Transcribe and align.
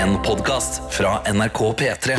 En 0.00 0.16
podkast 0.22 0.94
fra 0.94 1.32
NRK 1.32 1.58
P3. 1.78 2.16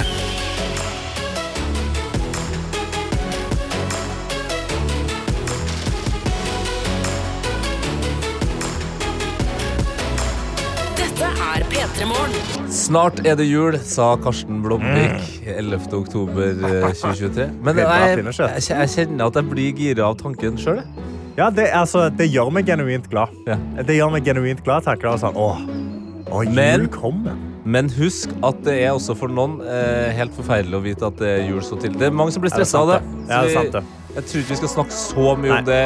Dette 10.98 11.26
er 11.26 11.66
P3 11.72 12.06
Morgen. 12.06 12.70
Snart 12.72 13.24
er 13.26 13.36
det 13.40 13.46
jul, 13.50 13.78
sa 13.82 14.14
Karsten 14.22 14.62
Blomvik 14.62 15.42
11. 15.50 15.90
oktober 15.98 16.52
eh, 16.54 16.90
2023. 16.94 17.50
Men 17.66 17.82
jeg, 17.82 18.26
jeg, 18.38 18.66
jeg 18.70 18.94
kjenner 18.96 19.32
at 19.32 19.40
jeg 19.42 19.50
blir 19.52 19.72
gira 19.82 20.12
av 20.12 20.20
tanken 20.22 20.60
sjøl. 20.62 20.84
Ja, 21.40 21.50
det, 21.50 21.72
altså, 21.74 22.12
det 22.14 22.30
gjør 22.30 22.54
meg 22.54 22.70
genuint 22.70 23.10
glad. 23.10 23.34
Det 23.48 23.98
gjør 23.98 24.14
meg 24.14 24.28
genuint 24.28 24.62
glad. 24.68 24.86
Tenker 24.86 25.18
sånn, 25.18 25.40
åh, 25.40 25.64
åh, 26.30 26.44
jul 26.46 26.54
Men- 26.62 26.92
kommer. 26.94 27.48
Men 27.64 27.90
husk 27.94 28.32
at 28.46 28.64
det 28.66 28.74
er 28.82 28.96
også 28.96 29.14
for 29.18 29.30
noen 29.30 29.60
eh, 29.62 30.10
helt 30.18 30.34
forferdelig 30.34 30.78
å 30.80 30.82
vite 30.86 31.06
at 31.12 31.20
det 31.22 31.30
er 31.36 31.46
jul 31.52 31.62
så 31.66 31.78
til. 31.82 31.94
Det 31.98 32.10
er 32.10 32.16
mange 32.16 32.34
som 32.34 32.42
blir 32.44 32.54
stressa 32.54 32.82
av 32.82 32.96
det. 32.96 33.00
Ja, 33.28 33.44
det 33.46 33.52
er 33.52 33.56
sant, 33.60 33.78
det. 33.78 33.84
Så 33.86 34.16
jeg 34.18 34.24
tror 34.30 34.42
ikke 34.42 34.52
vi 34.52 34.60
skal 34.64 34.74
snakke 34.76 34.98
så 34.98 35.36
mye 35.38 35.52
Nei. 35.52 35.60
om 35.60 35.66
det. 35.70 35.86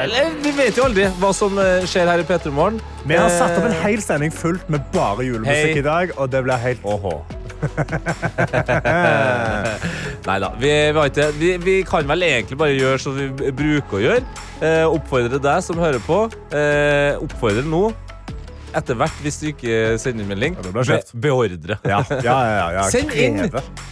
Eller, 0.00 0.30
vi 0.44 0.52
vet 0.54 0.76
jo 0.78 0.84
aldri 0.86 1.08
hva 1.20 1.32
som 1.34 1.58
eh, 1.60 1.82
skjer 1.88 2.06
her 2.10 2.22
i 2.22 2.26
P3 2.28 2.52
Morgen. 2.54 2.78
Vi 3.08 3.16
har 3.16 3.30
satt 3.32 3.56
opp 3.56 3.64
en 3.66 3.74
Eh, 3.74 3.82
hel 3.86 4.00
sending 4.04 4.32
fullt 4.34 4.68
med 4.70 4.80
bare 4.94 5.24
julemusikk 5.26 5.74
hey. 5.74 5.78
i 5.80 5.84
dag, 5.86 6.12
og 6.16 6.30
det 6.32 6.42
blir 6.46 6.60
helt 6.60 6.84
åhå. 6.84 7.16
Nei 10.28 10.36
da. 10.40 10.48
Vi, 10.60 10.70
vet. 10.96 11.18
Vi, 11.36 11.50
vi 11.64 11.74
kan 11.88 12.08
vel 12.08 12.22
egentlig 12.28 12.58
bare 12.60 12.76
gjøre 12.76 12.98
som 13.02 13.16
vi 13.18 13.50
bruker 13.56 13.98
å 13.98 14.00
gjøre. 14.04 14.24
Eh, 14.60 14.86
oppfordre 14.86 15.40
deg 15.42 15.64
som 15.64 15.80
hører 15.80 16.00
på. 16.04 16.22
Eh, 16.56 17.16
oppfordre 17.20 17.64
nå. 17.66 17.90
Etter 18.76 18.94
hvert, 18.94 19.16
hvis 19.24 19.38
du 19.40 19.46
ikke 19.50 19.76
sender 19.98 20.22
inn 20.22 20.30
melding, 20.30 20.56
be 20.62 21.00
beordre. 21.26 21.76
Ja, 21.88 21.98
ja, 22.06 22.20
ja, 22.22 22.36
ja, 22.54 22.66
ja. 22.76 22.84
Send 22.94 23.10
inn 23.18 23.40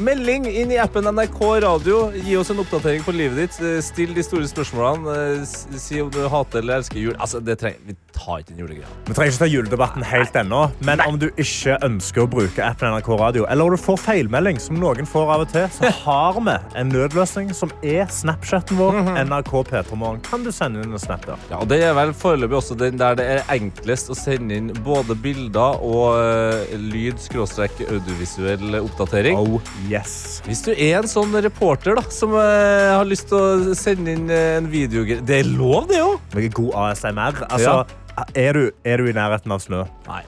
melding 0.06 0.46
inn 0.50 0.70
i 0.74 0.78
appen 0.78 1.08
NRK 1.10 1.40
Radio. 1.64 2.04
Gi 2.14 2.36
oss 2.38 2.52
en 2.54 2.62
oppdatering 2.62 3.02
på 3.06 3.14
livet 3.16 3.40
ditt. 3.42 3.58
Eh, 3.64 3.80
Still 3.82 4.14
de 4.14 4.22
store 4.26 4.46
spørsmålene. 4.50 5.16
Eh, 5.42 5.78
Si 5.78 6.00
om 6.02 6.10
du 6.14 6.20
hater 6.30 6.62
eller 6.62 6.78
elsker 6.82 7.00
jul. 7.02 7.16
Altså, 7.18 7.40
det 7.44 7.58
trenger, 7.60 7.80
Vi 7.88 7.96
tar 8.18 8.42
ikke 8.42 8.52
den 8.54 8.62
julegreia. 8.64 8.90
Vi 9.08 9.14
trenger 9.16 9.32
ikke 9.32 9.42
ta 9.44 9.48
juledebatten 9.52 10.04
helt 10.10 10.36
ennå, 10.42 10.60
men 10.84 11.00
om 11.06 11.18
du 11.22 11.28
ikke 11.38 11.78
ønsker 11.86 12.24
å 12.26 12.28
bruke 12.30 12.64
appen 12.66 12.90
NRK 12.92 13.08
Radio, 13.20 13.46
eller 13.48 13.64
om 13.70 13.76
du 13.76 13.80
får 13.80 13.98
feilmelding, 14.04 14.58
som 14.60 14.76
noen 14.82 15.06
får 15.08 15.32
av 15.36 15.44
og 15.46 15.52
til, 15.54 15.68
så 15.78 15.92
har 16.04 16.38
vi 16.40 16.56
en 16.82 16.92
nødløsning 16.92 17.54
som 17.56 17.72
er 17.82 18.06
Snapchaten 18.12 18.76
vår, 18.78 18.98
Mhm. 18.98 19.18
NRK 19.28 19.52
P3morgen. 19.70 20.20
Kan 20.26 20.42
du 20.44 20.50
sende 20.54 20.82
inn 20.82 20.92
en 20.92 20.98
snap 21.02 21.24
der? 21.26 21.36
Ja, 21.50 21.58
og 21.62 21.68
Det 21.70 21.78
er 21.86 21.94
vel 21.94 22.12
foreløpig 22.16 22.56
også 22.58 22.76
den 22.78 22.96
der 22.98 23.14
det 23.18 23.26
er 23.36 23.42
enklest 23.54 24.08
å 24.10 24.16
sende 24.18 24.56
inn 24.58 24.70
både 24.84 25.14
bilder 25.22 25.78
og 25.84 26.18
lyd, 26.78 27.18
skråstrek, 27.22 27.78
audiovisuell 27.88 28.78
oppdatering. 28.82 29.36
Oh, 29.38 29.60
yes. 29.90 30.40
Hvis 30.46 30.62
du 30.66 30.72
er 30.74 30.98
en 31.02 31.08
sånn 31.10 31.32
reporter 31.44 31.94
da, 31.98 32.02
som 32.12 32.34
eh, 32.34 32.88
har 32.96 33.06
lyst 33.08 33.28
til 33.30 33.38
å 33.38 33.74
sende 33.78 34.12
inn 34.16 34.28
eh, 34.30 34.56
en 34.58 34.68
video 34.72 35.04
Det 35.04 35.40
er 35.42 35.48
lov, 35.48 35.86
det 35.90 36.00
òg! 36.02 36.18
Noe 36.34 36.48
god 36.58 36.74
ASMR. 36.88 37.42
Altså, 37.48 37.78
er, 38.34 38.52
du, 38.52 38.70
er 38.84 38.96
du 39.02 39.06
i 39.06 39.12
nærheten 39.16 39.52
av 39.54 39.60
snø? 39.64 39.84
Nei. 40.08 40.22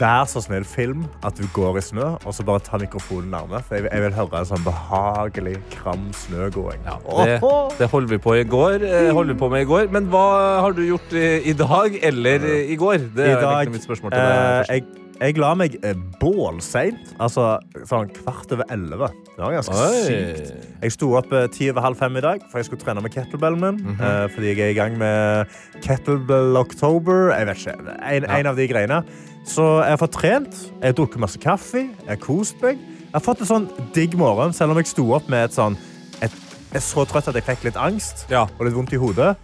Vær 0.00 0.24
så 0.24 0.40
snill, 0.40 0.64
film 0.64 1.02
at 1.28 1.36
du 1.36 1.44
går 1.52 1.76
i 1.76 1.80
snø, 1.84 2.06
og 2.24 2.32
så 2.32 2.40
bare 2.48 2.62
ta 2.64 2.78
mikrofonen 2.80 3.28
nærme. 3.34 3.58
For 3.66 3.76
jeg, 3.76 3.84
vil- 3.84 3.92
jeg 3.92 4.04
vil 4.06 4.14
høre 4.16 4.38
en 4.40 4.48
sånn 4.48 4.62
behagelig, 4.64 5.58
kram 5.74 6.06
snøgåing. 6.16 6.80
Ja, 6.88 6.94
det, 7.26 7.34
det 7.78 7.88
holder 7.92 8.08
vi 8.14 8.18
på 8.24 8.34
i 8.40 8.44
går. 8.48 8.80
eh, 8.88 9.10
holder 9.12 9.34
vi 9.34 9.38
på 9.42 9.50
med 9.52 9.60
i 9.66 9.68
går. 9.68 9.90
Men 9.92 10.08
hva 10.08 10.24
har 10.64 10.72
du 10.72 10.80
gjort 10.86 11.12
i, 11.12 11.26
i 11.52 11.52
dag 11.52 11.98
eller 12.02 12.46
i 12.48 12.76
går? 12.80 12.96
Det 13.12 13.28
I 13.28 13.34
er 13.36 13.44
dag 13.44 13.68
mitt 13.76 13.84
spørsmål 13.84 14.14
til 14.16 14.24
deg. 14.24 14.40
eh, 14.40 14.80
jeg, 14.80 14.84
jeg 15.20 15.36
la 15.38 15.50
meg 15.54 15.74
eh, 15.84 15.94
bålseint. 16.20 17.10
Altså 17.20 17.58
sånn 17.88 18.08
kvart 18.16 18.52
over 18.56 18.64
elleve. 18.72 19.10
Det 19.36 19.40
var 19.42 19.52
ganske 19.58 19.76
Oi. 19.76 20.02
sykt. 20.06 20.52
Jeg 20.82 20.92
sto 20.96 21.10
opp 21.18 21.32
eh, 21.36 21.46
ti 21.52 21.68
over 21.70 21.84
halv 21.84 21.98
fem 22.00 22.16
i 22.16 22.22
dag, 22.24 22.40
for 22.50 22.58
jeg 22.60 22.68
skulle 22.70 22.82
trene 22.82 23.02
med 23.04 23.12
kettlebellen 23.14 23.60
min. 23.60 23.80
Mhm. 23.84 24.00
eh, 24.00 24.28
fordi 24.34 24.52
jeg 24.54 24.60
er 24.66 24.70
i 24.74 24.78
gang 24.78 24.96
med 24.98 25.46
Kettlebell 25.84 26.56
October. 26.56 27.30
Jeg 27.36 27.46
vet 27.50 27.56
ikke. 27.66 27.76
En, 28.00 28.22
Ja. 28.24 28.38
en 28.38 28.46
av 28.46 28.56
de 28.56 28.68
greiene. 28.68 29.04
Så 29.46 29.64
jeg 29.82 29.90
har 29.90 30.00
fått 30.00 30.12
trent, 30.12 30.52
jeg 30.80 30.92
har 30.92 30.92
drukket 30.98 31.18
masse 31.18 31.38
kaffe, 31.40 31.86
jeg 31.88 32.08
har 32.08 32.16
kost 32.20 32.60
meg. 32.62 32.76
Jeg 32.78 33.12
har 33.14 33.20
fått 33.24 33.40
en 33.40 33.46
sånn 33.46 33.68
digg 33.92 34.14
morgen, 34.14 34.52
selv 34.52 34.70
om 34.70 34.76
jeg 34.76 34.86
sto 34.86 35.12
opp 35.16 35.28
med 35.28 35.44
et 35.50 35.52
sånn 35.56 35.76
Jeg 36.20 36.30
er 36.78 36.84
så 36.86 37.02
trøtt 37.04 37.26
at 37.26 37.34
jeg 37.34 37.42
fikk 37.42 37.64
litt 37.64 37.74
angst 37.76 38.26
Ja. 38.30 38.44
og 38.44 38.60
litt 38.64 38.74
vondt 38.76 38.92
i 38.92 38.96
hodet. 38.96 39.36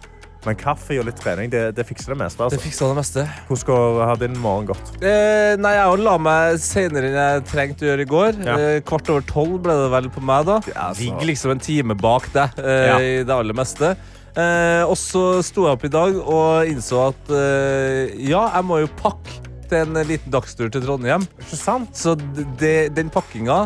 Men 0.47 0.55
kaffe 0.59 0.95
og 1.01 1.07
litt 1.09 1.17
trening 1.19 1.49
det, 1.51 1.63
det 1.75 1.83
fikser 1.87 2.13
det 2.13 2.19
meste. 2.21 2.47
Det 2.53 2.59
fikser 2.63 2.91
det 2.93 2.97
meste. 3.01 3.23
Hvordan 3.49 3.97
har 4.07 4.19
din 4.21 4.37
morgen 4.39 4.69
gått? 4.71 4.91
Eh, 5.03 5.55
nei, 5.59 5.73
jeg 5.75 6.01
la 6.05 6.13
meg 6.23 6.59
senere 6.63 7.09
enn 7.11 7.17
jeg 7.19 7.41
trengte 7.51 7.83
å 7.83 7.89
gjøre 7.91 8.05
i 8.05 8.11
går. 8.11 8.37
Ja. 8.47 8.55
Eh, 8.57 8.77
kvart 8.87 9.09
over 9.11 9.25
tolv 9.27 9.57
ble 9.65 9.75
det 9.81 9.89
vel 9.91 10.07
på 10.15 10.23
meg 10.23 10.45
da. 10.47 10.59
Ja, 10.71 10.87
så- 10.93 11.03
Ligger 11.03 11.27
liksom 11.33 11.51
en 11.51 11.59
time 11.59 11.97
bak 11.99 12.29
deg 12.33 12.61
eh, 12.63 12.85
Ja. 12.87 12.97
i 12.99 13.11
det 13.27 13.33
aller 13.35 13.53
meste. 13.57 13.95
Eh, 14.37 14.83
og 14.85 14.95
så 15.01 15.41
sto 15.43 15.65
jeg 15.65 15.73
opp 15.79 15.83
i 15.83 15.89
dag 15.89 16.15
og 16.21 16.67
innså 16.69 17.07
at 17.09 17.31
eh, 17.33 18.15
ja, 18.29 18.43
jeg 18.53 18.63
må 18.69 18.79
jo 18.83 18.89
pakke 19.01 19.41
til 19.67 19.81
en 19.83 20.07
liten 20.07 20.31
dagstur 20.31 20.69
til 20.71 20.81
Trondheim. 20.85 21.25
Ikke 21.41 21.57
sant? 21.59 21.91
Så 21.97 22.13
det, 22.61 22.93
den 22.95 23.09
pakkinga 23.11 23.65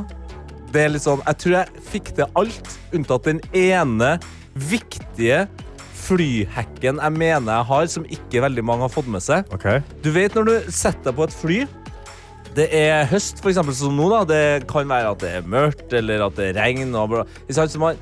det 0.72 0.86
er 0.86 0.94
litt 0.94 1.04
sånn, 1.04 1.20
Jeg 1.28 1.38
tror 1.44 1.54
jeg 1.58 1.82
fikk 1.92 2.14
til 2.16 2.26
alt, 2.40 2.70
unntatt 2.96 3.26
den 3.28 3.42
ene 3.54 4.14
viktige 4.56 5.44
flyhacken 6.02 7.00
jeg 7.02 7.14
mener 7.16 7.54
jeg 7.54 7.68
har, 7.70 7.86
som 7.94 8.08
ikke 8.18 8.42
veldig 8.44 8.64
mange 8.66 8.86
har 8.88 8.92
fått 8.94 9.10
med 9.12 9.24
seg. 9.24 9.48
Okay. 9.56 9.82
Du 10.04 10.12
vet 10.16 10.36
når 10.38 10.50
du 10.50 10.72
setter 10.74 11.10
deg 11.12 11.18
på 11.20 11.28
et 11.28 11.36
fly 11.36 11.60
Det 12.58 12.68
er 12.76 13.06
høst, 13.08 13.40
for 13.44 13.52
eksempel 13.52 13.76
som 13.78 13.96
nå 13.96 14.10
da 14.12 14.22
Det 14.28 14.42
kan 14.70 14.90
være 14.90 15.14
at 15.14 15.22
det 15.24 15.34
er 15.38 15.48
mørkt 15.48 15.94
Eller 15.96 16.26
at 16.26 16.36
det 16.40 16.50
er 16.52 16.60
regn 16.60 16.96
og 17.00 17.14
bla. 17.14 17.26
Ikke 17.46 17.58
sant? 17.60 17.74
Så 17.74 17.82
man, 17.82 18.00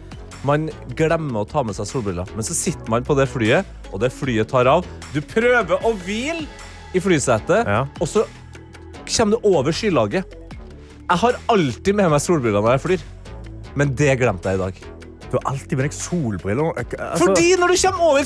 man 0.47 0.69
glemmer 0.97 1.43
å 1.43 1.49
ta 1.49 1.63
med 1.65 1.77
seg 1.77 1.89
solbriller 1.89 2.31
Men 2.35 2.47
så 2.47 2.57
sitter 2.57 2.89
man 2.91 3.05
på 3.05 3.17
det 3.19 3.27
flyet 3.29 3.91
Og 3.91 4.01
det 4.03 4.11
flyet 4.15 4.49
tar 4.51 4.69
av 4.71 4.87
Du 5.13 5.21
prøver 5.21 5.85
å 5.85 5.93
hvile 6.05 6.47
i 6.95 7.01
flysetet 7.03 7.67
Ja. 7.69 7.83
Og 8.01 8.09
så 8.09 8.25
kommer 9.09 9.37
du 9.37 9.49
over 9.49 9.75
skylaget 9.75 10.37
Jeg 11.03 11.21
har 11.23 11.37
alltid 11.49 11.97
med 11.97 12.09
meg 12.13 12.23
solbriller 12.23 12.63
når 12.65 12.77
jeg 12.77 12.85
flyr 12.87 13.05
Men 13.77 13.93
det 13.97 14.15
glemte 14.21 14.49
jeg 14.49 14.61
i 14.61 14.65
dag 14.67 14.87
Du 15.29 15.37
har 15.37 15.51
alltid 15.51 15.77
med 15.77 15.85
deg 15.85 15.93
solbriller. 15.93 16.71
Altså, 16.73 17.17
Fordi 17.21 17.49
når 17.61 17.67
du 17.73 17.75
kommer 17.83 18.03
over 18.09 18.23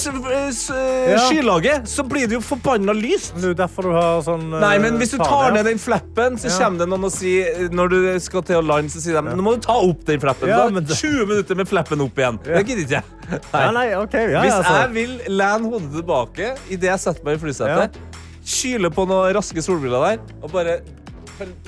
Ja. 1.11 1.17
skylaget 1.27 1.87
Så 1.87 2.03
blir 2.07 2.27
det 2.27 2.37
jo 2.37 2.39
forbannet 2.41 2.95
lyst 2.95 3.33
Det 3.35 3.49
er 3.51 3.57
derfor 3.65 3.83
du 3.89 3.91
har 3.91 4.21
sånn 4.23 4.45
eh, 4.53 4.59
Nei, 4.63 4.77
men 4.79 4.97
hvis 5.01 5.11
du 5.11 5.17
tar 5.19 5.51
ned 5.51 5.65
den 5.67 5.77
flappen, 5.77 6.37
så 6.39 6.47
Ja. 6.47 6.57
kommer 6.65 6.79
det 6.79 6.87
noen 6.93 7.03
og 7.09 7.11
sier 7.11 7.67
Når 7.69 7.89
du 7.89 8.19
skal 8.23 8.41
til 8.47 8.55
å 8.61 8.63
lande, 8.65 8.89
så 8.89 9.01
sier 9.03 9.19
de 9.21 9.35
Nå 9.35 9.43
må 9.43 9.55
du 9.55 9.61
ta 9.67 9.73
opp 9.75 10.05
den 10.05 10.19
flappen. 10.23 10.47
Ja, 10.47 10.69
men 10.69 10.85
20 10.85 11.25
minutter 11.27 11.55
med 11.59 11.67
flappen 11.67 12.01
opp 12.01 12.15
igjen. 12.15 12.39
Ja. 12.47 12.57
Det 12.61 12.67
gidder 12.67 12.83
ikke 12.83 13.01
jeg. 13.01 13.41
Ja, 13.53 13.71
nei, 13.71 13.87
okay, 13.95 14.31
Ja, 14.31 14.41
Hvis 14.43 14.53
altså. 14.53 14.73
jeg 14.81 14.93
vil 14.93 15.19
lene 15.37 15.69
hodet 15.69 15.91
tilbake 15.95 16.55
idet 16.69 16.89
jeg 16.93 16.99
setter 16.99 17.23
meg 17.27 17.35
i 17.35 17.43
flysetet, 17.45 17.95
kyle 18.43 18.89
på 18.91 19.05
noen 19.07 19.33
raske 19.35 19.61
solbriller 19.63 20.03
der, 20.07 20.19
og 20.43 20.51
bare 20.51 20.79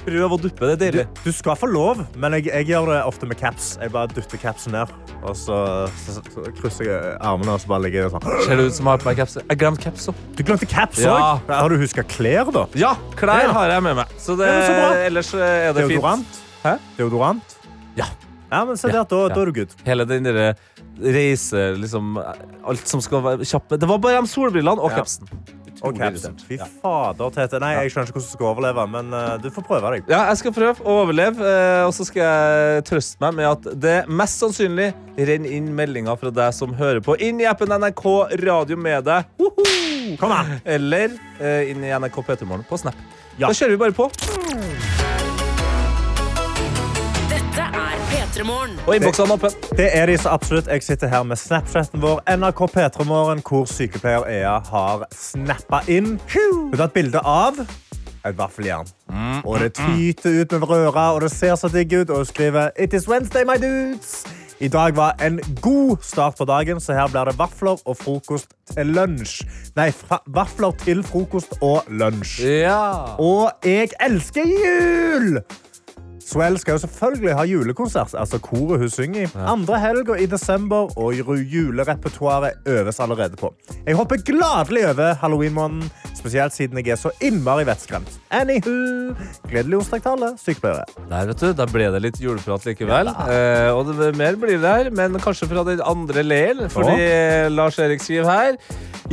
prøv 0.06 0.34
å 0.36 0.38
duppe, 0.42 0.68
det 0.70 0.74
er 0.74 0.78
du, 0.78 0.84
deilig. 1.00 1.06
du 1.26 1.32
skal 1.36 1.56
få 1.60 1.68
lov, 1.72 2.02
men 2.22 2.36
jeg, 2.38 2.48
jeg 2.52 2.68
gjør 2.70 2.92
det 2.92 3.00
ofte 3.10 3.28
med 3.30 3.40
caps. 3.40 3.72
Jeg 3.82 3.92
bare 3.94 4.12
dytter 4.14 4.42
capsen 4.42 4.76
ned, 4.76 4.92
og 5.24 5.34
så, 5.40 5.58
så, 6.04 6.18
så 6.34 6.46
krysser 6.60 6.90
jeg 6.90 7.16
armene, 7.20 7.56
og 7.56 7.64
så 7.64 7.72
bare 7.72 7.86
ligger 7.88 8.06
jeg 8.06 8.14
sånn. 8.16 8.28
Ser 8.46 8.62
det 8.62 8.68
ut 8.70 8.78
som 8.78 8.86
jeg 8.86 8.92
har 8.94 9.04
på 9.04 9.10
meg 9.10 9.22
caps? 9.22 9.38
Jeg 9.42 9.62
glemte 9.62 9.86
caps 9.88 10.10
òg. 10.12 10.22
Du 10.38 10.44
glemte 10.48 10.70
caps 10.70 11.02
Ja. 11.06 11.16
Har 11.50 11.70
du 11.74 11.78
huska 11.82 12.06
klær, 12.08 12.52
da? 12.56 12.66
Ja, 12.80 12.94
klær 13.20 13.46
Ja. 13.48 13.52
har 13.58 13.74
jeg 13.76 13.84
med 13.90 13.96
meg. 14.04 14.14
Så 14.22 14.38
det, 14.40 14.48
Ja, 14.52 14.62
så 14.70 15.02
ellers 15.10 15.34
er 15.34 15.74
det 15.74 15.88
fint. 15.90 15.96
Deodorant? 15.98 16.40
Hæ? 16.64 16.78
Deodorant? 17.00 17.58
Ja. 17.98 18.06
Ja, 18.52 18.64
men 18.66 18.78
se 18.78 18.88
Ja, 18.88 19.02
der, 19.02 19.10
da, 19.10 19.22
ja. 19.26 19.34
da 19.34 19.42
er 19.42 19.50
du 19.50 19.56
good. 19.58 19.74
Hele 19.86 20.06
den 20.06 20.24
derre 20.28 20.52
reise, 21.02 21.74
liksom 21.82 22.16
Alt 22.22 22.88
som 22.88 23.02
skal 23.04 23.24
være 23.26 23.48
kjappe. 23.48 23.80
Det 23.82 23.90
var 23.90 23.98
bare 24.00 24.22
de 24.22 24.30
solbrillene 24.32 24.80
og 24.80 24.94
Ja. 24.96 25.04
Og 25.84 25.98
capsen. 25.98 26.38
Fy 26.48 26.58
fader, 26.60 27.32
Tete. 27.36 27.60
Nei, 27.64 27.74
jeg 27.80 27.94
skjønner 27.94 28.12
ikke 28.12 28.20
hvordan 28.20 28.30
du 28.30 28.36
skal 28.38 28.50
overleve, 28.52 28.86
men 28.94 29.12
uh, 29.16 29.36
du 29.42 29.50
får 29.54 29.66
prøve 29.68 29.92
deg. 29.96 30.08
Ja, 30.12 30.22
jeg 30.30 30.42
skal 30.42 30.56
prøve 30.56 30.86
å 30.86 30.98
overleve, 31.04 31.44
eh, 31.50 31.82
og 31.88 31.94
så 31.98 32.08
skal 32.08 32.24
jeg 32.24 32.86
trøste 32.90 33.22
meg 33.24 33.36
med 33.42 33.50
at 33.52 33.70
det 33.86 33.98
mest 34.08 34.42
sannsynlig 34.44 34.92
renner 35.18 35.58
inn 35.58 35.72
meldinger 35.76 36.20
fra 36.22 36.32
deg 36.34 36.56
som 36.56 36.76
hører 36.78 37.04
på. 37.06 37.18
Inn 37.24 37.44
i 37.44 37.50
appen 37.50 37.74
NRK 37.76 38.06
Radio 38.46 38.80
med 38.80 39.08
deg. 39.10 39.30
Woho! 39.42 39.68
Kom 40.22 40.34
an! 40.36 40.58
Eller 40.64 41.16
uh, 41.42 41.62
inn 41.68 41.84
i 41.84 41.94
NRK 41.94 42.22
P3morgen 42.24 42.68
på 42.70 42.82
Snap. 42.82 43.00
Ja. 43.36 43.50
Da 43.50 43.56
kjører 43.56 43.76
vi 43.76 43.84
bare 43.88 43.98
på. 43.98 44.12
Og 48.36 48.96
innboksene 48.98 49.38
er. 49.38 49.54
Det 49.78 49.86
er 49.96 50.10
de 50.10 50.18
så 50.20 50.30
absolutt. 50.36 50.68
Jeg 50.68 50.84
sitter 50.84 51.08
her 51.08 51.24
med 51.24 51.40
Snapchaten 51.40 52.02
vår, 52.04 52.20
NRK 52.36 52.66
P3morgen, 52.74 53.40
hvor 53.48 53.64
sykepleier 53.70 54.26
Ea 54.28 54.58
har 54.60 55.06
snappa 55.16 55.80
inn. 55.88 56.18
Hun 56.34 56.74
har 56.76 56.90
et 56.90 56.96
bilde 56.98 57.22
av 57.24 57.62
et 58.26 58.36
vaffeljern. 58.36 58.90
Og 59.46 59.60
det 59.64 59.76
tyter 59.78 60.42
ut 60.42 60.52
med 60.52 60.68
røra, 60.68 61.14
og 61.16 61.22
det 61.24 61.32
ser 61.32 61.56
så 61.56 61.70
digg 61.72 61.94
ut. 61.96 62.10
Og 62.10 62.26
hun 62.26 62.28
skriver 62.28 62.76
It 62.76 62.94
is 62.94 63.08
Wednesday, 63.08 63.48
my 63.48 63.56
dudes. 63.62 64.26
I 64.60 64.68
dag 64.68 64.96
var 64.96 65.16
en 65.24 65.40
god 65.62 66.04
start 66.04 66.36
på 66.38 66.46
dagen, 66.46 66.80
så 66.80 66.94
her 66.94 67.08
blir 67.12 67.32
det 67.32 67.38
vafler 67.40 67.80
og 67.86 67.98
frokost 68.00 68.52
til 68.72 68.92
lunsj. 68.96 69.44
Nei, 69.80 69.94
vafler 70.28 70.76
til 70.84 71.04
frokost 71.04 71.56
og 71.62 71.88
lunsj. 71.88 72.42
Ja. 72.44 73.16
Og 73.16 73.52
jeg 73.64 73.96
elsker 74.04 74.44
jul! 74.44 75.40
Swell 76.26 76.58
skal 76.58 76.74
jo 76.80 76.82
selvfølgelig 76.86 77.36
ha 77.38 77.44
julekonsert, 77.46 78.16
altså 78.18 78.40
koret 78.42 78.82
hun 78.82 78.90
synger 78.90 79.28
i. 79.28 79.30
Andre 79.46 79.78
helga 79.80 80.16
i 80.18 80.26
desember, 80.26 80.90
og 80.98 81.14
julerepertoaret 81.14 82.66
øves 82.66 83.00
allerede 83.00 83.38
på. 83.38 83.52
Jeg 83.86 83.96
hopper 84.00 84.18
gladelig 84.26 84.88
over 84.90 85.14
halloween-måneden, 85.22 85.92
spesielt 86.18 86.56
siden 86.56 86.82
jeg 86.82 86.96
er 86.96 87.00
så 87.00 87.12
innmari 87.22 87.68
vettskremt. 87.68 88.10
Anywho, 88.34 88.74
gledelig 89.52 89.78
onsdag 89.84 90.02
til 90.02 90.16
alle 90.16 90.32
sykepleiere. 90.42 90.88
Der, 91.12 91.30
vet 91.30 91.44
du, 91.44 91.52
da 91.62 91.68
ble 91.70 91.92
det 91.94 92.02
litt 92.08 92.18
juleprat 92.24 92.66
likevel. 92.66 93.12
Eh, 93.30 93.70
og 93.76 93.94
det, 93.94 94.10
mer 94.18 94.40
blir 94.42 94.58
det 94.58 94.74
her, 94.80 94.90
men 94.98 95.20
kanskje 95.22 95.48
fra 95.52 95.64
den 95.68 95.84
andre 95.86 96.26
leiren. 96.26 96.66
Fordi 96.74 96.98
Lars 97.54 97.78
Erik 97.80 98.02
skriver 98.02 98.26
her 98.32 98.58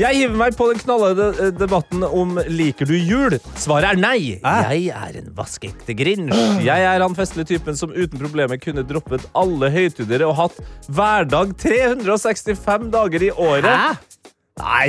Jeg 0.01 0.17
hiver 0.23 0.39
meg 0.41 0.57
på 0.57 0.71
den 0.71 0.81
knallharde 0.81 1.29
eh, 1.37 1.53
debatten 1.61 2.07
om 2.09 2.39
liker 2.49 2.89
du 2.89 2.97
jul. 2.97 3.37
Svaret 3.61 3.93
er 3.93 4.01
nei. 4.01 4.39
Hæ? 4.41 4.57
Jeg 4.73 4.89
er 4.97 5.21
en 5.21 5.29
vaskeekte 5.37 5.97
grinch. 5.99 6.33
Jeg 6.65 6.89
er 6.89 7.02
han 7.05 7.17
festlige 7.19 7.51
typen 7.55 7.77
som 7.79 7.93
uten 7.95 8.19
problemer 8.21 8.61
kunne 8.63 8.85
droppet 8.87 9.27
alle 9.39 9.71
høytider 9.75 10.25
og 10.29 10.37
hatt 10.39 10.59
hverdag 10.89 11.55
365 11.63 12.89
dager 12.95 13.29
i 13.29 13.31
året. 13.35 13.69
Hæ? 13.69 13.93
Nei. 14.63 14.89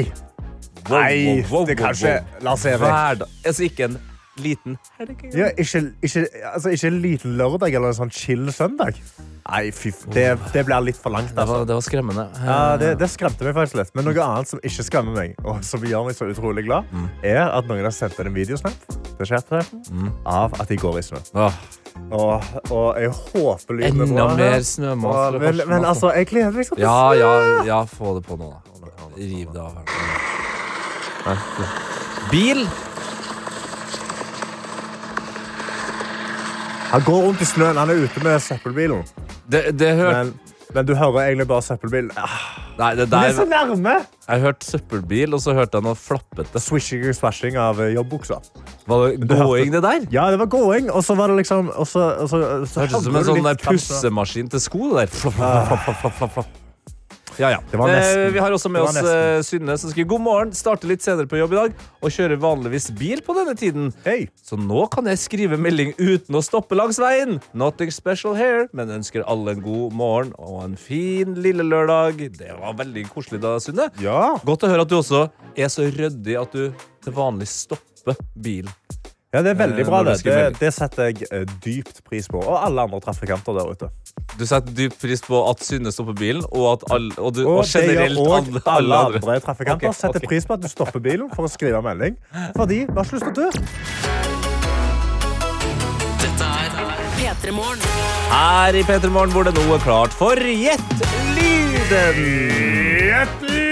Wow, 0.83 0.97
Nei, 0.99 1.11
wow, 1.23 1.45
wow, 1.51 1.61
det 1.69 1.77
er 1.77 1.79
kanskje 1.85 2.17
La 2.43 2.57
oss 2.57 2.65
se. 2.65 2.73
Hverdag. 2.81 3.29
Altså 3.47 3.63
ikke 3.69 3.85
en 3.87 4.01
liten 4.41 4.73
helg. 4.97 5.21
Ja, 5.37 5.51
ikke, 5.61 5.79
ikke, 6.03 6.23
altså, 6.49 6.71
ikke 6.73 6.89
en 6.89 6.97
liten 7.03 7.35
lørdag 7.37 7.75
eller 7.77 7.93
en 7.93 7.97
sånn 7.99 8.11
chill 8.11 8.47
søndag. 8.51 8.97
Nei, 9.43 9.67
fy, 9.75 9.91
det, 10.15 10.25
det 10.55 10.63
blir 10.65 10.81
litt 10.83 10.97
for 10.99 11.13
langt. 11.13 11.29
Det 11.31 11.37
var, 11.37 11.61
Altså. 11.61 11.67
det 11.69 11.77
var 11.77 11.85
skremmende. 11.85 12.25
Ja, 12.41 12.57
det, 12.81 12.89
det 12.99 13.09
skremte 13.13 13.45
meg 13.45 13.53
faktisk 13.55 13.77
litt. 13.79 13.91
Men 13.95 14.07
noe 14.09 14.25
annet 14.25 14.49
som 14.49 14.59
ikke 14.65 14.85
skremmer 14.87 15.15
meg, 15.19 15.35
og 15.45 15.61
som 15.67 15.85
gjør 15.85 16.07
meg 16.09 16.17
så 16.17 16.27
utrolig 16.31 16.65
glad, 16.65 16.89
er 17.21 17.43
at 17.45 17.69
noen 17.69 17.85
har 17.85 17.93
sendt 17.95 18.17
inn 18.23 18.31
en 18.31 18.35
videosnap 18.35 18.89
til 19.19 19.29
chatten 19.29 20.11
av 20.25 20.55
at 20.59 20.67
de 20.71 20.79
går 20.81 20.99
i 20.99 21.05
snø. 21.11 21.21
Åh, 21.37 21.61
Og, 22.13 22.43
og 22.69 22.87
jeg 23.01 23.09
håper 23.09 23.77
lyden 23.77 24.01
er 24.01 24.05
enda 24.05 24.27
mer 24.37 24.61
snømas. 24.67 25.37
Men, 25.41 25.61
men 25.69 25.85
altså, 25.85 26.11
jeg 26.13 26.29
gleder 26.29 26.53
meg 26.53 26.67
sånn 26.67 26.77
til 26.77 26.85
Ja, 26.85 27.13
ja, 27.17 27.33
ja, 27.67 27.79
få 27.89 28.17
det 28.17 28.25
på 28.27 28.37
nå, 28.37 28.51
da. 28.53 28.59
Riv 29.17 29.53
det 29.53 29.61
av 29.61 29.77
her. 29.77 29.85
Bil. 32.31 32.65
Han 36.93 37.05
går 37.05 37.21
rundt 37.27 37.41
i 37.41 37.45
snøen. 37.49 37.77
Han 37.77 37.89
er 37.89 38.03
ute 38.05 38.25
med 38.25 38.41
søppelbilen. 38.41 39.05
Det, 39.49 39.65
det 39.79 39.95
Men, 39.97 40.33
men 40.73 40.85
du 40.85 40.93
hører 40.97 41.27
egentlig 41.27 41.47
bare 41.49 41.65
søppelbilen. 41.65 42.11
Ah, 42.17 42.62
Nei, 42.73 42.95
det 42.97 43.05
der, 43.11 43.27
er 43.29 43.35
så 43.37 43.45
nærme! 43.45 43.93
Jeg 44.25 44.41
hørte 44.41 44.65
søppelbil, 44.65 45.35
og 45.37 45.41
så 45.43 45.53
hørte 45.53 45.77
jeg 45.77 45.85
noe 45.85 45.97
flappete. 45.99 46.61
Swishing 46.63 47.05
og 47.11 47.17
swashing 47.17 47.59
av 47.59 47.81
eh, 47.83 47.91
jobbbuksa. 47.93 48.39
Var 48.89 49.05
det 49.19 49.29
gåing, 49.29 49.69
det 49.75 49.83
der? 49.85 50.07
Ja, 50.15 50.25
det 50.33 50.41
var 50.41 50.49
gåing, 50.49 50.89
og 50.89 51.05
så 51.05 51.17
var 51.19 51.29
det 51.29 51.43
liksom 51.43 51.69
og 51.69 51.87
så, 51.87 52.09
og 52.23 52.31
så, 52.31 52.41
så 52.65 52.85
Hørtes 52.85 52.97
ut 52.97 53.07
som 53.11 53.21
en 53.21 53.29
sånn 53.29 53.63
pussemaskin 53.67 54.51
til 54.53 54.63
sko. 54.63 54.93
Det 54.95 55.05
der. 55.05 55.15
flop, 55.21 55.37
flop, 55.37 55.69
flapp, 55.69 55.85
flapp, 55.85 56.01
flapp, 56.01 56.19
flapp, 56.19 56.37
flapp. 56.39 56.62
Ja, 57.41 57.49
ja. 57.55 57.59
Eh, 57.73 58.29
vi 58.33 58.39
har 58.39 58.53
også 58.53 58.69
med 58.71 58.83
oss 58.85 58.97
eh, 58.99 59.41
Synne, 59.45 59.75
som 59.79 59.91
skriver 59.91 60.09
god 60.13 60.23
morgen. 60.25 60.53
Starter 60.55 60.89
litt 60.91 61.03
senere 61.05 61.29
på 61.29 61.39
jobb 61.39 61.55
i 61.55 61.59
dag 61.59 61.83
og 62.03 62.13
kjører 62.13 62.41
vanligvis 62.41 62.89
bil 62.99 63.23
på 63.25 63.35
denne 63.37 63.55
tiden. 63.57 63.91
Hey. 64.05 64.27
Så 64.45 64.57
nå 64.59 64.85
kan 64.93 65.07
jeg 65.09 65.21
skrive 65.21 65.59
melding 65.59 65.93
uten 65.97 66.37
å 66.37 66.43
stoppe 66.45 66.77
langs 66.77 66.99
veien. 67.01 67.39
Nothing 67.57 67.93
special 67.93 68.37
here, 68.37 68.67
men 68.73 68.93
ønsker 68.93 69.25
alle 69.29 69.57
en 69.57 69.63
god 69.65 69.97
morgen 69.97 70.33
og 70.37 70.63
en 70.65 70.77
fin 70.79 71.33
lille 71.39 71.65
lørdag. 71.65 72.21
Det 72.37 72.53
var 72.59 72.77
veldig 72.81 73.07
koselig 73.13 73.41
da, 73.43 73.57
Sunne. 73.63 73.89
Ja. 74.03 74.35
Godt 74.45 74.67
å 74.67 74.73
høre 74.73 74.85
at 74.85 74.93
du 74.93 74.99
også 74.99 75.27
er 75.57 75.73
så 75.73 75.87
ryddig 75.89 76.37
at 76.39 76.53
du 76.53 76.69
til 77.03 77.17
vanlig 77.17 77.49
stopper 77.51 78.19
bilen. 78.33 78.71
Ja, 79.33 79.41
det 79.41 79.49
er 79.49 79.57
veldig 79.57 79.81
Eh, 79.81 79.87
bra. 79.89 80.03
Det, 80.03 80.23
det, 80.23 80.59
det 80.59 80.69
setter 80.73 81.09
jeg 81.09 81.25
eh, 81.31 81.45
dypt 81.65 82.03
pris 82.05 82.27
på. 82.29 82.37
Og 82.37 82.57
alle 82.59 82.85
andre 82.85 82.99
trafikanter 83.01 83.55
der 83.57 83.71
ute. 83.71 83.89
Du 84.37 84.45
setter 84.45 84.69
dypt 84.77 84.99
pris 85.01 85.23
på 85.25 85.39
at 85.49 85.63
Synne 85.65 85.91
stopper 85.91 86.13
bilen, 86.13 86.43
og, 86.51 86.67
at 86.73 86.85
alle, 86.93 87.11
og, 87.17 87.33
du, 87.33 87.41
Og, 87.47 87.57
og 87.57 87.65
det 87.65 87.81
gjør 87.81 87.97
generelt 87.97 88.19
alle, 88.19 88.61
alle 88.77 88.95
andre. 88.95 89.21
andre 89.23 89.39
trafikanter 89.39 89.89
okay, 89.89 89.99
setter 89.99 90.21
okay. 90.21 90.29
pris 90.35 90.45
på 90.45 90.53
at 90.53 90.61
du 90.61 90.69
stopper 90.69 90.99
bilen 91.01 91.33
for 91.33 91.49
å 91.49 91.51
skrive 91.51 91.81
melding. 91.81 92.19
Fordi 92.55 92.83
vi 92.85 92.93
har 92.93 93.09
ikke 93.09 93.17
lyst 93.17 93.25
til 93.25 93.33
å 93.33 93.37
dø. 93.41 93.49
Dette 96.23 96.53
er 96.53 96.69
P3 97.17 97.57
Her 98.29 98.77
i 98.77 98.85
P3 98.85 99.13
Morgen 99.17 99.33
hvor 99.33 99.49
det 99.49 99.57
nå 99.57 99.65
er 99.73 99.83
klart 99.85 100.13
for 100.13 100.37
Gjett 100.37 101.05
lyden. 101.33 102.23
Gjett 103.09 103.41
lyden! 103.49 103.62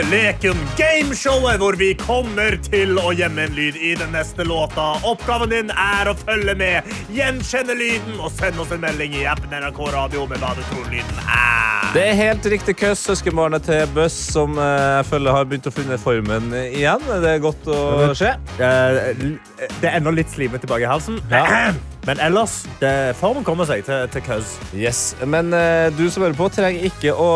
Leken 0.00 0.56
gameshowet 0.78 1.58
hvor 1.60 1.76
vi 1.76 1.90
kommer 2.00 2.56
til 2.64 2.96
å 2.96 3.10
gjemme 3.12 3.44
en 3.44 3.52
lyd 3.52 3.76
i 3.76 3.90
den 4.00 4.14
neste 4.16 4.46
låta. 4.48 4.94
Oppgaven 5.04 5.52
din 5.52 5.72
er 5.76 6.08
å 6.08 6.14
følge 6.16 6.54
med, 6.56 6.88
gjenkjenne 7.12 7.76
lyden 7.76 8.16
og 8.16 8.32
sende 8.32 8.64
oss 8.64 8.72
en 8.72 8.80
melding 8.80 9.12
i 9.20 9.26
appen 9.28 9.52
NRK 9.52 9.82
Radio 9.92 10.24
med 10.30 10.40
hva 10.40 10.54
du 10.56 10.64
tror 10.70 10.88
lyden 10.88 11.22
er. 11.26 11.92
Det 11.92 12.06
er 12.08 12.16
helt 12.16 12.48
riktig 12.48 12.78
køss, 12.80 13.04
søskenbarnet 13.04 13.68
til 13.68 13.84
Buss, 13.92 14.16
som 14.32 14.56
eh, 14.56 14.88
jeg 15.02 15.08
føler 15.10 15.36
har 15.36 15.48
begynt 15.50 15.68
å 15.68 15.76
finne 15.76 16.00
formen 16.00 16.52
igjen. 16.62 17.04
Det 17.12 17.36
er 17.36 17.44
godt 17.44 17.68
å 17.68 17.80
se. 18.16 18.32
Det 18.56 18.72
er 18.72 19.96
ennå 19.98 20.16
litt 20.16 20.32
slimet 20.32 20.64
tilbake 20.64 20.88
i 20.88 20.92
halsen. 20.94 21.20
Ja. 21.28 21.72
Men 22.02 22.18
ellers, 22.18 22.64
det, 22.80 23.14
formen 23.14 23.44
kommer 23.46 23.66
seg 23.68 23.84
til, 23.86 24.08
til 24.10 24.24
køs. 24.26 24.56
Yes, 24.74 25.02
Men 25.22 25.52
eh, 25.54 25.86
du 25.94 26.08
som 26.10 26.24
hører 26.24 26.34
på, 26.34 26.48
trenger 26.50 26.88
ikke 26.88 27.12
å 27.14 27.28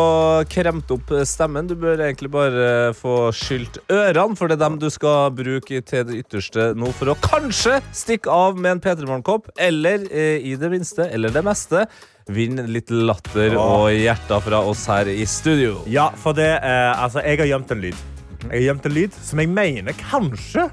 kremte 0.51 0.97
opp 0.97 1.13
stemmen. 1.29 1.69
Du 1.69 1.77
bør 1.79 2.03
egentlig 2.03 2.27
bare 2.33 2.91
få 2.97 3.29
skylt 3.31 3.79
ørene, 3.87 4.35
for 4.35 4.51
det 4.51 4.57
er 4.57 4.65
dem 4.65 4.75
du 4.81 4.89
skal 4.91 5.31
bruke 5.37 5.79
til 5.87 6.03
det 6.09 6.19
ytterste 6.25 6.73
nå 6.75 6.91
for 6.99 7.13
å 7.13 7.17
kanskje 7.23 7.79
stikke 7.95 8.27
av 8.33 8.59
med 8.59 8.75
en 8.75 8.83
P3 8.83 9.07
Morgenkopp, 9.07 9.47
eller 9.55 10.03
eh, 10.11 10.43
i 10.43 10.57
det 10.59 10.73
minste, 10.75 11.07
eller 11.15 11.31
det 11.31 11.45
meste, 11.47 11.85
vinn 12.27 12.59
litt 12.67 12.91
latter 12.91 13.55
og 13.55 13.87
hjerter 13.95 14.43
fra 14.43 14.59
oss 14.67 14.83
her 14.91 15.07
i 15.07 15.23
studio. 15.31 15.79
Ja, 15.87 16.09
for 16.19 16.35
det, 16.35 16.57
eh, 16.59 16.91
altså, 16.91 17.23
jeg 17.23 17.39
har 17.39 17.53
gjemt 17.55 17.71
en 17.71 17.85
lyd. 17.87 18.05
Jeg 18.49 18.51
har 18.51 18.65
gjemt 18.73 18.91
en 18.91 18.99
lyd 18.99 19.15
som 19.31 19.39
jeg 19.39 19.55
mener 19.55 19.95
kanskje 20.03 20.67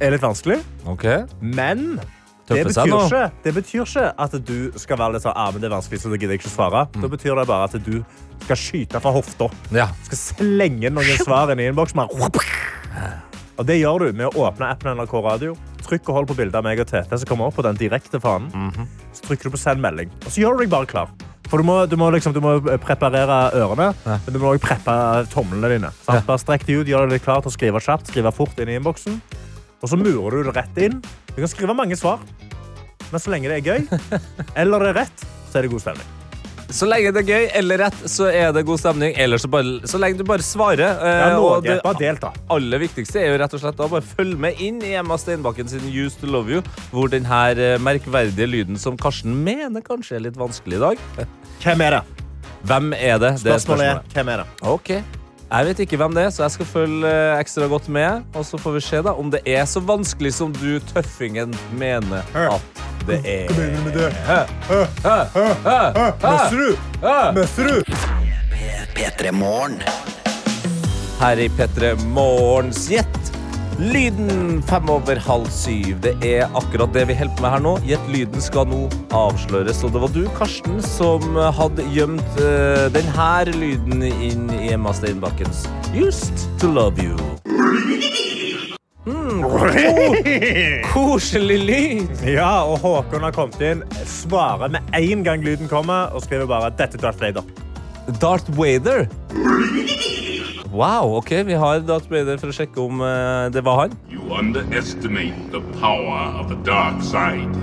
er 0.00 0.12
litt 0.16 0.24
vanskelig, 0.24 0.62
Ok? 0.88 1.04
men 1.40 1.98
det 2.46 2.64
betyr, 2.68 2.92
ikke, 2.94 3.22
det 3.42 3.52
betyr 3.56 3.82
ikke 3.82 4.04
at 4.22 4.34
du 4.46 4.56
skal 4.78 4.98
være 5.00 5.16
litt 5.16 5.24
sånn, 5.24 5.34
ah, 5.34 5.48
men 5.50 5.62
det 5.64 5.66
er 5.70 5.74
vanskelig, 5.74 5.98
så 6.02 6.12
da 6.12 6.18
gidder 6.20 6.36
jeg 6.36 6.42
ikke 6.44 6.52
svare. 6.52 6.84
Mm. 6.94 7.00
Da 7.02 7.08
betyr 7.16 7.40
det 7.40 7.46
bare 7.50 7.66
at 7.66 7.78
du 7.82 7.96
skal 8.44 8.60
skyte 8.60 9.00
fra 9.02 9.12
hofta. 9.16 9.48
Ja. 9.74 9.88
Skal 10.06 10.20
slenge 10.20 10.92
noen 10.94 11.18
svar 11.24 11.50
inn 11.50 11.62
i 11.64 11.66
innboksen. 11.72 12.04
Og 13.56 13.64
det 13.66 13.78
gjør 13.80 14.04
du 14.04 14.18
med 14.18 14.28
å 14.28 14.46
åpne 14.46 14.68
appen 14.68 14.98
NRK 14.98 15.14
Radio. 15.24 15.54
Trykk 15.86 16.10
og 16.10 16.18
hold 16.20 16.28
på 16.30 16.36
bildet 16.38 16.58
av 16.58 16.64
meg 16.66 16.80
og 16.82 16.88
Tete 16.90 17.18
som 17.18 17.28
kommer 17.30 17.48
opp 17.48 17.56
på 17.58 17.64
den 17.66 17.78
direkte 17.80 18.20
fanen. 18.22 18.50
Mhm. 18.52 18.86
Så 19.16 19.26
trykker 19.26 19.48
du 19.48 19.54
på 19.56 19.60
send 19.62 19.80
melding, 19.80 20.10
og 20.26 20.30
så 20.30 20.42
gjør 20.42 20.58
du 20.58 20.64
deg 20.66 20.70
bare 20.74 20.86
klar. 20.90 21.10
For 21.46 21.62
du 21.62 21.64
må, 21.64 21.76
du 21.88 21.94
må, 21.96 22.08
liksom, 22.10 22.34
du 22.34 22.40
må 22.42 22.56
preparere 22.82 23.52
ørene, 23.54 23.92
Ja. 24.04 24.18
men 24.26 24.34
du 24.34 24.38
må 24.42 24.50
også 24.54 24.66
preppe 24.66 24.96
tomlene 25.30 25.68
dine. 25.70 25.90
Sant? 26.02 26.18
Ja. 26.18 26.26
Bare 26.26 26.42
strekk 26.42 26.66
de 26.66 26.80
ut, 26.80 26.86
gjør 26.90 27.08
deg 27.08 27.22
klar 27.22 27.40
til 27.40 27.50
å 27.50 27.54
skrive 27.54 27.80
kjapt, 27.80 28.10
skrive 28.10 28.32
fort 28.34 28.58
inn 28.58 28.68
i 28.68 28.74
innboksen. 28.80 29.20
Og 29.80 29.88
så 29.88 29.96
murer 29.96 30.42
du 30.42 30.50
det 30.50 30.56
rett 30.56 30.76
inn. 30.82 30.98
Du 31.36 31.42
kan 31.44 31.48
skrive 31.52 31.74
mange 31.76 31.96
svar, 32.00 32.20
men 33.12 33.20
så 33.20 33.30
lenge 33.30 33.50
det 33.52 33.58
er 33.60 33.66
gøy, 33.66 34.20
eller 34.56 34.86
er 34.88 34.94
rett, 35.04 35.24
så 35.52 35.58
er 35.60 35.66
det 35.66 35.70
god 35.74 35.82
stemning. 35.84 36.12
Så 36.66 36.88
lenge 36.90 37.12
det 37.14 37.20
er 37.22 37.28
gøy 37.28 37.44
eller 37.60 37.78
rett, 37.84 37.98
så 38.10 38.26
er 38.26 38.48
det 38.56 38.64
god 38.66 38.80
stemning. 38.82 39.12
Eller 39.22 39.38
så, 39.38 39.46
bare, 39.52 39.76
så 39.86 40.00
lenge 40.02 40.18
du 40.18 40.24
bare 40.26 40.42
svarer. 40.42 40.80
eh, 40.98 41.20
Ja, 41.20 41.36
og 41.38 41.62
det 41.62 41.76
delta. 42.00 42.32
aller 42.50 42.80
viktigste 42.82 43.20
er 43.22 43.28
jo 43.30 43.36
rett 43.38 43.54
og 43.54 43.62
slett 43.62 43.78
å 43.84 43.86
bare 43.92 44.02
følge 44.02 44.34
med 44.42 44.58
inn 44.64 44.80
i 44.82 44.96
Emma 44.98 45.14
Steinbakken 45.20 45.70
sin 45.70 45.84
Used 45.92 46.18
to 46.24 46.26
Love 46.26 46.50
You, 46.56 46.64
hvor 46.90 47.12
den 47.12 47.28
her 47.30 47.54
eh, 47.54 47.76
merkverdige 47.78 48.48
lyden 48.50 48.80
som 48.82 48.96
Karsten 48.98 49.36
mener 49.46 49.84
kanskje 49.86 50.16
er 50.18 50.24
litt 50.26 50.40
vanskelig 50.40 50.80
i 50.80 50.82
dag. 50.88 51.04
Hvem 51.62 51.86
er 51.86 52.00
det? 52.00 52.02
Hvem 52.66 52.90
er 52.98 53.22
det? 53.22 53.30
Det 53.44 53.52
er 53.52 53.60
Spørsmålet 53.60 53.86
er, 53.92 54.02
hvem 54.16 54.32
er 54.34 54.42
det? 54.42 54.48
Ok. 54.66 54.90
Jeg 55.46 55.66
vet 55.68 55.78
ikke 55.84 55.98
hvem 56.00 56.14
det 56.16 56.24
er, 56.26 56.30
så 56.34 56.42
jeg 56.42 56.50
skal 56.56 56.66
følge 56.66 57.06
eh, 57.10 57.38
ekstra 57.38 57.68
godt 57.70 57.86
med. 57.88 58.24
Og 58.34 58.42
så 58.48 58.58
får 58.58 58.72
vi 58.74 58.80
se 58.82 59.02
da 59.06 59.12
om 59.14 59.30
det 59.30 59.44
er 59.46 59.62
så 59.70 59.78
vanskelig 59.80 60.32
som 60.34 60.50
du, 60.56 60.80
tøffingen, 60.90 61.54
mener 61.78 62.26
at 62.50 62.82
det 63.06 63.20
er. 63.22 63.46
Hva 63.52 63.60
mener 63.60 63.78
du 63.78 63.84
med 63.86 63.94
det? 63.94 64.10
P3 68.96 69.30
Morgen. 69.32 69.78
Her 71.20 71.38
i 71.38 71.48
P3 71.48 71.94
Morgens 72.10 72.88
Gjett. 72.90 73.25
Lyden 73.76 74.62
fem 74.64 74.88
over 74.88 75.18
halv 75.20 75.48
syv. 75.52 75.98
Det 76.00 76.14
er 76.24 76.46
akkurat 76.56 76.94
det 76.96 77.02
vi 77.10 77.16
holder 77.18 77.36
på 77.36 77.44
med 77.44 77.52
her 77.52 77.60
nå. 77.60 77.72
Gjett 77.84 78.06
lyden 78.08 78.40
skal 78.40 78.64
nå 78.70 78.78
avsløres. 79.12 79.82
Og 79.84 79.92
det 79.92 80.00
var 80.00 80.14
du, 80.14 80.22
Karsten, 80.38 80.78
som 80.80 81.36
hadde 81.58 81.84
gjemt 81.92 82.38
uh, 82.40 82.86
denne 82.94 83.28
lyden 83.52 84.06
inn 84.08 84.48
i 84.56 84.70
Emma 84.72 84.94
Steinbakkens 84.96 85.66
Used 85.92 86.46
to 86.56 86.72
love 86.72 86.96
you. 87.04 87.20
Koselig 90.94 91.60
lyd. 91.68 92.24
Ja, 92.24 92.64
og 92.64 92.80
Håkon 92.80 93.28
har 93.28 93.36
kommet 93.36 93.60
inn, 93.60 93.84
svarer 94.08 94.72
med 94.72 94.88
en 94.96 95.20
gang 95.26 95.44
lyden 95.44 95.68
kommer, 95.68 96.08
og 96.16 96.24
skriver 96.24 96.48
bare 96.48 96.72
'Dette 96.72 96.96
er 96.96 97.10
Darth 97.10 97.20
Vader'. 97.20 97.44
Darth 98.24 98.48
Vader. 98.56 99.04
Wow, 100.72 101.16
ok, 101.16 101.30
vi 101.46 101.52
har 101.54 101.80
Darth 101.86 102.10
Vader 102.10 102.38
for 102.42 102.50
å 102.50 102.54
sjekke 102.56 102.80
om 102.82 103.00
eh, 103.04 103.48
det 103.54 103.62
var 103.64 103.76
han. 103.84 103.92
You 104.10 104.20
underestimate 104.34 105.50
the 105.52 105.60
power 105.80 106.40
of 106.40 106.48
the 106.50 106.58
dark 106.66 107.02
side. 107.06 107.54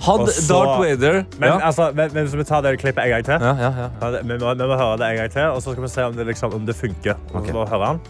Hadde 0.00 0.22
Og 0.22 0.28
så- 0.32 0.54
Darth 0.54 0.80
Vader 0.80 1.24
Men, 1.38 1.48
ja. 1.48 1.58
altså, 1.66 1.90
men, 1.94 2.10
men 2.14 2.24
hvis 2.26 2.36
vi 2.38 2.44
tar 2.44 2.62
det 2.64 2.78
klippet 2.80 3.04
en 3.04 3.10
gang 3.10 3.24
til 3.24 3.34
Ja, 3.44 3.52
ja, 3.58 3.70
ja. 3.82 3.88
Ja, 4.00 4.10
det- 4.14 4.22
vi, 4.24 4.38
må, 4.38 4.54
vi 4.54 4.64
må 4.70 4.76
høre 4.80 4.96
det 4.96 5.10
en 5.10 5.16
gang 5.16 5.30
til, 5.30 5.42
og 5.42 5.60
så 5.62 5.72
skal 5.74 5.82
vi 5.82 5.88
se 5.88 6.02
om 6.04 6.14
det, 6.16 6.26
liksom, 6.26 6.54
om 6.54 6.66
det 6.66 6.76
funker. 6.76 7.14
Ok. 7.34 7.46
så 7.46 7.52
hører 7.52 7.68
høre 7.68 7.86
han. 7.86 8.00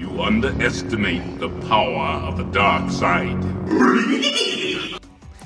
You 0.00 0.08
underestimate 0.26 1.22
the 1.40 1.48
power 1.68 2.10
of 2.28 2.36
the 2.36 2.46
dark 2.52 2.90
side. 2.90 3.40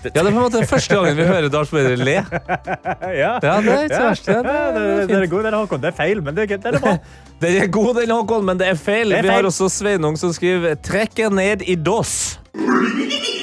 Ja, 0.04 0.12
det 0.12 0.20
er 0.20 0.30
på 0.30 0.32
en 0.32 0.42
måte 0.42 0.62
første 0.68 0.96
gangen 0.98 1.16
vi 1.16 1.26
hører 1.28 1.48
Darth 1.52 1.74
Vader 1.74 1.96
le. 1.96 2.16
Ja, 3.22 3.38
Ja, 3.42 3.54
det 3.64 3.72
er 3.72 3.86
ikke 3.86 3.96
så 3.96 4.08
verst. 4.08 4.28
Ja, 4.28 4.40
det 4.44 4.54
er 4.54 4.72
det, 4.76 5.08
det, 5.08 5.18
er 5.22 5.30
god, 5.32 5.44
den, 5.48 5.56
Håkon. 5.58 5.82
Det 5.84 5.90
er 5.92 5.96
feil, 5.96 6.22
men 6.24 6.36
det, 6.36 6.48
det 6.50 6.74
er 6.74 6.80
bra. 6.80 6.96
Den 7.44 7.56
er 7.60 7.66
god, 7.68 7.94
den, 7.98 8.10
Håkon, 8.14 8.44
men 8.46 8.60
det 8.60 8.68
er 8.70 8.78
feil. 8.78 9.10
Det 9.10 9.18
er 9.18 9.26
Vi 9.26 9.32
har 9.34 9.48
også 9.48 9.68
Sveinung 9.68 10.16
som 10.16 10.32
skriver 10.32 10.76
'trekker 10.80 11.34
ned 11.34 11.66
i 11.66 11.76
DOS'. 11.76 12.38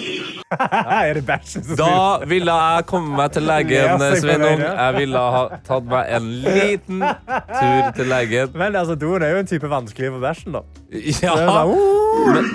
er 0.51 1.13
det 1.13 1.25
bæsjen 1.25 1.63
som 1.63 1.77
Da 1.79 2.25
ville 2.27 2.51
jeg 2.51 2.85
komme 2.89 3.15
meg 3.15 3.31
til 3.35 3.45
legen, 3.47 3.71
Ja, 3.71 3.97
på 3.97 4.09
Sveinung. 4.19 4.59
Jeg 4.59 4.95
ville 4.97 5.23
ha 5.35 5.43
tatt 5.67 5.87
meg 5.91 6.11
en 6.17 6.27
liten 6.43 7.03
tur 7.03 7.91
til 7.95 8.11
legen. 8.11 8.51
Men 8.55 8.75
altså, 8.75 8.95
doen 8.95 9.23
er 9.23 9.35
jo 9.35 9.43
en 9.43 9.47
type 9.47 9.69
vanskelig 9.71 10.11
for 10.11 10.25
bæsjen, 10.27 10.57
da. 10.57 10.65
Det 10.91 11.05
er 11.05 11.27
Ja, 11.27 11.37
sånn, 11.37 11.71
uh, 11.71 12.33
Men 12.35 12.51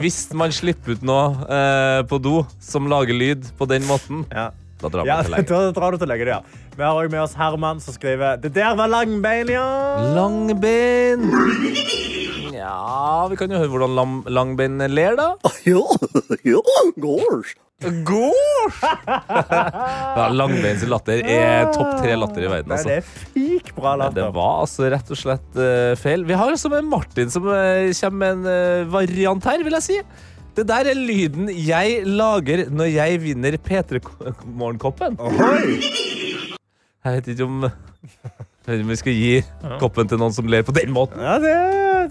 hvis 0.00 0.18
man 0.36 0.52
slipper 0.54 0.94
ut 0.94 1.02
noe 1.06 1.32
eh, 1.50 2.02
på 2.06 2.18
do 2.22 2.44
som 2.62 2.86
lager 2.90 3.16
lyd 3.16 3.48
på 3.58 3.66
den 3.68 3.82
måten, 3.88 4.22
ja. 4.30 4.50
da 4.80 4.88
drar 4.92 5.02
man 5.02 5.10
Ja, 5.10 5.18
til 5.22 5.34
legen. 5.34 5.46
da 5.50 5.72
drar 5.80 5.92
du 5.96 5.98
til 5.98 6.10
legen, 6.12 6.30
ja. 6.36 6.40
Vi 6.76 6.84
har 6.84 6.94
òg 6.94 7.10
med 7.10 7.22
oss 7.24 7.34
Herman 7.34 7.80
som 7.80 7.94
skriver 7.96 8.36
Det 8.42 8.52
der 8.54 8.74
var 8.78 8.90
langbein, 8.92 9.48
ja. 9.50 9.66
Langbein. 10.14 11.26
Ja, 12.54 13.26
vi 13.30 13.36
kan 13.36 13.50
jo 13.52 13.58
høre 13.60 13.72
hvordan 13.74 13.94
lam 13.96 14.16
langbein 14.28 14.78
ler, 14.92 15.16
da. 15.18 15.32
Ja, 15.66 15.82
ja, 16.46 16.62
gårs. 17.00 17.56
God! 17.76 18.72
ja, 18.80 20.28
Langbeins 20.32 20.84
latter 20.88 21.20
er 21.28 21.66
topp 21.74 21.98
tre 22.00 22.14
latter 22.16 22.46
i 22.46 22.48
verden. 22.48 22.72
Altså. 22.72 22.88
det 22.88 22.94
er 23.02 23.26
peak 23.34 23.74
bra 23.76 23.92
Det 24.16 24.24
var 24.32 24.62
altså 24.62 24.88
rett 24.94 25.12
og 25.12 25.20
slett 25.20 25.58
uh, 25.60 25.92
feil. 26.00 26.24
Vi 26.24 26.38
har 26.40 26.54
også 26.54 26.70
med 26.72 26.88
Martin 26.88 27.28
som 27.32 27.44
uh, 27.44 27.92
kommer 28.00 28.16
med 28.22 28.32
en 28.38 28.48
uh, 28.48 28.88
variant 28.94 29.50
her, 29.50 29.64
vil 29.66 29.76
jeg 29.76 29.86
si. 29.90 29.98
Det 30.56 30.64
der 30.70 30.88
er 30.88 30.96
lyden 30.96 31.52
jeg 31.52 32.00
lager 32.08 32.64
når 32.72 32.88
jeg 32.94 33.20
vinner 33.26 33.58
P3 33.60 34.00
Morgenkoppen. 34.56 35.20
Jeg 37.04 37.20
vet 37.20 37.28
ikke 37.34 37.44
om 37.44 37.68
vi 38.66 38.96
skal 38.98 39.14
gi 39.14 39.34
koppen 39.80 40.08
til 40.10 40.18
noen 40.18 40.34
som 40.34 40.48
ler 40.50 40.64
på 40.66 40.74
den 40.74 40.90
måten. 40.94 41.20
Ja, 41.22 41.36
det, 41.42 41.54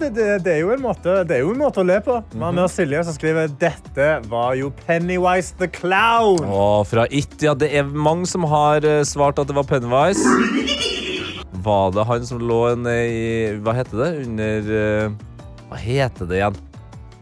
det, 0.00 0.10
det, 0.16 0.28
det, 0.46 0.54
er 0.54 0.62
jo 0.62 0.72
en 0.72 0.82
måte, 0.84 1.18
det 1.28 1.38
er 1.38 1.44
jo 1.44 1.52
en 1.52 1.60
måte 1.60 1.82
å 1.82 1.86
le 1.86 1.98
på. 2.04 2.16
Vi 2.32 2.40
har 2.40 2.54
med 2.56 2.64
oss 2.64 2.76
Silje 2.78 3.02
som 3.04 3.16
skriver 3.16 3.52
Dette 3.60 4.08
var 4.30 4.56
jo 4.56 4.70
Pennywise 4.86 5.56
the 5.60 5.68
Clown. 5.68 6.40
Å, 6.48 6.84
fra 6.88 7.04
It, 7.12 7.36
ja, 7.44 7.52
det 7.58 7.68
er 7.76 7.84
mange 7.88 8.28
som 8.30 8.46
har 8.48 8.84
eh, 8.88 9.02
svart 9.08 9.40
at 9.42 9.50
det 9.50 9.56
var 9.58 9.68
Pennywise. 9.68 10.24
Var 11.66 11.92
det 11.96 12.06
han 12.08 12.26
som 12.28 12.40
lå 12.40 12.60
ned 12.78 13.10
i 13.10 13.26
Hva 13.64 13.74
heter 13.76 14.00
det? 14.04 14.10
Under 14.26 14.72
eh, 14.80 15.14
Hva 15.68 15.80
heter 15.82 16.28
det 16.30 16.40
igjen? 16.40 16.58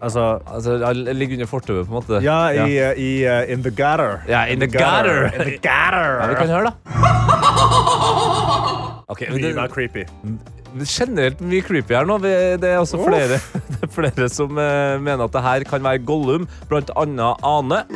Altså, 0.04 0.24
Altså, 0.46 0.92
ligger 0.92 1.38
under 1.38 1.46
fortauet, 1.48 1.86
på 1.86 1.94
en 1.94 1.96
måte. 1.96 2.20
ja, 2.24 2.50
i, 2.52 2.76
uh, 2.76 2.92
i 3.00 3.24
uh, 3.24 3.52
In 3.52 3.62
the 3.62 3.70
Gutter. 3.70 4.20
Ja, 4.28 4.44
in 4.46 4.60
the 4.60 4.66
gutter. 4.66 5.24
In 5.32 5.40
the 5.40 5.56
gutter. 5.56 6.20
Ja, 6.20 6.26
vi 6.28 6.34
kan 6.34 6.48
høre, 6.48 6.70
da. 6.70 8.20
Ok, 9.08 9.20
men 9.28 9.40
Mye 9.42 9.54
mer 9.54 9.68
creepy. 9.68 10.04
det 10.74 10.82
er 10.86 10.88
generelt 10.88 11.40
mye 11.44 11.60
creepy 11.62 11.92
her 11.94 12.04
nå. 12.08 12.16
Vi- 12.22 12.56
Det 12.62 12.70
er 12.70 12.78
også 12.80 12.96
Uff. 12.98 13.06
flere, 13.08 13.38
det 13.70 13.82
er 13.82 13.92
flere 13.92 14.28
som 14.32 14.56
eh, 14.58 14.98
mener 14.98 15.24
at 15.24 15.32
det 15.32 15.42
her 15.42 15.64
kan 15.68 15.82
være 15.84 15.98
Gollum, 16.06 16.48
blant 16.68 16.90
annet 16.96 17.36
Ane. 17.44 17.84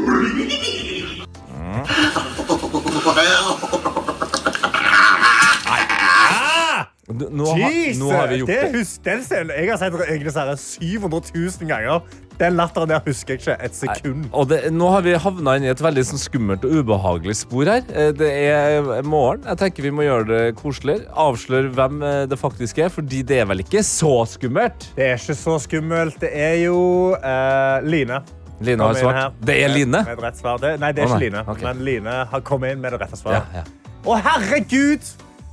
Du, 7.07 7.07
nå, 7.30 7.50
Jesus! 7.58 8.00
nå 8.02 8.08
har 8.14 8.30
vi 8.30 8.40
gjort 8.42 8.52
det, 8.52 8.62
det. 8.62 8.78
hus- 8.78 8.96
den 9.04 9.22
scenen 9.26 9.52
jeg 9.56 9.70
har 9.72 9.80
sett 9.80 10.00
egentlig 10.06 10.32
så 10.34 10.46
her 10.46 10.56
700 10.56 11.20
000 11.34 11.70
ganger. 11.70 12.18
Den 12.38 12.54
latteren 12.54 12.86
der 12.92 13.02
husker 13.02 13.34
jeg 13.34 13.40
ikke 13.42 13.56
et 13.66 13.74
sekund. 13.74 14.28
Og 14.30 14.46
det, 14.50 14.60
nå 14.70 14.88
har 14.94 15.02
vi 15.02 15.16
havna 15.18 15.56
inn 15.58 15.66
i 15.66 15.70
et 15.72 15.80
veldig 15.82 16.04
sånn, 16.06 16.20
skummelt 16.22 16.62
og 16.68 16.76
ubehagelig 16.78 17.34
spor 17.40 17.66
her. 17.66 17.82
Eh, 17.90 18.12
Det 18.14 18.30
er 18.30 19.02
morgen. 19.02 19.42
Jeg 19.48 19.58
tenker 19.64 19.88
vi 19.88 19.92
må 19.98 20.06
gjøre 20.06 20.28
det 20.30 20.42
koseligere. 20.60 21.08
Avsløre 21.18 21.72
hvem 21.74 22.02
eh, 22.06 22.22
det 22.30 22.38
faktisk 22.38 22.78
er, 22.84 22.94
fordi 22.94 23.24
det 23.26 23.42
er 23.42 23.50
vel 23.50 23.64
ikke 23.66 23.82
så 23.82 24.20
skummelt. 24.30 24.86
Det 24.94 25.10
er 25.10 25.18
ikke 25.18 25.38
så 25.40 25.58
skummelt. 25.66 26.20
Det 26.22 26.30
er 26.30 26.60
jo 26.62 26.78
uh, 27.18 27.82
Line. 27.82 28.22
Line 28.62 28.86
har 28.86 28.98
svart. 29.02 29.38
Det 29.42 29.58
er 29.64 29.74
Line. 29.74 30.04
Nei, 30.06 30.92
det 30.94 31.02
er 31.02 31.10
ikke. 31.10 31.22
Line. 31.26 31.42
Okay. 31.42 31.66
Men 31.66 31.86
Line 31.90 32.20
har 32.30 32.46
kommet 32.46 32.74
inn 32.74 32.82
med 32.82 32.94
det 32.94 33.02
rette 33.02 33.18
Ja, 33.34 33.42
ja. 33.60 33.66
Å, 34.06 34.20
herregud! 34.22 35.02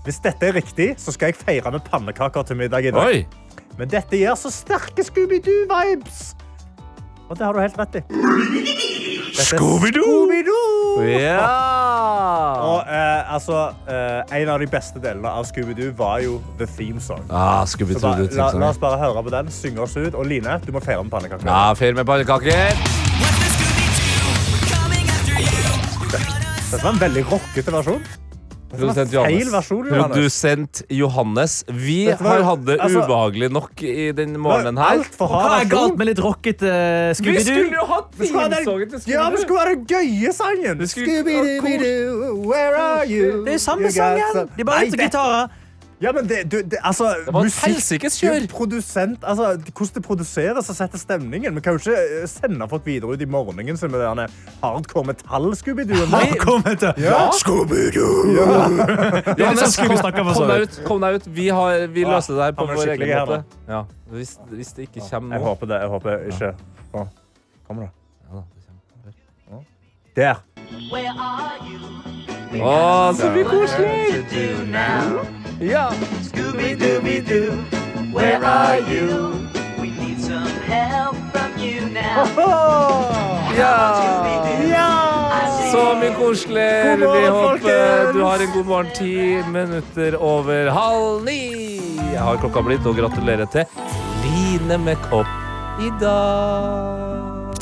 Hvis 0.05 0.19
dette 0.21 0.45
er 0.51 0.53
riktig, 0.53 0.91
så 1.01 1.12
skal 1.15 1.31
jeg 1.31 1.39
feire 1.39 1.71
med 1.74 1.81
pannekaker 1.89 2.45
til 2.45 2.59
middag 2.59 2.85
i 2.85 2.91
dag. 2.93 3.07
Oi! 3.09 3.25
Men 3.79 3.89
dette 3.91 4.15
gir 4.19 4.35
så 4.39 4.51
sterke 4.53 5.03
Scooby-Doo-vibes. 5.03 6.35
Og 7.25 7.33
det 7.39 7.45
har 7.47 7.57
du 7.57 7.59
helt 7.63 7.79
rett 7.79 7.95
i. 7.97 8.01
Scooby-Doo! 9.35 10.03
Scooby-Doo! 10.05 11.07
Ja! 11.09 11.47
Og 12.62 12.85
eh, 12.88 13.33
altså, 13.33 13.63
eh, 13.89 14.38
En 14.41 14.51
av 14.53 14.62
de 14.62 14.67
beste 14.71 15.01
delene 15.03 15.27
av 15.27 15.47
Scooby-Doo 15.50 15.89
var 15.97 16.21
jo 16.24 16.38
the 16.62 16.67
theme 16.77 17.01
song. 17.01 17.25
Ah, 17.29 17.65
Så 17.65 17.81
bare, 18.00 18.29
la, 18.38 18.51
la 18.62 18.69
oss 18.69 18.79
bare 18.79 19.01
høre 19.01 19.24
på 19.25 19.33
den, 19.33 19.50
synge 19.51 19.81
oss 19.83 19.97
ut. 19.97 20.13
Og 20.13 20.29
Line, 20.29 20.59
du 20.67 20.71
må 20.71 20.79
feire 20.85 21.01
med 21.03 21.12
pannekaker. 21.12 21.50
Ja, 21.50 21.74
feire 21.74 21.97
med 21.97 22.05
pannekaker. 22.05 22.77
Dette 26.69 26.83
var 26.83 26.93
en 26.93 27.01
veldig 27.01 27.25
rockete 27.31 27.74
versjon. 27.74 28.05
Produsent 28.79 29.12
Johannes. 29.13 29.51
versjon, 29.53 29.86
Johannes. 29.88 30.08
Produsent 30.15 30.82
Johannes. 30.89 31.63
Vi 31.67 32.05
var- 32.08 32.17
har 32.27 32.44
hatt 32.44 32.65
det 32.65 32.79
altså- 32.79 33.03
ubehagelig 33.05 33.51
nok 33.51 33.84
i 33.84 34.12
den 34.12 34.38
morgenen 34.39 34.77
her. 34.77 35.03
Hva 35.17 35.62
er 35.62 35.65
galt 35.70 35.98
med 35.98 36.08
litt 36.08 36.20
rockete 36.20 36.63
uh, 36.63 37.10
Vi 37.10 37.13
skulle 37.15 37.39
Scooby-Doo? 37.39 37.55
jo 37.55 38.05
Vi 38.17 38.27
skulle 38.27 38.41
ha 38.41 38.50
hatt 38.50 38.55
themesongen 38.55 38.89
til 38.89 39.00
Ja, 39.12 39.29
vi 39.29 39.38
Scooby-Doo. 39.38 39.41
skulle 39.41 39.60
ha 39.60 39.65
den 39.74 39.86
gøye 39.86 40.34
sangen. 40.34 40.77
Det 40.79 40.89
Scooby-Doo, 40.89 42.46
where 42.48 42.75
are 42.75 43.05
you? 43.08 43.44
Det 43.46 43.50
er 43.50 43.53
jo 43.53 43.58
samme 43.60 43.91
sangen. 43.91 44.50
De 44.58 44.63
bare 44.63 44.86
det- 44.89 45.00
gitarer. 45.00 45.48
Ja, 46.01 46.11
men 46.11 46.27
det, 46.27 46.51
du, 46.51 46.57
det, 46.61 46.77
altså, 46.83 47.03
Det 47.25 47.33
var 47.33 47.45
et 47.45 47.53
helsikes 47.65 48.17
kjør. 48.19 48.33
Altså, 49.23 49.45
hvordan 49.75 49.93
det 49.95 50.03
produseres 50.03 50.69
og 50.69 50.75
setter 50.75 50.97
stemningen. 50.99 51.55
Vi 51.55 51.61
kan 51.63 51.73
jo 51.73 51.79
ikke 51.79 51.95
eh, 52.21 52.27
sende 52.27 52.67
folk 52.69 52.85
videre 52.85 53.09
ut 53.15 53.21
i 53.21 53.25
morgenen 53.25 53.77
som 53.79 53.91
med 53.91 53.99
denne 54.03 54.25
hardcore 54.63 55.05
metall-Scooby-Doo. 55.13 55.95
Til 55.95 56.93
Ja. 57.03 57.21
Scooby-Doo! 57.31 58.35
Ja. 58.35 58.47
ja, 59.39 59.51
litt 59.55 59.63
sånn 59.63 59.71
Scooby 59.77 59.95
Kom 60.35 60.47
deg 60.51 60.65
ut. 60.67 60.81
Kom 60.87 60.99
deg 61.05 61.19
ut. 61.21 61.29
Vi, 61.37 61.47
har, 61.49 61.87
vi 61.87 62.01
Ja, 62.03 62.11
løser 62.15 62.35
det 62.35 62.43
her 62.49 62.57
på 62.59 62.67
vår 62.73 62.91
egen 62.97 63.15
måte. 63.15 63.39
Ja, 63.71 63.81
hvis, 64.11 64.35
hvis 64.51 64.75
det 64.75 64.89
ikke 64.89 65.01
kommer 65.07 65.39
Jeg 65.39 65.43
nå 65.45 65.47
håper 65.47 65.71
det. 65.71 65.77
Jeg 65.85 65.89
håper 65.95 66.11
ikke 66.33 66.51
Å, 66.91 67.07
kommer 67.67 67.87
det? 67.87 67.91
Ja, 68.25 68.31
da, 68.35 68.43
det 69.05 69.11
kommer. 69.47 69.63
Der. 70.15 70.35
Å, 72.55 73.13
så 73.15 73.31
mye 73.31 73.47
koselig! 73.47 75.44
Ja. 75.59 75.91
ja. 83.57 84.91
Så 85.71 85.83
mye 86.00 86.12
koselig. 86.17 87.00
God 87.00 87.00
morgen, 87.00 87.21
Vi 87.21 87.27
håper 87.27 87.47
folkens. 87.47 88.13
du 88.13 88.21
har 88.24 88.39
en 88.39 88.51
god 88.53 88.65
morgen 88.65 88.91
ti 88.95 89.41
minutter 89.51 90.15
over 90.15 90.69
halv 90.71 91.24
ni. 91.24 91.79
Jeg 92.12 92.21
har 92.21 92.38
klokka 92.38 92.62
blitt, 92.62 92.85
og 92.85 92.95
gratulerer 92.95 93.45
til 93.45 93.65
Line 94.25 94.77
med 94.77 94.95
kopp 95.09 95.27
i 95.79 95.91
dag. 96.01 97.55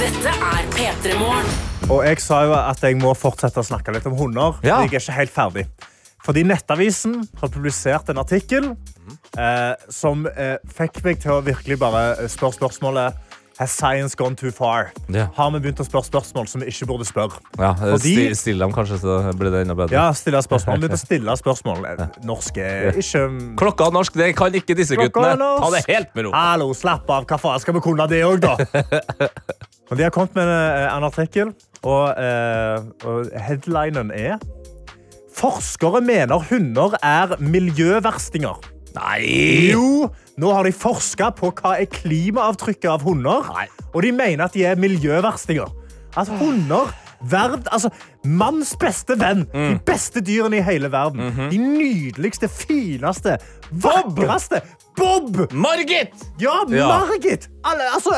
Dette 0.00 0.28
er 0.28 0.68
P3 0.76 1.18
Morgen. 1.18 1.65
Og 1.86 2.02
jeg 2.02 2.18
sa 2.22 2.40
jo 2.46 2.54
at 2.58 2.80
jeg 2.82 2.96
må 2.98 3.12
fortsette 3.14 3.62
å 3.62 3.66
snakke 3.66 3.92
litt 3.94 4.06
om 4.10 4.16
hunder. 4.18 4.56
Ja. 4.66 4.80
Jeg 4.82 4.96
er 4.96 5.04
ikke 5.04 5.14
helt 5.20 5.34
ferdig. 5.34 5.66
Fordi 6.26 6.42
Nettavisen 6.48 7.20
har 7.38 7.52
publisert 7.54 8.08
en 8.10 8.18
artikkel 8.18 8.72
eh, 9.38 9.74
som 9.94 10.24
eh, 10.32 10.56
fikk 10.74 10.98
meg 11.06 11.20
til 11.22 11.36
å 11.36 11.42
virkelig 11.46 11.78
bare 11.82 12.26
spørre 12.32 12.58
spørsmålet 12.58 13.22
Has 13.56 13.72
science 13.72 14.12
gone 14.20 14.36
too 14.36 14.50
far? 14.52 14.90
Ja. 15.08 15.30
Har 15.32 15.48
vi 15.54 15.62
begynt 15.64 15.78
å 15.80 15.84
spørre 15.86 16.04
spørsmål 16.04 16.44
som 16.50 16.60
vi 16.60 16.66
ikke 16.68 16.84
burde 16.90 17.06
spørre? 17.08 17.38
Ja, 17.56 17.70
Fordi- 17.78 18.10
sti- 18.26 18.34
Still 18.36 18.58
dem, 18.60 18.74
kanskje, 18.74 18.98
så 19.00 19.14
blir 19.32 19.48
det 19.54 19.62
enda 19.64 19.72
bedre. 19.78 19.96
Ja, 19.96 20.10
stille 20.12 20.42
spørsmål. 20.44 20.76
Vi 20.76 20.82
begynte 20.82 20.98
å 21.00 21.04
stille 21.06 21.36
spørsmål. 21.40 21.86
Norsk 22.28 22.58
er 22.60 22.98
ikke 23.00 23.22
Klokka 23.62 23.86
er 23.88 23.94
norsk, 23.96 24.18
det 24.20 24.28
kan 24.36 24.52
ikke 24.60 24.76
disse 24.76 24.98
Klokka 24.98 25.22
guttene. 25.22 25.48
Ta 25.62 25.70
det 25.72 25.80
helt 25.88 26.12
med 26.18 26.26
ro. 26.28 26.34
Hallo, 26.36 26.68
slapp 26.76 27.08
av. 27.16 27.24
Hva 27.30 27.38
faen 27.46 27.62
skal 27.64 27.78
vi 27.78 27.84
kunne 27.86 28.04
det 28.12 28.20
òg, 28.28 28.44
da? 28.44 28.58
Og 29.88 29.94
de 29.96 30.02
har 30.04 30.10
kommet 30.12 30.34
med 30.36 30.50
eh, 30.50 30.90
en 30.90 31.04
artikkel, 31.08 31.54
og, 31.82 32.14
eh, 32.18 32.86
og 33.06 33.32
headlinen 33.48 34.12
er 34.14 34.38
Forskere 35.36 36.00
mener 36.00 36.40
hunder 36.48 36.94
er 37.04 37.34
miljøverstinger. 37.44 38.56
Nei! 38.96 39.20
Jo, 39.68 40.06
nå 40.40 40.52
har 40.56 40.64
de 40.64 40.72
forska 40.72 41.28
på 41.36 41.50
hva 41.58 41.74
er 41.76 41.90
klimaavtrykket 41.92 42.88
av 42.88 43.04
hunder, 43.04 43.50
og 43.92 43.98
de 44.00 44.14
mener 44.16 44.46
at 44.46 44.56
de 44.56 44.64
er 44.64 44.80
miljøverstinger. 44.80 45.68
At 46.16 46.30
hunder 46.40 46.88
Verd, 47.20 47.68
altså, 47.72 47.90
manns 48.24 48.74
beste 48.80 49.16
venn. 49.20 49.46
De 49.52 49.78
beste 49.86 50.20
dyrene 50.20 50.60
i 50.60 50.64
hele 50.66 50.90
verden. 50.92 51.32
De 51.50 51.58
nydeligste, 51.58 52.48
fineste, 52.48 53.38
vakreste. 53.70 54.60
Bob! 54.96 55.52
Margit! 55.52 56.12
Ja. 56.40 56.64
Margit! 56.68 57.50
Alle, 57.64 57.82
altså, 57.94 58.10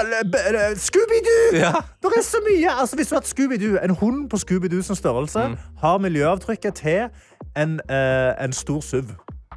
Scooby-Doo! 0.77 1.59
Ja. 1.59 1.73
Det 2.03 2.13
er 2.17 2.23
så 2.23 2.43
mye. 2.51 2.71
Altså, 2.81 2.97
hvis 2.97 3.09
du 3.09 3.15
har 3.15 3.23
Scooby-Doo, 3.23 3.79
En 3.85 3.91
hund 3.91 4.31
på 4.31 4.37
Scooby-Doo 4.37 4.83
som 4.83 4.97
størrelse 4.97 5.49
har 5.81 5.99
miljøavtrykket 5.99 6.75
til 6.75 7.09
en, 7.57 7.81
uh, 7.91 8.45
en 8.45 8.53
stor 8.53 8.81
SUV. 8.81 9.11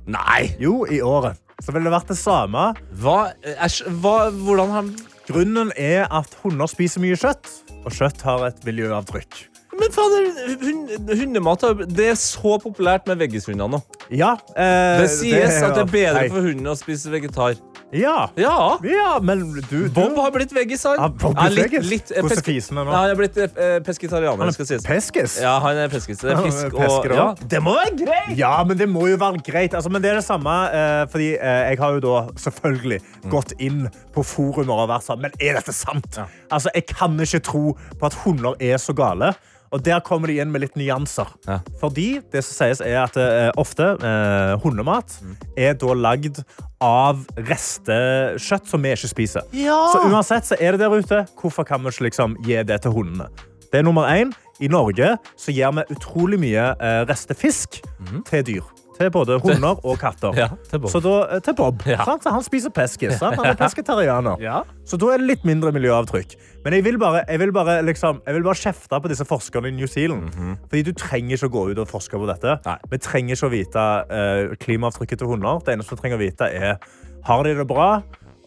Nei! 0.08 0.56
Jo, 0.60 0.86
i 0.92 1.02
året. 1.02 1.38
Så 1.62 1.72
ville 1.72 1.86
det 1.86 1.94
vært 1.94 2.10
det 2.10 2.18
samme. 2.18 2.72
Hva, 3.04 3.18
æsj, 3.62 3.84
hva, 4.02 4.30
hvordan 4.34 4.74
har 4.74 4.92
Grunnen 5.32 5.70
er 5.78 6.08
at 6.12 6.34
hunder 6.42 6.68
spiser 6.68 7.00
mye 7.04 7.16
kjøtt, 7.16 7.48
og 7.86 7.92
kjøtt 7.96 8.22
har 8.28 8.48
et 8.52 8.62
miljøavtrykk. 8.68 9.48
Men 9.72 9.94
fader, 9.96 10.26
hund, 10.62 10.90
hundemat 11.16 11.62
det 11.96 12.10
er 12.12 12.18
så 12.20 12.58
populært 12.62 13.08
med 13.08 13.22
veggishunder 13.24 13.70
nå. 13.72 13.80
Ja, 14.12 14.34
eh, 14.52 15.00
Det 15.00 15.10
sies 15.14 15.62
at 15.64 15.78
det 15.78 15.86
er 15.86 15.92
bedre 15.94 16.18
Nei. 16.20 16.30
for 16.34 16.44
hunden 16.44 16.68
å 16.68 16.76
spise 16.78 17.10
vegetar. 17.14 17.56
Ja. 17.92 18.30
Ja. 18.40 18.78
ja, 18.88 19.20
men 19.20 19.42
du, 19.68 19.90
Bob 19.92 20.16
har 20.20 20.32
blitt 20.32 20.54
veggis, 20.56 20.84
han. 20.88 20.96
Ja, 21.00 21.08
Bob 21.12 21.36
Ja, 21.36 21.48
litt, 21.52 21.74
litt, 21.84 22.12
eh, 22.16 22.24
pesk- 22.24 22.48
er 22.48 22.76
nå? 22.78 22.86
Ja, 22.88 23.00
han 23.02 23.10
er 23.12 23.18
blitt 23.20 23.38
eh, 23.42 23.80
pesketarianer, 23.84 24.44
Han 24.46 24.54
skal 24.56 24.64
er 24.64 24.70
sies. 24.70 24.86
peskis. 24.88 25.36
Ja, 25.44 25.58
han 25.60 25.76
er 25.78 25.92
peskis. 25.92 26.22
Det 26.24 26.32
er 26.32 26.40
fisk 26.46 26.74
og 26.80 27.10
ja. 27.12 27.26
Det 27.36 27.60
må 27.64 27.76
være 27.76 27.96
greit! 28.00 28.38
Ja, 28.40 28.64
men 28.64 28.78
det 28.80 28.88
må 28.88 29.08
jo 29.10 29.18
være 29.20 29.44
greit. 29.44 29.76
Altså, 29.76 29.92
men 29.92 30.02
det 30.04 30.12
er 30.14 30.22
det 30.22 30.26
samme, 30.28 30.56
eh, 30.72 31.06
fordi 31.12 31.34
eh, 31.36 31.64
jeg 31.72 31.80
har 31.84 31.98
jo 31.98 32.04
da 32.06 32.16
selvfølgelig 32.40 33.02
gått 33.32 33.56
inn 33.60 33.90
på 34.16 34.24
forumer 34.24 34.86
og 34.86 34.90
vært 34.94 35.08
sånn, 35.10 35.20
men 35.28 35.36
er 35.40 35.60
dette 35.60 35.76
sant? 35.76 36.20
Altså, 36.52 36.72
jeg 36.76 36.86
kan 36.92 37.18
ikke 37.20 37.40
tro 37.48 37.64
på 38.00 38.06
at 38.06 38.18
hunder 38.26 38.56
er 38.60 38.78
så 38.82 38.94
gale. 38.94 39.34
Og 39.72 39.80
der 39.86 40.02
kommer 40.04 40.28
de 40.28 40.36
inn 40.44 40.52
med 40.52 40.66
litt 40.66 40.74
nyanser. 40.76 41.30
Ja. 41.48 41.62
Fordi 41.80 42.20
det 42.34 42.42
som 42.44 42.58
sies 42.58 42.82
er 42.84 42.98
at 43.06 43.16
eh, 43.20 43.48
ofte 43.60 43.94
eh, 44.04 44.56
hundemat 44.60 45.16
er 45.56 45.78
da 45.80 45.96
lagd 45.96 46.42
av 46.84 47.22
restekjøtt 47.38 48.68
som 48.68 48.84
vi 48.84 48.92
ikke 48.98 49.12
spiser. 49.14 49.48
Så 49.94 50.04
uansett 50.10 50.50
så 50.50 50.60
er 50.60 50.76
det 50.76 50.84
der 50.84 50.98
ute. 50.98 51.24
Hvorfor 51.40 51.68
kan 51.68 51.84
vi 51.86 51.94
ikke 51.94 52.10
liksom 52.10 52.36
gi 52.44 52.60
det 52.68 52.82
til 52.84 52.98
hundene? 52.98 53.30
Det 53.72 53.80
er 53.80 53.88
nummer 53.88 54.12
én. 54.12 54.36
I 54.62 54.68
Norge 54.70 55.16
så 55.40 55.56
gir 55.56 55.72
vi 55.74 55.88
utrolig 55.96 56.38
mye 56.44 56.68
eh, 56.76 57.02
restefisk 57.10 57.80
til 58.28 58.44
dyr. 58.52 58.68
Til 59.02 59.12
både 59.14 59.40
hunder 59.44 59.82
og 59.84 60.00
katter. 60.02 60.36
Ja, 60.42 60.48
til 60.70 60.80
Bob. 60.82 60.90
Så 60.94 61.02
da, 61.04 61.16
eh, 61.36 61.42
til 61.44 61.56
Bob. 61.58 61.84
Ja. 61.86 62.06
Sant? 62.08 62.24
Så 62.24 62.34
han 62.34 62.46
spiser 62.46 62.74
peskis. 62.74 63.18
Sant? 63.20 63.36
Han 63.38 63.52
er 63.52 63.60
pesketarianer. 63.66 64.40
Så 64.88 64.98
da 65.02 65.12
er 65.14 65.22
det 65.22 65.28
litt 65.34 65.46
mindre 65.48 65.74
miljøavtrykk. 65.76 66.38
Men 66.66 66.78
jeg 66.78 66.86
vil 66.86 66.98
bare, 67.02 67.24
jeg 67.28 67.42
vil 67.42 67.54
bare, 67.56 67.80
liksom, 67.86 68.22
jeg 68.26 68.38
vil 68.38 68.46
bare 68.46 68.62
kjefte 68.62 69.02
på 69.02 69.12
disse 69.12 69.26
forskerne 69.28 69.72
i 69.72 69.76
New 69.76 69.90
Zealand. 69.90 70.32
Fordi 70.70 70.86
du 70.88 70.94
trenger 70.98 71.38
ikke 71.38 71.50
å 71.52 71.54
gå 71.58 71.68
ut 71.72 71.84
og 71.84 71.90
forske 71.90 72.18
på 72.22 72.30
dette. 72.30 72.58
Nei. 72.66 72.78
Vi 72.94 73.02
trenger 73.02 73.38
ikke 73.38 73.50
å 73.50 73.54
vite 73.54 73.86
uh, 74.12 74.58
klimaavtrykket 74.62 75.22
til 75.24 75.32
hunder. 75.34 75.62
Det 75.66 75.76
eneste 75.76 75.98
vi 75.98 76.04
trenger 76.04 76.20
å 76.20 76.24
vite, 76.24 76.50
er 76.52 76.78
har 77.26 77.44
de 77.46 77.54
det 77.54 77.68
bra, 77.70 77.90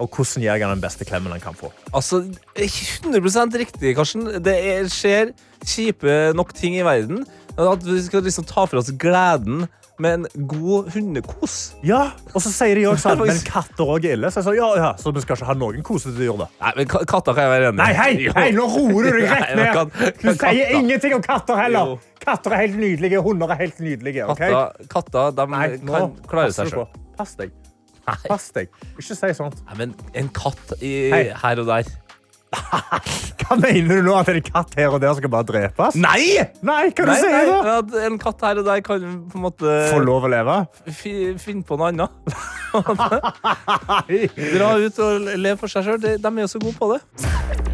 og 0.02 0.10
hvordan 0.10 0.42
gir 0.42 0.50
jeg 0.50 0.64
han 0.64 0.74
den 0.74 0.82
beste 0.82 1.06
klemmen 1.06 1.34
han 1.34 1.42
kan 1.42 1.54
få. 1.54 1.70
Altså, 1.94 2.24
100% 2.58 3.58
riktig, 3.60 3.94
Karsten. 3.94 4.26
Det 4.42 4.54
er, 4.58 4.88
skjer 4.90 5.30
kjipe 5.64 6.34
nok 6.34 6.54
ting 6.56 6.76
i 6.78 6.84
verden. 6.86 7.22
At 7.54 7.84
vi 7.86 8.00
skal 8.02 8.24
liksom 8.26 8.46
ta 8.48 8.66
for 8.66 8.80
oss 8.80 8.90
gleden 8.98 9.68
med 10.02 10.14
en 10.14 10.46
god 10.50 10.88
hundekos. 10.94 11.74
Ja, 11.86 12.10
Og 12.32 12.42
så 12.42 12.50
sier 12.50 12.78
de 12.78 12.86
også 12.90 13.12
sånn, 13.12 13.22
er 13.24 13.30
men 13.30 13.42
katter 13.46 13.92
òg 13.94 14.08
er 14.08 14.16
ille. 14.16 14.30
Så 14.32 14.40
jeg 14.40 14.48
sa, 14.48 14.54
ja, 14.58 14.68
ja, 14.80 14.90
så 15.00 15.12
vi 15.14 15.22
skal 15.24 15.38
ikke 15.38 15.48
ha 15.50 15.56
noen 15.58 15.84
kosedyr, 15.86 16.34
da. 16.40 16.48
Nei, 16.62 16.72
men 16.80 16.90
katter 16.92 17.36
kan 17.36 17.46
jeg 17.46 17.52
være 17.54 17.68
enig 17.70 17.76
i. 17.76 17.82
Nei, 17.82 17.90
hei, 17.98 18.30
hei, 18.38 18.46
nå 18.56 18.68
roer 18.72 19.08
du 19.08 19.20
deg 19.20 19.28
rett 19.34 19.54
ned. 19.60 19.98
Du 20.22 20.30
sier 20.32 20.74
ingenting 20.80 21.16
om 21.18 21.24
katter 21.24 21.60
heller. 21.60 21.96
Katter 22.24 22.56
er 22.56 22.64
helt 22.64 22.80
nydelige, 22.80 23.20
hunder 23.24 23.52
er 23.54 23.62
helt 23.66 23.82
nydelige. 23.84 24.30
Okay? 24.34 24.54
Katter, 24.54 24.88
katter 24.96 25.36
de 25.36 25.50
Nei, 25.54 25.66
nå 25.84 25.98
kan 25.98 26.16
klare 26.30 26.56
seg 26.56 26.72
sjøl. 26.72 26.88
Pass 27.18 27.36
deg. 27.38 27.54
Pass 28.04 28.50
deg. 28.52 28.72
Ikke 28.98 29.16
si 29.16 29.30
sånt. 29.36 29.60
Men 29.78 29.94
en 30.16 30.30
katt 30.34 30.74
i, 30.80 30.94
her 31.40 31.62
og 31.62 31.70
der 31.70 31.88
Hva 33.44 33.56
mener 33.60 34.00
du 34.00 34.06
nå? 34.06 34.14
At 34.16 34.30
en 34.32 34.40
katt 34.44 34.72
her 34.78 34.94
og 34.94 35.02
der 35.02 35.12
skal 35.18 35.32
bare 35.32 35.46
drepes? 35.48 35.98
Nei! 36.00 36.40
Nei, 36.64 36.80
hva 36.96 37.06
du 37.08 37.12
si 37.18 37.28
nei, 37.28 37.42
du? 37.48 37.68
at 37.74 37.96
en 38.06 38.18
katt 38.22 38.44
her 38.46 38.62
og 38.62 38.68
der 38.68 38.80
kan 38.86 39.04
på 39.28 39.40
en 39.40 39.44
måte 39.44 39.76
Få 39.90 40.00
lov 40.04 40.24
å 40.28 40.32
leve? 40.32 40.56
fi, 40.88 41.14
finne 41.42 41.66
på 41.66 41.76
noe 41.80 41.92
annet. 41.92 42.10
Dra 44.56 44.74
ut 44.80 45.04
og 45.04 45.30
leve 45.36 45.56
for 45.60 45.70
seg 45.70 45.86
sjøl. 45.90 46.02
De 46.04 46.16
er 46.34 46.44
jo 46.46 46.50
så 46.56 46.62
gode 46.62 46.76
på 46.80 46.94
det. 46.94 47.73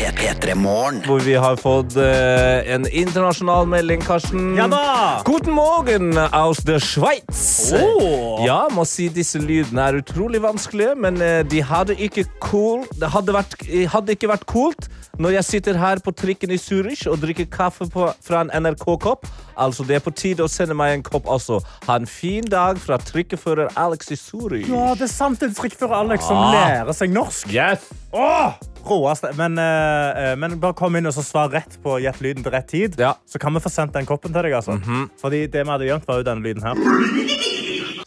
P3morgen. 0.00 1.02
Hvor 1.04 1.18
vi 1.20 1.34
har 1.36 1.56
fått 1.60 1.96
uh, 1.96 2.72
en 2.74 2.86
internasjonal 2.88 3.66
melding, 3.68 4.00
Karsten. 4.04 4.54
Ja 4.56 4.64
da! 4.70 5.20
Guten 5.24 5.52
Morgen 5.52 6.16
aus 6.32 6.62
der 6.64 6.80
Schweiz. 6.80 7.72
Oh. 7.76 8.40
Ja, 8.46 8.62
må 8.72 8.86
si 8.88 9.10
disse 9.12 9.38
lydene 9.42 9.90
er 9.90 9.98
utrolig 10.00 10.40
vanskelige, 10.42 10.94
men 10.96 11.20
uh, 11.20 11.42
de 11.44 11.60
hadde 11.62 11.96
ikke 12.00 12.24
cool 12.40 12.86
Det 12.96 13.10
hadde, 13.12 13.34
vært, 13.36 13.54
eh, 13.68 13.84
hadde 13.92 14.16
ikke 14.16 14.30
vært 14.32 14.46
coolt 14.48 14.88
når 15.20 15.34
jeg 15.34 15.44
sitter 15.44 15.76
her 15.76 16.00
på 16.00 16.14
trikken 16.16 16.52
i 16.54 16.56
Zürich 16.56 17.02
og 17.10 17.18
drikker 17.20 17.44
kaffe 17.52 17.84
på, 17.92 18.06
fra 18.24 18.40
en 18.46 18.52
NRK-kopp. 18.64 19.26
Altså, 19.60 19.84
det 19.84 19.98
er 19.98 20.04
på 20.06 20.14
tide 20.16 20.46
å 20.46 20.48
sende 20.48 20.72
meg 20.78 20.94
en 20.96 21.04
kopp 21.04 21.28
også. 21.28 21.58
Ha 21.90 21.98
en 22.00 22.08
fin 22.08 22.46
dag 22.48 22.80
fra 22.80 22.96
trikkefører 22.96 23.74
Alex 23.76 24.14
i 24.14 24.16
Zürich. 24.16 24.70
Ja, 24.72 24.94
det 24.96 25.10
er 25.10 25.12
sant. 25.12 25.42
Det 25.42 25.50
er 25.50 25.58
trikkfører 25.60 25.98
Alex 26.06 26.24
som 26.24 26.40
Ah. 26.40 26.54
lærer 26.56 26.96
seg 26.96 27.12
norsk. 27.12 27.52
Yes! 27.52 27.84
Åh! 28.16 28.56
Råeste. 28.86 29.32
Men, 29.38 29.58
eh, 29.58 30.34
men 30.40 30.58
bare 30.62 30.76
kom 30.78 30.96
inn 30.96 31.08
og 31.10 31.14
så 31.16 31.24
svar 31.26 31.52
rett 31.52 31.78
på 31.84 31.98
gjett 32.02 32.20
lyden 32.24 32.46
til 32.46 32.54
rett 32.54 32.68
tid. 32.70 32.98
Ja. 33.00 33.14
Så 33.26 33.40
kan 33.42 33.54
vi 33.54 33.62
få 33.62 33.72
sendt 33.72 33.94
den 33.96 34.08
koppen 34.08 34.32
til 34.32 34.42
deg. 34.42 34.56
altså. 34.58 34.80
Fordi 35.20 35.46
det 35.46 35.64
vi 35.64 35.70
hadde 35.70 35.88
gjemt, 35.88 36.08
var 36.08 36.20
jo 36.20 36.28
denne 36.30 36.44
lyden 36.44 36.62
her. 36.62 36.76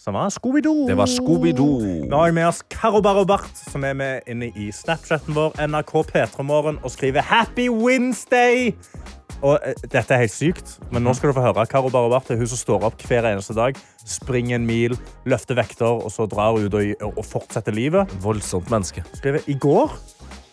Som 0.04 0.18
var 0.18 0.34
Scooby-Doo. 0.36 0.88
Det 0.90 0.98
var 1.00 1.08
Scooby-Doo. 1.08 2.10
Nå 2.12 2.18
har 2.18 2.28
jeg 2.28 2.36
med 2.36 2.50
oss 2.50 2.62
Karo 2.68 3.00
Barobart, 3.02 3.56
som 3.56 3.86
er 3.88 3.94
med 3.96 4.28
inne 4.28 4.50
i 4.52 4.68
Snapchatten 4.76 5.32
vår, 5.32 5.56
NRK 5.64 5.94
P3morgen, 6.10 6.82
og 6.84 6.92
skriver 6.92 7.24
Happy 7.24 7.70
Wednesday! 7.72 8.74
Og 9.44 9.60
uh, 9.64 9.72
Dette 9.84 10.12
er 10.12 10.26
helt 10.26 10.34
sykt, 10.36 10.74
men 10.92 11.04
nå 11.08 11.14
skal 11.16 11.32
du 11.32 11.38
få 11.38 11.46
høre. 11.46 11.64
Karo 11.72 11.92
Barobart 11.92 12.28
er 12.32 12.40
hun 12.40 12.52
som 12.52 12.60
står 12.60 12.84
opp 12.90 13.00
hver 13.08 13.30
eneste 13.32 13.56
dag, 13.56 13.80
springer 14.04 14.60
en 14.60 14.68
mil, 14.68 14.98
løfter 15.30 15.56
vekter, 15.60 16.04
og 16.04 16.12
så 16.12 16.28
drar 16.28 16.58
hun 16.58 16.68
ut 16.68 16.78
og, 16.80 17.08
og 17.14 17.24
fortsetter 17.28 17.76
livet. 17.76 18.12
Voldsomt 18.24 18.72
menneske. 18.76 19.06
Skriver, 19.16 19.48
I 19.48 19.56
går 19.56 19.96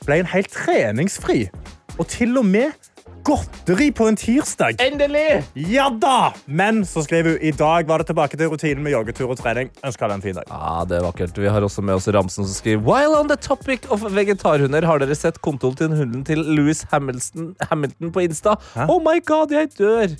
ble 0.06 0.22
en 0.22 0.30
helt 0.30 0.52
treningsfri, 0.54 1.44
og 1.98 2.08
til 2.08 2.38
og 2.40 2.46
med 2.48 2.72
godteri 3.24 3.90
på 3.94 4.06
en 4.08 4.16
tirsdag. 4.16 4.80
Endelig! 4.82 5.42
Ja 5.70 5.88
da! 6.02 6.32
Men 6.46 6.82
så 6.88 7.02
skriver 7.04 7.36
hun 7.36 7.44
i 7.44 7.52
dag 7.52 7.88
var 7.88 8.02
det 8.02 8.10
tilbake 8.10 8.38
til 8.40 8.50
rutinen 8.52 8.82
med 8.84 8.94
joggetur 8.94 9.30
og 9.34 9.38
trening. 9.40 9.70
Ønsker 9.84 10.06
alle 10.06 10.18
en 10.20 10.24
fin 10.24 10.38
dag. 10.38 10.48
Ja, 10.48 10.84
det 10.88 10.98
er 10.98 11.06
vakkert. 11.06 11.38
Vi 11.38 11.52
har 11.52 11.66
også 11.66 11.84
med 11.84 12.00
oss 12.00 12.08
Ramsen 12.08 12.48
som 12.48 12.54
skriver 12.54 12.82
While 12.86 13.18
on 13.20 13.28
the 13.28 13.36
topic 13.36 13.86
of 13.90 14.04
vegetarhunder, 14.08 14.88
har 14.88 15.02
dere 15.02 15.18
sett 15.18 15.40
kontoen 15.44 15.76
til 15.76 15.94
hunden 15.94 16.24
til 16.26 16.44
Louis 16.56 16.84
Hamilton, 16.92 17.54
Hamilton 17.70 18.12
på 18.12 18.26
Insta? 18.26 18.56
Hæ? 18.74 18.88
Oh 18.88 19.02
my 19.04 19.18
god, 19.26 19.52
jeg 19.52 19.72
dør! 19.78 20.16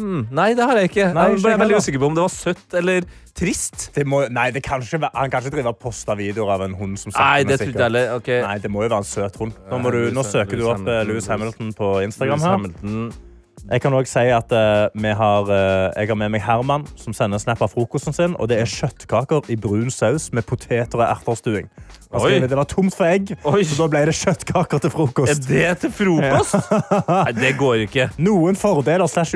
Hmm, 0.00 0.24
nei, 0.34 0.48
det 0.58 0.64
har 0.66 0.78
jeg 0.80 0.90
ikke. 0.90 1.04
Nei, 1.14 1.26
jeg 1.34 1.42
ble 1.44 1.52
veldig 1.60 1.76
usikker 1.78 2.00
på 2.02 2.08
om 2.10 2.16
det 2.16 2.24
var 2.24 2.32
søtt 2.34 2.76
eller 2.80 3.04
trist. 3.38 3.88
Det 3.94 4.06
må, 4.10 4.24
nei, 4.32 4.48
det 4.54 4.64
kan 4.66 4.82
ikke 4.82 5.00
være, 5.04 5.14
han 5.14 5.30
kan 5.30 5.44
ikke 5.44 5.54
drive 5.54 5.74
og 5.74 5.78
poste 5.84 6.16
videoer 6.18 6.54
av 6.56 6.64
en 6.66 6.74
hund 6.78 6.98
som 6.98 7.12
Nei, 7.12 7.18
sakte, 7.18 7.44
men 7.44 7.52
det 7.52 7.60
trodde 7.60 7.84
jeg 7.86 8.08
sikkert. 8.08 8.48
Nei, 8.48 8.56
det 8.64 8.72
må 8.74 8.82
jo 8.82 8.90
være 8.90 9.04
en 9.04 9.10
søt 9.12 9.38
hund. 9.42 9.60
Nå, 9.70 9.82
du, 9.94 10.00
nå 10.14 10.26
søker 10.26 10.58
du 10.58 10.66
opp 10.66 10.82
Louis 10.82 10.90
Hamilton. 10.90 11.12
Lewis 11.12 11.30
Hamilton 11.30 11.72
på 11.78 11.92
Instagram. 12.08 12.44
Her. 12.48 13.30
Jeg 13.70 13.80
kan 13.80 13.94
også 13.96 14.12
si 14.12 14.28
at 14.28 14.50
uh, 14.52 15.02
vi 15.02 15.08
har, 15.16 15.46
uh, 15.48 15.92
jeg 15.96 16.08
har 16.10 16.18
med 16.20 16.34
meg 16.34 16.42
Herman, 16.44 16.84
som 17.00 17.14
sender 17.16 17.40
snap 17.40 17.62
av 17.64 17.72
frokosten 17.72 18.12
sin. 18.12 18.34
Og 18.36 18.50
det 18.50 18.58
er 18.60 18.68
kjøttkaker 18.68 19.48
i 19.48 19.56
brun 19.56 19.88
saus 19.94 20.28
med 20.36 20.44
poteter 20.44 21.00
og 21.00 21.06
erterstuing. 21.06 21.70
Skriver, 22.12 22.46
Det 22.46 22.56
var 22.56 22.68
tomt 22.68 22.94
for 22.94 23.08
egg, 23.08 23.32
Oi. 23.48 23.62
så 23.64 23.78
da 23.80 23.88
ble 23.90 24.04
det 24.10 24.14
kjøttkaker 24.18 24.84
til 24.84 24.92
frokost. 24.92 25.48
Er 25.48 25.72
det 25.72 25.78
til 25.80 25.94
frokost? 25.96 26.60
Nei, 27.08 27.32
det 27.40 27.54
går 27.58 27.86
ikke. 27.88 28.10
Noen 28.20 28.60
fordeler 28.60 29.08
slash 29.10 29.34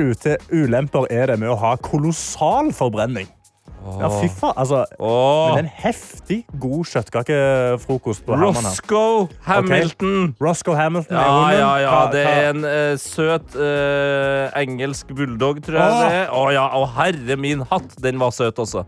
ulemper 0.53 1.09
er 1.09 1.33
det 1.33 1.39
med 1.41 1.49
å 1.49 1.57
ha 1.59 1.73
kolossal 1.81 2.71
forbrenning. 2.75 3.27
Ja, 3.99 4.09
fy 4.11 4.27
faen. 4.27 4.57
Altså, 4.59 4.83
men 4.99 5.63
en 5.63 5.69
heftig 5.71 6.39
god 6.59 6.89
kjøttkakefrokost 6.91 8.25
på. 8.27 8.35
Roscoe 8.39 9.27
Hamilton. 9.47 10.35
Roscoe 10.41 10.75
Hamilton 10.75 11.15
Ja, 11.15 11.51
ja, 11.55 11.71
ja. 11.83 11.95
Det 12.11 12.25
er 12.27 12.49
en 12.51 12.67
uh, 12.67 12.99
søt 12.99 13.55
uh, 13.55 14.51
engelsk 14.59 15.13
bulldog, 15.15 15.63
tror 15.65 15.79
jeg 15.79 15.95
Åh. 15.95 16.03
det 16.03 16.19
er. 16.19 16.29
Å 16.35 16.45
ja, 16.55 16.67
å 16.75 16.85
herre 16.99 17.39
min 17.39 17.63
hatt, 17.71 17.95
den 18.03 18.19
var 18.21 18.35
søt 18.35 18.59
også. 18.59 18.83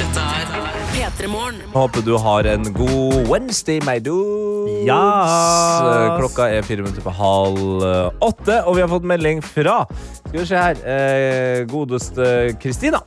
Dette 0.00 0.26
er 0.40 0.82
P3 0.96 1.32
Morgen. 1.32 1.60
Håper 1.76 2.06
du 2.06 2.16
har 2.20 2.48
en 2.56 2.72
god 2.76 3.26
Wednesday, 3.28 3.82
my 3.84 4.00
dudes. 4.00 4.55
Yes. 4.86 6.18
Klokka 6.20 6.46
er 6.54 6.66
fire 6.66 6.84
minutter 6.84 7.02
på 7.02 7.14
halv 7.18 7.86
eh, 7.86 8.20
åtte, 8.22 8.60
og 8.62 8.76
vi 8.76 8.84
har 8.84 8.90
fått 8.92 9.08
melding 9.08 9.42
fra 9.42 9.80
Skal 10.20 10.38
vi 10.38 10.46
se 10.46 10.60
her 10.60 10.84
eh, 10.86 11.64
Godeste 11.70 12.28
Kristina. 12.62 13.02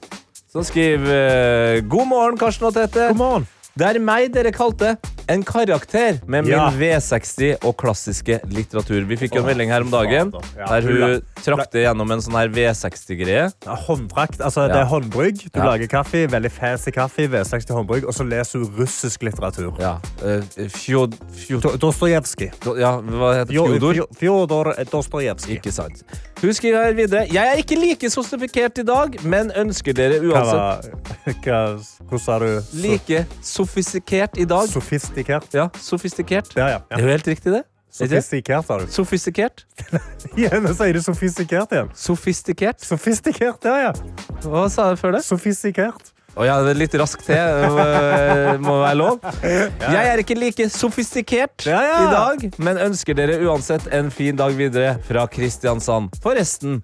Som 0.49 0.65
skriver 0.65 1.13
eh, 1.13 1.85
God 1.87 2.09
morgen, 2.09 2.37
Karsten 2.41 2.67
og 2.67 2.75
Tete. 2.75 3.11
God 3.13 3.21
morgen. 3.21 3.47
Det 3.79 3.87
er 3.95 3.99
meg 4.03 4.33
dere 4.35 4.51
kalte 4.51 4.97
en 5.29 5.43
karakter 5.45 6.17
med 6.25 6.43
min 6.47 6.51
Ja. 6.55 6.65
V60 6.73 7.63
og 7.63 7.75
klassiske 7.77 8.39
litteratur. 8.49 9.05
Vi 9.07 9.15
fikk 9.15 9.35
jo 9.37 9.41
en 9.43 9.45
melding 9.45 9.69
her 9.71 9.81
om 9.85 9.91
dagen 9.93 10.31
der 10.57 10.81
hun 10.87 11.21
trakte 11.45 11.83
gjennom 11.83 12.11
en 12.11 12.19
sånn 12.25 12.35
her 12.35 12.49
V60-greie. 12.49 13.45
Ja, 13.65 13.75
Håndtrakt. 13.87 14.41
Altså, 14.41 14.65
Det 14.67 14.75
er 14.81 14.85
håndbrygg. 14.89 15.43
Du 15.53 15.59
Ja. 15.59 15.65
lager 15.69 15.87
kaffe. 15.87 16.27
Veldig 16.27 16.51
fancy 16.51 16.91
kaffe. 16.91 17.27
V60 17.29 17.71
håndbrygg. 17.77 18.05
Og 18.09 18.13
så 18.13 18.25
leser 18.27 18.59
hun 18.59 18.73
russisk 18.79 19.21
litteratur. 19.23 19.77
Ja. 19.79 19.99
eh, 20.25 20.41
Fjod... 20.67 21.15
Fjod... 21.31 21.61
Dostojevskij. 21.79 22.51
Ja, 22.79 22.97
hva 22.99 23.33
heter 23.37 23.53
Fjodor? 23.53 24.01
Fjodor 24.17 24.73
Dostojevskij. 24.91 25.55
Ikke 25.61 25.71
sant. 25.71 26.03
Hun 26.41 26.53
skriver 26.53 26.83
her 26.87 26.93
videre 26.95 27.25
Jeg 27.27 27.45
er 27.53 27.57
ikke 27.59 27.75
like 27.79 28.09
sostifikert 28.09 28.77
i 28.79 28.83
dag, 28.87 29.17
men 29.27 29.51
ønsker 29.51 29.93
dere 29.93 30.21
uansett 30.23 30.89
Hva, 31.25 31.33
hva- 31.43 32.07
Hvordan 32.09 32.19
sa 32.23 32.39
du? 32.39 32.61
Like 32.73 32.99
like 32.99 33.25
sofistikert 33.69 34.37
i 34.37 34.45
dag. 34.45 34.67
Sofistikert. 34.69 35.53
Ja, 35.53 35.69
sofistikert. 35.77 36.55
Ja, 36.57 36.69
ja. 36.69 36.79
Det 36.89 36.97
er 36.97 37.05
jo 37.05 37.11
helt 37.13 37.27
riktig, 37.27 37.51
det. 37.53 37.63
Det? 37.89 38.07
Sofistikert, 38.09 38.65
sa 38.65 38.77
du. 38.79 38.87
Sofistikert. 38.91 39.65
Ja, 40.37 40.59
nå 40.61 40.71
sier 40.77 40.93
du 40.93 41.01
sofistikert 41.01 41.73
igjen. 41.73 41.89
Sofistikert. 41.97 42.81
Sofistikert, 42.85 43.65
ja, 43.65 43.89
ja. 43.89 43.93
Hva 44.45 44.67
sa 44.69 44.91
jeg 44.91 44.99
før 45.01 45.17
det? 45.17 45.23
Sofistikert. 45.25 46.13
Å 46.39 46.45
ja, 46.47 46.55
det 46.63 46.71
er 46.71 46.77
litt 46.79 46.93
raskt 46.95 47.25
til. 47.27 47.35
Det 47.35 48.59
Må 48.63 48.77
være 48.79 48.95
lov. 48.95 49.17
Jeg 49.43 50.03
er 50.07 50.21
ikke 50.23 50.37
like 50.39 50.69
sofistikert 50.71 51.65
Ja, 51.67 51.81
ja. 51.83 51.97
i 51.99 52.11
dag, 52.13 52.45
men 52.63 52.79
ønsker 52.79 53.17
dere 53.17 53.41
uansett 53.43 53.89
en 53.95 54.07
fin 54.13 54.37
dag 54.39 54.55
videre 54.55 54.93
fra 55.03 55.25
Kristiansand. 55.27 56.15
Forresten 56.23 56.79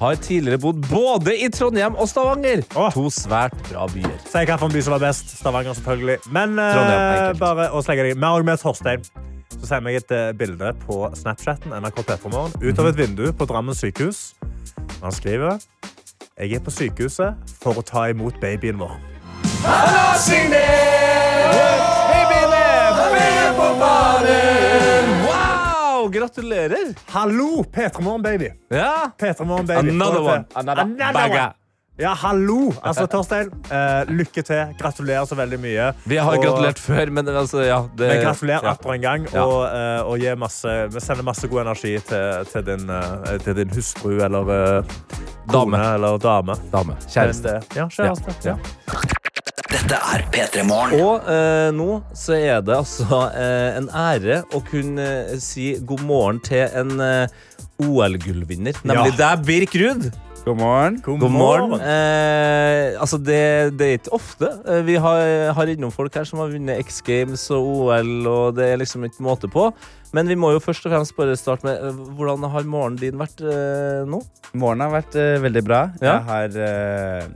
har 0.00 0.18
tidligere 0.22 0.58
bodd 0.62 0.82
både 0.90 1.36
i 1.38 1.46
Trondheim 1.54 1.94
og 1.94 2.10
Stavanger. 2.10 2.64
Åh. 2.74 2.90
To 2.94 3.06
svært 3.14 3.54
bra 3.68 3.86
byer. 3.92 4.18
Si 4.26 4.42
hvilken 4.42 4.74
by 4.74 4.82
som 4.82 4.96
var 4.96 5.04
best. 5.06 5.30
Stavanger, 5.38 5.78
selvfølgelig. 5.78 6.18
Men 6.34 6.58
uh, 6.58 7.30
bare 7.38 7.70
å 7.70 7.82
slenge 7.86 8.08
deg 8.08 8.18
Vi 8.18 8.24
har 8.26 8.34
også 8.34 8.48
med 8.50 8.62
Torstein. 8.64 9.08
Så 9.58 9.62
sender 9.64 9.86
meg 9.86 9.96
et 9.98 10.12
eh, 10.14 10.28
bilde 10.38 10.74
på 10.84 11.00
Snapchaten 11.18 11.72
NRK 11.72 12.02
Petromorgen 12.06 12.52
ut 12.60 12.82
av 12.82 12.90
et 12.90 12.98
vindu 12.98 13.24
på 13.34 13.46
Drammen 13.48 13.74
sykehus. 13.74 14.34
Han 15.00 15.14
skriver 15.14 15.56
Jeg 16.38 16.52
er 16.52 16.62
på 16.64 16.70
sykehuset 16.70 17.34
for 17.62 17.78
å 17.78 17.82
ta 17.82 18.08
imot 18.12 18.36
babyen 18.42 18.78
vår. 18.78 18.94
Wow! 25.28 26.08
Gratulerer! 26.14 26.94
Hallo, 27.10 27.64
Petromorgen, 27.72 28.22
baby. 28.22 28.52
Ja. 28.70 29.10
Baby. 29.66 29.90
Another 29.90 30.22
one. 30.22 30.44
Another 30.54 30.82
Another 30.82 31.30
one. 31.30 31.57
Ja, 31.98 32.12
hallo. 32.14 32.68
Altså, 32.86 33.08
Torstein, 33.10 33.48
eh, 33.74 34.04
lykke 34.14 34.42
til. 34.46 34.74
Gratulerer 34.78 35.24
så 35.26 35.34
veldig 35.34 35.58
mye. 35.58 35.88
Vi 36.06 36.16
har 36.16 36.36
Og- 36.36 36.44
gratulert 36.44 36.78
før, 36.78 37.10
men 37.10 37.26
altså, 37.26 37.64
ja. 37.66 37.80
Det, 37.96 38.06
Men 38.08 38.22
gratulerer 38.22 38.62
ja. 38.62 38.70
atter 38.70 38.92
en 38.94 39.00
gang. 39.02 39.26
Ja. 39.32 39.42
Og, 39.42 39.64
eh, 39.66 40.02
og 40.06 40.18
gi 40.22 40.34
masse, 40.38 40.74
vi 40.94 41.00
sender 41.02 41.24
masse 41.26 41.48
god 41.50 41.60
energi 41.66 41.98
til, 42.06 42.44
til, 42.52 42.62
din, 42.68 42.88
eh, 42.88 43.38
til 43.42 43.54
din 43.58 43.68
hustru 43.74 44.12
eller 44.22 44.46
eh, 44.78 44.82
Dame. 45.50 45.74
kone 45.74 45.94
eller 45.96 46.18
dame. 46.22 46.54
Dame. 46.70 46.94
Kjæreste. 47.08 47.56
Eh, 47.56 47.76
Ja, 47.80 47.88
kjæreste. 47.88 48.36
Ja. 48.44 48.54
Ja. 48.54 48.56
Dette 49.68 49.94
er 49.98 50.22
P3 50.32 50.62
Morgen. 50.64 51.00
Og 51.02 51.26
eh, 51.28 51.70
nå 51.74 52.02
så 52.14 52.38
er 52.38 52.62
det 52.62 52.76
altså 52.78 53.24
eh, 53.34 53.76
en 53.76 53.88
ære 53.90 54.44
å 54.54 54.62
kunne 54.70 55.02
eh, 55.32 55.36
si 55.42 55.74
god 55.84 56.00
morgen 56.06 56.38
til 56.46 56.62
en 56.78 56.94
OL-gullvinner, 57.82 58.74
nemlig 58.86 59.16
deg, 59.18 59.42
Birk 59.46 59.74
Ruud. 59.74 60.10
God 60.44 60.56
morgen. 60.56 60.94
God, 61.04 61.18
God 61.20 61.30
morgen. 61.30 61.70
morgen. 61.70 61.82
Eh, 61.84 62.94
altså 63.00 63.18
det, 63.20 63.40
det 63.76 63.86
er 63.88 63.98
ikke 63.98 64.14
ofte. 64.16 64.48
Eh, 64.64 64.80
Vi 64.86 64.94
har, 64.96 65.52
har 65.52 65.68
innom 65.72 65.92
folk 65.92 66.14
her 66.16 66.24
som 66.28 66.40
har 66.40 66.48
vunnet 66.54 66.80
X 66.86 67.02
Games 67.04 67.44
og 67.52 67.66
OL, 67.68 68.12
og 68.30 68.56
det 68.56 68.70
er 68.70 68.80
liksom 68.80 69.04
ikke 69.04 69.24
måte 69.26 69.50
på. 69.52 69.66
Men 70.16 70.30
vi 70.30 70.38
må 70.40 70.54
jo 70.54 70.62
først 70.64 70.86
og 70.88 70.94
fremst 70.94 71.16
bare 71.18 71.36
starte 71.36 71.68
med 71.68 71.82
eh, 71.90 72.00
hvordan 72.16 72.48
har 72.54 72.64
morgenen 72.70 73.00
din 73.02 73.20
vært 73.20 73.42
eh, 73.44 74.06
nå? 74.08 74.22
Morgenen 74.56 74.86
har 74.86 74.94
vært 75.02 75.18
eh, 75.20 75.36
veldig 75.44 75.64
bra. 75.68 75.82
Ja. 76.00 76.14
Jeg 76.14 76.28
har 76.30 76.58
eh, 76.64 77.28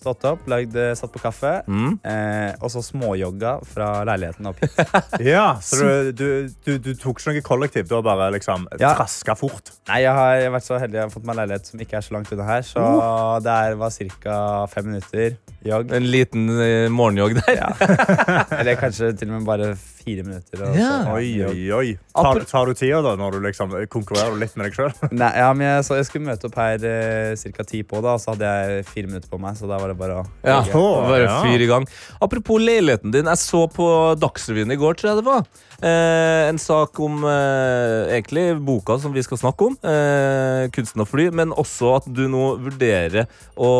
stått 0.00 0.24
opp, 0.28 0.46
lagd, 0.50 0.74
eh, 0.80 0.94
satt 0.98 1.12
på 1.12 1.20
kaffe, 1.22 1.52
Mm. 1.68 1.98
eh, 2.04 2.54
og 2.60 2.70
så 2.72 2.80
småjogga 2.82 3.58
fra 3.68 3.90
leiligheten 4.08 4.48
opp 4.50 4.60
hit. 4.64 4.74
Ja, 5.32 5.58
så 5.62 5.84
du, 5.84 6.12
du, 6.12 6.28
du, 6.66 6.72
du 6.78 6.90
tok 6.96 7.20
ikke 7.20 7.34
noe 7.36 7.44
kollektiv. 7.44 7.88
Du 7.90 7.94
har 7.98 8.02
bare 8.06 8.30
liksom 8.34 8.66
Ja. 8.80 8.94
traska 8.96 9.36
fort. 9.36 9.70
Nei, 9.88 10.02
jeg 10.06 10.12
har 10.16 10.46
vært 10.56 10.66
så 10.66 10.78
heldig 10.80 10.98
jeg 11.00 11.06
har 11.08 11.12
fått 11.14 11.28
meg 11.28 11.36
leilighet 11.36 11.66
som 11.70 11.80
ikke 11.84 12.00
er 12.00 12.06
så 12.08 12.16
langt 12.16 12.32
unna 12.32 12.48
her, 12.48 12.62
så 12.66 12.80
uh. 12.82 13.38
det 13.44 13.76
var 13.78 13.90
ca. 14.24 14.66
fem 14.72 14.90
minutter 14.90 15.36
jogg. 15.66 15.92
En 15.96 16.06
liten 16.10 16.48
eh, 16.60 16.88
morgenjogg 16.92 17.36
der. 17.42 17.56
Ja. 17.58 17.70
Eller 18.60 18.78
kanskje 18.80 19.12
til 19.18 19.28
og 19.30 19.38
med 19.40 19.48
bare 19.48 19.72
fire 20.00 20.24
minutter. 20.24 20.62
Og 20.64 20.76
Ja. 20.78 20.90
så, 21.04 21.16
Oi, 21.18 21.30
oi, 21.44 21.64
oi. 21.76 21.88
Tar, 22.16 22.40
tar 22.48 22.70
du 22.70 22.74
tida 22.78 23.02
da, 23.04 23.12
når 23.20 23.36
du 23.36 23.40
liksom 23.44 23.74
konkurrerer 23.92 24.38
litt 24.40 24.56
med 24.56 24.70
deg 24.70 24.78
sjøl? 24.78 24.94
Nei, 25.20 25.30
ja, 25.36 25.50
men 25.56 25.66
jeg, 25.68 25.84
så 25.88 25.98
jeg 26.00 26.08
skulle 26.08 26.28
møte 26.30 26.48
opp 26.48 26.56
her 26.60 26.86
eh, 26.88 27.34
ca. 27.56 27.66
ti 27.68 27.82
på, 27.86 28.00
da, 28.04 28.16
og 28.16 28.22
så 28.24 28.32
hadde 28.34 28.48
jeg 28.54 28.86
fire 28.88 29.10
minutter 29.12 29.28
på 29.32 29.40
meg. 29.42 29.58
Så 29.60 29.68
da 29.70 29.78
var 29.82 29.92
det 29.92 29.98
bare 30.00 30.20
å 30.22 30.26
Ja, 30.46 30.60
jogge. 30.70 31.08
Bare 31.10 31.24
ja. 31.26 31.36
fyr 31.44 31.66
i 31.66 31.70
gang. 31.70 31.88
Apropos 32.24 32.62
leiligheten 32.64 33.12
din. 33.14 33.28
Jeg 33.30 33.42
så 33.44 33.66
på 33.72 33.90
Dagsrevyen 34.20 34.72
i 34.72 34.80
går, 34.80 34.96
tror 35.00 35.12
jeg 35.12 35.20
det 35.20 35.28
var. 35.28 35.44
Eh, 35.80 36.48
en 36.50 36.58
sak 36.60 36.98
om 37.00 37.22
eh, 37.24 38.10
egentlig 38.16 38.46
boka 38.66 38.98
som 39.00 39.12
vi 39.16 39.22
skal 39.24 39.40
snakke 39.40 39.68
om. 39.70 39.76
Eh, 39.84 40.66
kunsten 40.74 41.04
å 41.04 41.08
fly. 41.08 41.28
Men 41.36 41.52
også 41.56 41.94
at 42.00 42.08
du 42.08 42.24
nå 42.32 42.54
vurderer 42.64 43.28
å, 43.60 43.70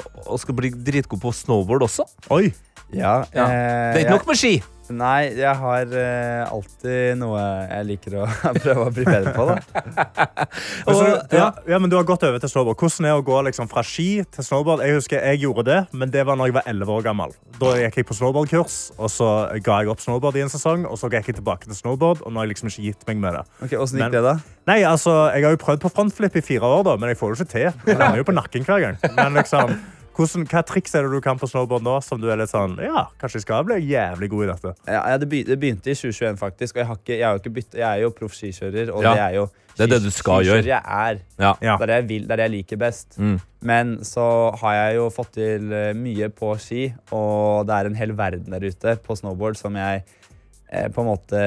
å 0.00 0.40
skal 0.40 0.56
bli 0.58 0.72
dritgod 0.94 1.20
på 1.26 1.34
snowboard 1.34 1.88
også. 1.90 2.06
Oi. 2.34 2.52
Ja, 2.94 3.24
Ja. 3.34 3.48
eh, 3.50 3.92
Det 3.94 3.98
er 3.98 4.06
ikke 4.06 4.16
nok 4.20 4.26
med 4.32 4.36
ski. 4.40 4.54
Nei, 4.92 5.30
jeg 5.32 5.56
har 5.56 5.88
eh, 5.96 6.42
alltid 6.52 7.16
noe 7.16 7.40
jeg 7.40 7.86
liker 7.88 8.16
å 8.20 8.24
prøve 8.60 8.82
å 8.84 8.90
bli 8.92 9.06
bedre 9.08 9.32
på. 9.32 9.46
da 9.48 9.54
Men 10.84 10.94
så, 10.98 11.06
Og- 11.06 11.32
ja, 11.32 11.46
ja, 11.72 11.78
men 11.80 11.88
Du 11.88 11.96
har 11.96 12.04
gått 12.04 12.22
over 12.28 12.36
til 12.42 12.50
snowboard. 12.52 12.76
Hvordan 12.82 13.06
er 13.08 13.14
det 13.14 13.22
å 13.22 13.24
gå 13.24 13.38
liksom, 13.48 13.70
fra 13.72 13.80
ski 13.82 14.08
til 14.28 14.44
snowboard? 14.44 14.84
Jeg 14.84 14.98
husker 14.98 15.24
jeg 15.24 15.40
gjorde 15.46 15.64
det, 15.70 15.78
men 15.96 16.12
det 16.12 16.26
var 16.28 16.36
når 16.36 16.50
jeg 16.52 16.56
var 16.58 16.68
11 16.68 16.92
år 16.98 17.06
gammel. 17.08 17.32
Da 17.58 17.72
gikk 17.80 17.96
jeg 18.02 18.08
på 18.10 18.18
snowboardkurs, 18.20 18.76
og 19.00 19.08
så 19.14 19.30
ga 19.64 19.78
jeg 19.80 19.88
opp 19.94 20.04
snowboard 20.04 20.36
i 20.36 20.44
en 20.44 20.52
sesong. 20.52 20.84
Og 20.84 21.00
så 21.00 21.08
gikk 21.08 21.32
jeg 21.32 21.38
tilbake 21.40 21.64
til 21.64 21.80
snowboard, 21.80 22.20
og 22.20 22.28
nå 22.36 22.42
har 22.42 22.44
jeg 22.46 22.52
liksom 22.54 22.68
ikke 22.74 22.86
gitt 22.90 23.08
meg 23.08 23.24
med 23.24 23.38
det. 23.40 23.44
Ok, 23.64 23.72
gikk 23.78 23.96
Men- 24.04 24.12
det, 24.12 24.22
da? 24.28 24.36
Nei, 24.68 24.78
altså, 24.88 25.32
Jeg 25.34 25.44
har 25.44 25.56
jo 25.56 25.64
prøvd 25.64 25.80
på 25.80 25.90
frontflip 25.96 26.36
i 26.36 26.44
fire 26.44 26.60
år, 26.68 26.84
da, 26.84 26.96
men 27.00 27.08
jeg 27.08 27.18
får 27.20 27.32
det 27.34 27.40
ikke 27.40 27.52
til. 27.56 27.72
Jeg 27.88 27.98
lander 27.98 28.20
jo 28.20 28.24
på 28.28 28.36
nakken 28.36 28.64
hver 28.68 28.80
gang. 28.84 28.96
Men 29.16 29.34
liksom, 29.40 29.78
hvordan, 30.14 30.46
Hva 30.50 30.62
triks 30.66 30.94
er 30.94 31.06
det 31.06 31.12
du 31.12 31.20
kan 31.24 31.38
på 31.40 31.48
snowboard 31.50 31.84
nå 31.84 31.96
som 32.04 32.20
du 32.22 32.28
er 32.30 32.38
litt 32.40 32.52
sånn 32.52 32.76
Ja, 32.82 33.08
kanskje 33.20 33.40
jeg 33.40 33.46
skal 33.46 33.66
bli 33.66 33.80
jævlig 33.82 34.30
god 34.32 34.46
i 34.46 34.48
dette? 34.52 34.72
Ja, 34.86 35.02
det, 35.18 35.28
begy 35.30 35.44
det 35.48 35.58
begynte 35.62 35.90
i 35.92 35.98
2021, 35.98 36.38
faktisk. 36.40 36.76
Og 36.76 36.82
jeg, 36.82 36.88
har 36.90 37.02
ikke, 37.02 37.14
jeg, 37.18 37.26
har 37.26 37.42
ikke 37.42 37.54
bytt, 37.58 37.76
jeg 37.80 37.88
er 37.88 38.02
jo 38.04 38.14
proff 38.14 38.36
skikjører, 38.38 38.94
og 38.94 39.06
Ja, 39.06 39.14
det 39.14 39.26
er 39.26 39.38
jo 39.40 39.46
det 39.74 39.88
er 39.88 39.90
det 39.90 40.04
du 40.04 40.10
skal 40.14 40.44
gjøre. 40.46 40.62
jeg 40.62 40.78
er. 40.78 41.16
Ja. 41.38 41.52
Ja. 41.58 41.76
Det 41.76 41.82
er 41.82 41.90
det 41.90 41.96
jeg 41.96 42.08
vil, 42.08 42.26
det 42.28 42.34
er 42.34 42.40
det 42.40 42.44
jeg 42.46 42.52
liker 42.52 42.78
best. 42.78 43.16
Mm. 43.18 43.38
Men 43.66 43.94
så 44.06 44.26
har 44.60 44.76
jeg 44.76 44.98
jo 45.00 45.08
fått 45.10 45.32
til 45.34 45.72
eh, 45.74 45.88
mye 45.98 46.28
på 46.30 46.52
ski, 46.62 46.84
og 47.16 47.66
det 47.66 47.74
er 47.74 47.90
en 47.90 47.98
hel 47.98 48.14
verden 48.14 48.54
der 48.54 48.68
ute 48.70 48.94
på 49.02 49.16
snowboard 49.18 49.58
som 49.58 49.74
jeg 49.80 50.04
eh, 50.70 50.86
på 50.94 51.02
en 51.02 51.10
måte 51.10 51.42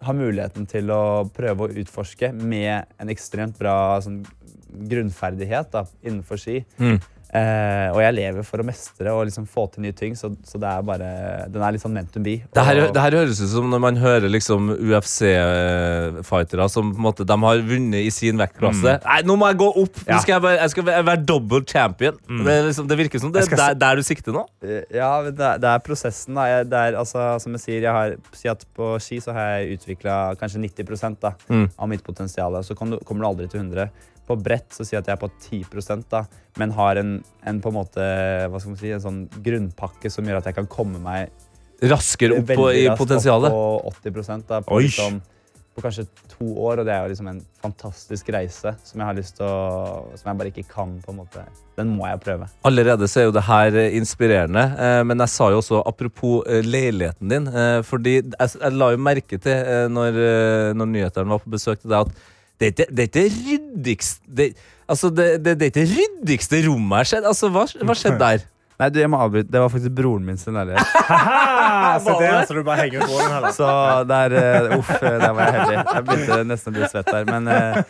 har 0.00 0.14
muligheten 0.16 0.64
til 0.70 0.88
å 0.94 1.26
prøve 1.34 1.66
å 1.66 1.76
utforske 1.82 2.30
med 2.32 2.88
en 3.02 3.12
ekstremt 3.12 3.58
bra 3.58 3.98
sånn, 4.00 4.22
grunnferdighet 4.88 5.72
da, 5.74 5.84
innenfor 6.06 6.40
ski. 6.40 6.62
Mm. 6.80 7.00
Eh, 7.28 7.90
og 7.92 7.98
jeg 8.00 8.14
lever 8.16 8.44
for 8.46 8.62
å 8.62 8.64
mestre 8.64 9.12
og 9.12 9.26
liksom 9.28 9.44
få 9.52 9.66
til 9.74 9.82
nye 9.84 9.92
ting, 9.92 10.14
så, 10.16 10.30
så 10.48 10.56
det 10.62 10.68
er 10.70 10.84
bare, 10.88 11.08
den 11.52 11.60
er 11.60 11.74
litt 11.74 11.82
sånn 11.82 11.92
meant 11.92 12.08
to 12.14 12.22
be. 12.24 12.38
Det 12.56 12.64
her, 12.64 12.80
det 12.94 13.02
her 13.04 13.16
høres 13.18 13.42
ut 13.42 13.50
som 13.52 13.68
når 13.68 13.82
man 13.84 13.98
hører 14.00 14.32
liksom 14.32 14.70
UFC-fightere 14.72 16.68
som 16.72 16.92
på 16.94 16.98
en 17.00 17.04
måte, 17.04 17.26
de 17.28 17.36
har 17.44 17.60
vunnet 17.68 18.06
i 18.06 18.10
sin 18.14 18.40
vektklasse. 18.40 18.96
Nei, 19.04 19.18
nå 19.28 19.36
må 19.40 19.50
jeg 19.50 19.60
gå 19.60 19.68
opp! 19.84 20.00
Nå 20.08 20.20
skal 20.22 20.36
jeg, 20.38 20.44
bare, 20.46 20.56
jeg 20.62 20.74
skal 20.74 20.88
være 20.88 21.16
double 21.28 21.62
champion. 21.68 22.18
Det, 22.28 22.54
er 22.54 22.66
liksom, 22.70 22.88
det 22.90 22.98
virker 23.02 23.22
som 23.22 23.32
det 23.34 23.44
er 23.44 23.60
der, 23.60 23.78
der 23.84 24.00
du 24.00 24.06
sikter 24.08 24.36
nå. 24.36 24.46
Eh, 24.64 24.82
Ja, 24.98 25.10
men 25.24 25.34
det 25.36 25.44
er, 25.52 25.60
det 25.62 25.72
er 25.74 25.84
prosessen. 25.84 26.36
Da. 26.38 26.48
Jeg, 26.48 26.68
det 26.72 26.80
er, 26.80 26.98
altså, 27.04 27.28
som 27.44 27.54
jeg 27.58 27.64
sier, 27.64 27.80
jeg 27.84 27.92
har, 27.94 28.16
si 28.36 28.48
at 28.50 28.64
på 28.78 28.94
ski 29.04 29.20
så 29.24 29.34
har 29.36 29.58
jeg 29.58 29.78
utvikla 29.78 30.18
kanskje 30.40 30.62
90 30.64 31.18
da, 31.22 31.34
Mm. 31.48 31.68
av 31.78 31.88
mitt 31.88 32.02
potensial. 32.04 32.56
Så 32.64 32.74
kommer 32.76 32.98
du 32.98 33.26
aldri 33.28 33.48
til 33.52 33.60
100. 33.60 33.88
på 34.28 34.36
brett 34.40 34.74
så 34.74 34.84
sier 34.84 34.98
jeg 34.98 35.06
at 35.06 35.10
jeg 35.10 35.16
er 35.16 35.22
på 35.22 35.30
10 35.88 36.06
da, 36.12 36.22
men 36.60 36.74
har 36.76 37.00
en, 37.00 37.18
en 37.48 37.60
på 37.64 37.72
en 37.72 37.78
måte, 37.78 38.04
hva 38.48 38.60
skal 38.60 38.74
man 38.74 38.80
si, 38.80 38.92
en 38.94 39.04
sånn 39.04 39.22
grunnpakke 39.44 40.12
som 40.12 40.28
gjør 40.28 40.42
at 40.42 40.50
jeg 40.50 40.58
kan 40.60 40.70
komme 40.70 41.00
meg 41.02 41.32
Raskere 41.78 42.40
opp 42.40 42.48
på, 42.50 42.70
i 42.74 42.88
potensialet. 42.98 43.54
Opp 43.54 44.00
på 44.02 44.08
80 44.10 44.46
da, 44.48 44.56
på, 44.66 44.78
liksom, 44.82 45.20
på 45.78 45.84
kanskje 45.84 46.08
to 46.32 46.48
år, 46.58 46.80
og 46.80 46.88
det 46.88 46.94
er 46.94 47.04
jo 47.04 47.12
liksom 47.12 47.28
en 47.30 47.38
fantastisk 47.62 48.30
reise 48.34 48.72
som 48.82 48.98
jeg 48.98 49.06
har 49.06 49.14
lyst 49.14 49.36
til 49.38 49.46
å 49.46 50.08
Som 50.18 50.32
jeg 50.32 50.40
bare 50.40 50.50
ikke 50.50 50.64
kan, 50.72 50.96
på 51.04 51.14
en 51.14 51.20
måte. 51.20 51.44
Den 51.78 51.92
må 51.94 52.08
jeg 52.08 52.18
prøve. 52.24 52.48
Allerede 52.66 53.06
så 53.06 53.22
er 53.22 53.28
jo 53.28 53.36
det 53.36 53.44
her 53.46 53.78
eh, 53.78 53.94
inspirerende, 54.00 54.64
eh, 54.74 55.02
men 55.06 55.22
jeg 55.22 55.34
sa 55.36 55.52
jo 55.54 55.60
også 55.62 55.84
apropos 55.86 56.42
eh, 56.50 56.66
leiligheten 56.66 57.30
din, 57.30 57.46
fordi 57.86 58.16
jeg, 58.18 58.72
la 58.74 58.90
jo 58.94 59.04
merke 59.06 59.38
til 59.42 59.86
når, 59.94 60.18
når 60.74 60.90
nyhetene 60.90 61.30
var 61.30 61.44
på 61.44 61.54
besøk 61.54 61.84
til 61.84 61.94
deg, 61.94 62.08
at 62.10 62.26
det 62.58 62.66
er 62.66 62.74
ikke 62.74 62.86
det 62.90 63.04
er 63.04 63.08
ikke 63.08 63.24
ryddigste 63.48 64.36
det, 64.40 64.46
altså 64.90 65.10
det, 65.14 65.26
det, 65.44 65.58
det 65.60 65.68
er 65.68 65.72
ikke 65.72 65.88
ryddigste 65.94 66.62
rommet 66.66 66.96
jeg 66.96 67.04
har 67.04 67.10
sett. 67.14 67.28
Altså, 67.32 67.50
hva, 67.54 67.66
hva 67.86 67.98
skjedde 67.98 68.22
der? 68.22 68.46
Nei, 68.78 68.86
du, 68.94 69.00
jeg 69.02 69.10
må 69.10 69.18
avbryte. 69.18 69.50
Det 69.50 69.58
var 69.58 69.70
faktisk 69.72 69.94
broren 69.98 70.22
min 70.22 70.36
sin 70.38 70.54
leilighet. 70.54 70.92
Så 72.04 72.12
det 72.20 72.28
altså 72.30 72.54
du 72.54 72.60
bare 72.62 72.84
henger 72.84 73.02
på 73.02 73.16
den 73.16 73.32
her, 73.32 73.40
da. 73.42 73.50
Så 73.56 73.70
der 74.06 74.34
uh, 74.70 74.76
Uff, 74.78 74.92
der 75.02 75.32
var 75.34 75.40
jeg 75.48 75.54
heldig. 75.56 75.78
Jeg 75.96 76.04
begynte 76.06 76.38
nesten 76.46 76.70
å 76.70 76.76
bli 76.76 76.90
svett 76.92 77.10
der. 77.10 77.26
Men 77.26 77.50
uh, 77.50 77.80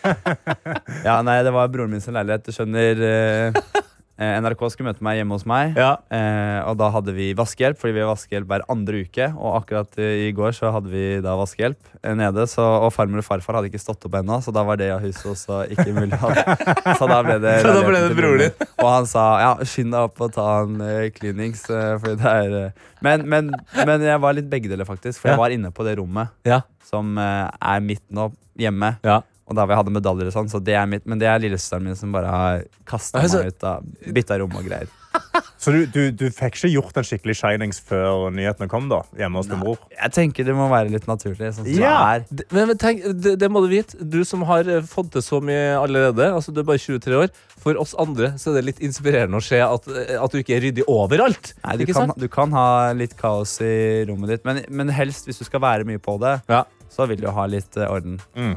ja, 1.05 1.19
nei, 1.29 1.37
det 1.45 1.53
var 1.53 1.69
broren 1.75 1.93
min 1.93 2.01
sin 2.05 2.17
leilighet. 2.17 2.47
Du 2.49 2.57
skjønner 2.57 3.05
eh, 3.05 3.61
eh, 3.61 3.88
NRK 4.19 4.63
skulle 4.73 4.89
møte 4.91 5.05
meg 5.07 5.21
hjemme 5.21 5.37
hos 5.37 5.45
meg, 5.47 5.77
Ja. 5.79 5.93
eh, 6.11 6.59
og 6.67 6.77
da 6.81 6.89
hadde 6.91 7.13
vi 7.15 7.29
vaskehjelp, 7.39 7.79
fordi 7.79 7.95
vi 7.95 8.01
har 8.03 8.09
vaskehjelp 8.11 8.49
hver 8.51 8.65
andre 8.69 9.05
uke. 9.07 9.29
Og 9.39 9.61
akkurat 9.63 9.99
eh, 10.03 10.27
i 10.27 10.33
går 10.35 10.51
så 10.57 10.73
hadde 10.75 10.91
vi 10.91 11.21
da 11.23 11.37
vaskehjelp 11.39 11.79
eh, 12.03 12.15
nede, 12.19 12.47
så, 12.51 12.65
og 12.83 12.91
farmor 12.93 13.23
og 13.23 13.25
farfar 13.29 13.55
hadde 13.61 13.71
ikke 13.71 13.79
stått 13.83 14.05
opp 14.09 14.17
ennå, 14.19 14.41
så 14.43 14.51
da 14.55 14.65
var 14.67 14.77
det 14.81 14.91
av 14.91 15.05
huset 15.07 15.23
også 15.31 15.61
ikke 15.71 15.95
mulig. 15.95 16.19
Så 16.99 17.07
da 17.07 17.21
ble 17.23 17.39
det 17.43 17.55
Så 17.63 17.71
da 17.77 17.83
ble 17.87 18.01
det 18.09 18.17
broren 18.19 18.43
din. 18.43 18.67
Og 18.83 18.89
han 18.91 19.07
sa 19.07 19.25
ja, 19.45 19.53
skynd 19.63 19.93
deg 19.95 20.09
opp 20.09 20.21
og 20.27 20.33
ta 20.35 20.49
en 20.65 20.81
uh, 20.83 21.07
cleanings. 21.15 21.63
eh, 21.71 21.99
det 22.19 22.19
er 22.35 22.57
eh, 22.65 22.85
men, 23.05 23.23
men, 23.31 23.53
men 23.87 24.03
jeg 24.03 24.19
var 24.25 24.35
litt 24.35 24.49
begge 24.51 24.71
deler, 24.73 24.89
faktisk. 24.89 25.21
For 25.23 25.31
Ja. 25.31 25.37
jeg 25.37 25.43
var 25.45 25.55
inne 25.55 25.71
på 25.71 25.87
det 25.87 25.95
rommet 26.01 26.35
Ja. 26.49 26.63
som 26.91 27.15
eh, 27.23 27.47
er 27.63 27.81
mitt 27.85 28.03
nå, 28.11 28.33
hjemme. 28.59 28.97
Ja. 29.07 29.21
Og 29.49 29.57
da 29.57 29.65
vi 29.69 29.77
hadde 29.79 29.95
medaljer 29.95 30.29
og 30.31 30.37
sånn. 30.37 30.53
Så 30.53 30.61
det 30.65 30.77
er 30.77 30.89
mitt, 30.91 31.07
men 31.09 31.21
det 31.21 31.29
er 31.31 31.41
lillesøsteren 31.43 31.89
min 31.89 31.99
som 31.99 32.13
bare 32.15 32.33
har 32.33 32.65
kasta 32.89 33.23
altså- 33.23 33.45
meg 33.45 33.55
ut 33.55 33.69
av 33.69 34.15
bytta 34.19 34.41
rom 34.43 34.57
og 34.61 34.69
greier. 34.69 34.89
Så 35.59 35.73
du, 35.75 35.81
du, 35.91 36.03
du, 36.15 36.29
fikk 36.31 36.55
ikke 36.55 36.71
gjort 36.71 36.99
en 37.01 37.07
skikkelig 37.07 37.35
shinings 37.41 37.81
før 37.83 38.29
nyhetene 38.35 38.69
kom? 38.71 38.87
da, 38.91 39.01
hjemme 39.19 39.41
hos 39.41 39.49
din 39.51 39.59
mor? 39.59 39.81
Jeg 39.91 40.15
tenker 40.15 40.47
det 40.47 40.55
må 40.55 40.69
være 40.71 40.93
litt 40.93 41.09
naturlig. 41.11 41.51
Sånn 41.57 41.67
ja. 41.75 42.21
det, 42.31 42.47
men, 42.55 42.71
men 42.71 42.79
tenk, 42.79 43.03
det, 43.19 43.35
det, 43.43 43.51
må 43.51 43.65
du 43.65 43.69
vite. 43.73 43.99
Du 43.99 44.21
som 44.29 44.45
har 44.49 44.69
eh, 44.71 44.85
fått 44.87 45.11
til 45.17 45.25
så 45.25 45.43
mye 45.45 45.75
allerede. 45.81 46.31
altså 46.31 46.55
Du 46.55 46.63
er 46.63 46.69
bare 46.69 46.83
23 46.83 47.19
år. 47.25 47.33
For 47.59 47.81
oss 47.83 47.97
andre 47.99 48.37
så 48.39 48.53
er 48.53 48.61
det 48.61 48.67
litt 48.69 48.85
inspirerende 48.87 49.41
å 49.41 49.45
se 49.45 49.59
at, 49.65 49.91
eh, 49.91 50.15
at 50.15 50.35
du 50.35 50.41
ikke 50.41 50.57
er 50.61 50.65
ryddig 50.69 50.87
overalt. 50.87 51.55
Nei, 51.65 51.79
du 51.83 51.89
kan, 51.91 52.15
du, 52.15 52.29
kan, 52.33 52.55
ha 52.55 52.69
litt 52.97 53.19
kaos 53.19 53.59
i 53.65 54.07
rommet 54.09 54.37
ditt, 54.37 54.47
men, 54.49 54.63
men 54.71 54.95
helst 54.95 55.27
hvis 55.29 55.43
du 55.43 55.49
skal 55.49 55.65
være 55.67 55.89
mye 55.89 56.03
på 56.03 56.17
det. 56.23 56.39
Ja. 56.49 56.65
Så 56.95 57.11
vil 57.11 57.21
du 57.21 57.29
ha 57.35 57.51
litt 57.51 57.77
eh, 57.77 57.91
orden. 57.91 58.23
Mm. 58.39 58.55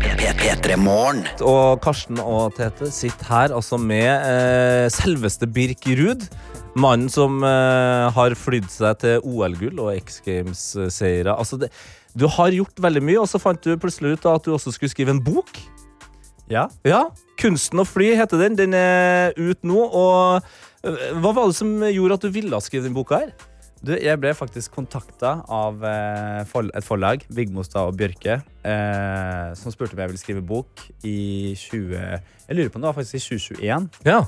P3morgen. 0.00 1.24
Og 1.44 1.80
Karsten 1.84 2.20
og 2.22 2.54
Tete 2.56 2.88
sitter 2.94 3.28
her 3.28 3.54
altså 3.56 3.76
med 3.80 4.08
eh, 4.08 4.86
selveste 4.92 5.48
Birk 5.50 5.84
Ruud. 5.98 6.24
Mannen 6.78 7.10
som 7.12 7.42
eh, 7.44 8.06
har 8.14 8.36
flydd 8.38 8.70
seg 8.70 9.00
til 9.02 9.26
OL-gull 9.26 9.82
og 9.82 9.92
X 9.98 10.20
Games-seire. 10.24 11.34
Altså, 11.34 11.58
du 12.14 12.26
har 12.30 12.54
gjort 12.56 12.80
veldig 12.80 13.02
mye, 13.04 13.18
og 13.20 13.28
så 13.30 13.40
fant 13.42 13.60
du 13.64 13.74
plutselig 13.80 14.16
ut 14.16 14.24
da, 14.24 14.36
at 14.38 14.46
du 14.46 14.54
også 14.54 14.72
skulle 14.74 14.92
skrive 14.92 15.12
en 15.16 15.22
bok. 15.24 15.52
Ja. 16.50 16.68
ja. 16.86 17.04
'Kunsten 17.38 17.80
å 17.80 17.86
fly' 17.86 18.16
heter 18.18 18.40
den. 18.40 18.56
Den 18.58 18.74
er 18.74 19.36
ut 19.38 19.60
nå. 19.62 19.84
Og 19.84 20.40
eh, 20.86 21.14
hva 21.20 21.34
var 21.36 21.50
det 21.50 21.60
som 21.60 21.76
gjorde 21.84 22.18
at 22.18 22.26
du 22.26 22.34
ville 22.34 22.64
skrive 22.64 22.88
denne 22.88 22.96
boka? 22.96 23.20
her? 23.22 23.49
Du, 23.80 23.94
jeg 23.96 24.20
ble 24.20 24.34
faktisk 24.36 24.74
kontakta 24.76 25.38
av 25.48 25.80
eh, 25.88 26.42
et 26.44 26.84
forlag, 26.84 27.22
Vigmostad 27.32 27.88
og 27.88 27.96
Bjørke, 27.96 28.42
eh, 28.68 29.46
som 29.56 29.72
spurte 29.72 29.96
om 29.96 30.02
jeg 30.02 30.10
ville 30.12 30.20
skrive 30.20 30.42
bok 30.44 30.82
i 31.00 31.54
20... 31.56 31.94
Jeg 31.96 32.58
lurer 32.58 32.68
på 32.68 32.76
om 32.76 32.84
det 32.84 32.90
var 32.90 32.98
faktisk 32.98 33.16
i 33.16 33.38
2021. 33.40 33.86
Ja. 34.04 34.18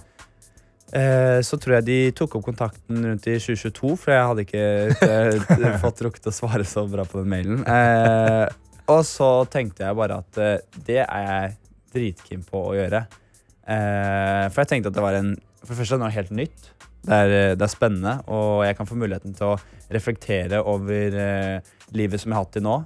Eh, 0.97 1.39
så 1.45 1.59
tror 1.61 1.79
jeg 1.79 1.87
de 1.91 1.99
tok 2.17 2.39
opp 2.39 2.47
kontakten 2.49 3.05
rundt 3.05 3.29
i 3.29 3.37
2022, 3.37 3.93
for 4.01 4.15
jeg 4.15 4.31
hadde 4.31 4.47
ikke 4.47 4.65
eh, 5.05 5.77
fått 5.85 6.01
rukket 6.09 6.33
å 6.33 6.35
svare 6.37 6.65
så 6.69 6.87
bra 6.89 7.05
på 7.09 7.21
den 7.21 7.33
mailen. 7.33 7.61
Eh, 7.69 8.47
og 8.93 9.05
så 9.09 9.31
tenkte 9.53 9.85
jeg 9.85 9.99
bare 10.01 10.23
at 10.25 10.41
eh, 10.41 10.81
det 10.89 11.03
er 11.05 11.29
jeg 11.29 11.57
dritkeen 11.93 12.49
på 12.49 12.71
å 12.71 12.77
gjøre. 12.79 13.05
Eh, 13.69 14.47
for 14.49 14.65
jeg 14.65 14.73
tenkte 14.73 14.93
at 14.93 14.97
det 14.97 15.05
var 15.05 15.21
en 15.21 15.35
For 15.63 15.77
det 15.77 15.79
første 15.79 16.01
noe 16.01 16.11
helt 16.11 16.33
nytt. 16.35 16.73
Det 17.03 17.13
er, 17.19 17.33
eh, 17.35 17.55
det 17.59 17.63
er 17.67 17.73
spennende, 17.73 18.17
og 18.31 18.65
jeg 18.67 18.77
kan 18.79 18.87
få 18.87 18.95
muligheten 18.99 19.35
til 19.35 19.53
å 19.55 19.61
reflektere 19.93 20.61
over 20.65 21.17
eh, 21.19 21.61
livet 21.99 22.21
som 22.23 22.31
jeg 22.31 22.37
har 22.39 22.45
hatt 22.45 22.53
til 22.55 22.63
nå. 22.67 22.77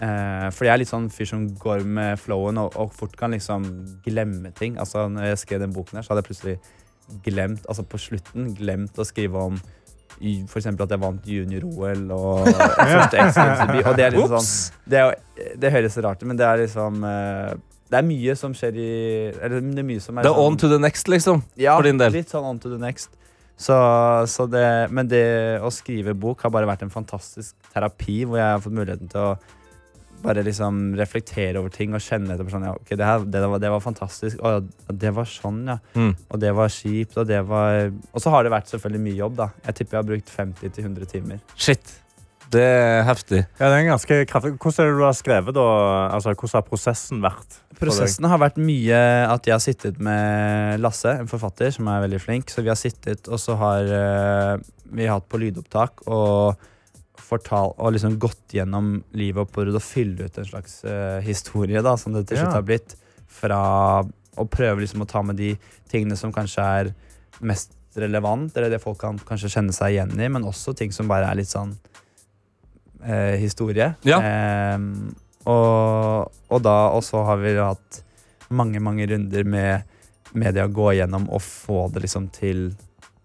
Eh, 0.00 0.46
fordi 0.56 0.66
jeg 0.70 0.72
er 0.74 0.80
litt 0.82 0.90
sånn 0.90 1.10
fyr 1.12 1.28
som 1.28 1.42
går 1.60 1.84
med 1.84 2.18
flowen 2.18 2.58
og, 2.58 2.74
og 2.80 2.92
fort 2.96 3.14
kan 3.20 3.30
liksom 3.36 3.66
glemme 4.06 4.50
ting. 4.58 4.78
Altså 4.80 5.06
når 5.12 5.30
jeg 5.30 5.42
skrev 5.44 5.60
den 5.60 5.74
boken 5.76 6.00
her, 6.00 6.02
så 6.06 6.14
hadde 6.14 6.24
jeg 6.24 6.30
plutselig 6.32 6.56
glemt, 7.26 7.64
altså 7.68 7.84
på 7.90 7.98
slutten, 7.98 8.52
glemt 8.58 8.98
å 8.98 9.06
skrive 9.06 9.38
om 9.50 9.60
F.eks. 10.20 10.50
for 10.52 10.60
eksempel 10.60 10.84
at 10.84 10.90
jeg 10.92 11.00
vant 11.00 11.26
junior-OL 11.32 12.02
og 12.12 12.48
første 12.92 13.22
X 13.22 13.38
Games-debut. 13.38 13.86
Og 13.88 13.94
det 13.96 14.04
er 14.04 14.12
liksom 14.16 14.34
sånn 14.36 14.90
det, 14.92 15.00
er, 15.00 15.54
det 15.62 15.70
høres 15.72 15.96
rart 16.04 16.20
ut, 16.22 16.26
men 16.28 16.36
det 16.40 16.44
er 16.48 16.60
liksom 16.66 17.04
eh, 17.08 17.54
Det 17.90 17.98
er 18.02 18.04
mye 18.06 18.34
som 18.38 18.52
skjer 18.54 18.76
i 18.78 18.90
Eller 19.40 19.62
det 19.64 19.80
er 19.80 19.86
mye 19.88 20.02
som 20.04 20.18
er 20.20 20.26
Det 20.26 20.30
er 20.30 20.36
sånn- 20.36 20.50
on 20.52 20.58
to 20.60 20.68
the 20.74 20.78
next, 20.82 21.08
liksom. 21.08 21.40
ja, 21.56 21.76
for 21.78 21.88
din 21.88 21.98
del. 22.02 22.12
Litt 22.18 22.30
sånn 22.34 22.44
on 22.50 22.58
to 22.60 22.68
the 22.74 22.78
next. 22.82 23.16
Så, 23.60 23.76
så 24.32 24.46
det, 24.48 24.66
men 24.94 25.08
det 25.10 25.60
å 25.60 25.68
skrive 25.74 26.16
bok 26.16 26.46
har 26.46 26.52
bare 26.54 26.68
vært 26.70 26.86
en 26.86 26.92
fantastisk 26.92 27.56
terapi, 27.74 28.22
hvor 28.24 28.40
jeg 28.40 28.54
har 28.54 28.62
fått 28.64 28.76
muligheten 28.76 29.10
til 29.12 29.32
å 29.32 29.32
bare 30.20 30.44
liksom 30.44 30.94
reflektere 30.98 31.60
over 31.60 31.72
ting 31.72 31.94
og 31.96 32.02
kjenne 32.04 32.34
etter. 32.34 32.48
Sånn, 32.52 32.66
ja, 32.68 32.74
ok, 32.76 32.92
det, 32.92 33.06
her, 33.06 33.24
det, 33.24 33.42
var, 33.52 33.62
det 33.62 33.72
var 33.72 33.84
fantastisk. 33.84 34.40
Og 34.44 34.96
det 35.00 35.12
var 35.16 35.28
sånn, 35.28 35.62
ja. 35.68 35.78
Mm. 35.96 36.12
Og 36.28 36.42
det 36.42 36.52
var 36.56 36.72
kjipt. 36.72 37.16
Og 37.20 37.28
det 37.28 37.40
var 37.48 37.88
Og 37.88 38.22
så 38.22 38.32
har 38.34 38.44
det 38.44 38.52
vært 38.52 38.72
selvfølgelig 38.72 39.04
mye 39.06 39.18
jobb, 39.20 39.38
da. 39.40 39.50
Jeg 39.68 39.80
tipper 39.80 39.98
jeg 39.98 40.02
har 40.02 40.10
brukt 40.12 40.34
50-100 40.36 41.12
timer. 41.14 41.42
Shit. 41.56 41.99
Det 42.50 42.62
er 42.66 43.04
heftig. 43.06 43.44
Ja, 43.60 43.68
det 43.68 43.74
er 43.76 43.82
en 43.84 43.92
ganske 43.92 44.16
kraftig. 44.26 44.56
Hvordan 44.58 44.82
er 44.82 44.88
det 44.90 44.98
du 44.98 45.04
har 45.06 45.14
skrevet, 45.14 45.54
da? 45.54 45.66
Altså, 46.16 46.32
hvordan 46.34 46.56
har 46.58 46.66
prosessen 46.66 47.20
vært? 47.22 47.60
Prosessen 47.78 48.26
har 48.28 48.40
vært 48.42 48.58
mye 48.60 48.98
at 49.30 49.46
jeg 49.46 49.54
har 49.54 49.62
sittet 49.62 50.00
med 50.02 50.82
Lasse, 50.82 51.14
en 51.22 51.30
forfatter 51.30 51.70
som 51.76 51.88
er 51.92 52.02
veldig 52.04 52.20
flink. 52.20 52.50
Så 52.50 52.64
vi 52.66 52.72
har 52.72 52.80
sittet, 52.80 53.30
og 53.30 53.38
så 53.40 53.54
har 53.60 53.92
eh, 53.94 54.54
vi 54.90 55.06
hatt 55.06 55.28
på 55.30 55.38
lydopptak 55.40 56.02
og 56.10 56.58
fortal, 57.30 57.76
og 57.78 57.94
liksom 57.94 58.18
gått 58.18 58.56
gjennom 58.56 58.96
livet 59.14 59.44
og 59.44 59.52
prøvd 59.54 59.78
å 59.78 59.84
fylle 59.84 60.26
ut 60.26 60.38
en 60.40 60.48
slags 60.48 60.80
uh, 60.82 61.20
historie, 61.22 61.78
da, 61.84 61.92
som 62.00 62.16
det 62.16 62.24
til 62.26 62.40
slutt 62.40 62.50
Ja. 62.50 62.56
har 62.58 62.66
blitt. 62.66 62.96
Fra 63.30 63.60
å 64.40 64.46
prøve 64.50 64.82
liksom 64.82 65.04
å 65.04 65.08
ta 65.08 65.22
med 65.22 65.38
de 65.38 65.52
tingene 65.92 66.18
som 66.18 66.32
kanskje 66.34 66.64
er 66.80 66.90
mest 67.46 67.76
relevant, 67.94 68.50
eller 68.56 68.72
det 68.72 68.82
folk 68.82 68.98
kan 69.02 69.18
kanskje 69.28 69.52
kjenne 69.52 69.74
seg 69.74 69.94
igjen 69.94 70.18
i, 70.18 70.26
men 70.32 70.46
også 70.46 70.74
ting 70.78 70.90
som 70.94 71.06
bare 71.10 71.30
er 71.30 71.38
litt 71.38 71.50
sånn 71.50 71.76
eh, 73.04 73.36
historie. 73.40 73.92
Ja. 74.06 74.20
Eh, 74.20 74.78
og, 75.50 76.30
og 76.52 76.62
da 76.62 76.76
også 76.92 77.24
har 77.28 77.40
vi 77.40 77.54
hatt 77.56 78.02
mange, 78.50 78.80
mange 78.82 79.06
runder 79.08 79.46
med 79.46 79.96
media 80.36 80.66
gå 80.70 80.92
gjennom 80.98 81.26
og 81.32 81.42
få 81.42 81.88
det 81.94 82.04
liksom 82.04 82.28
til 82.34 82.70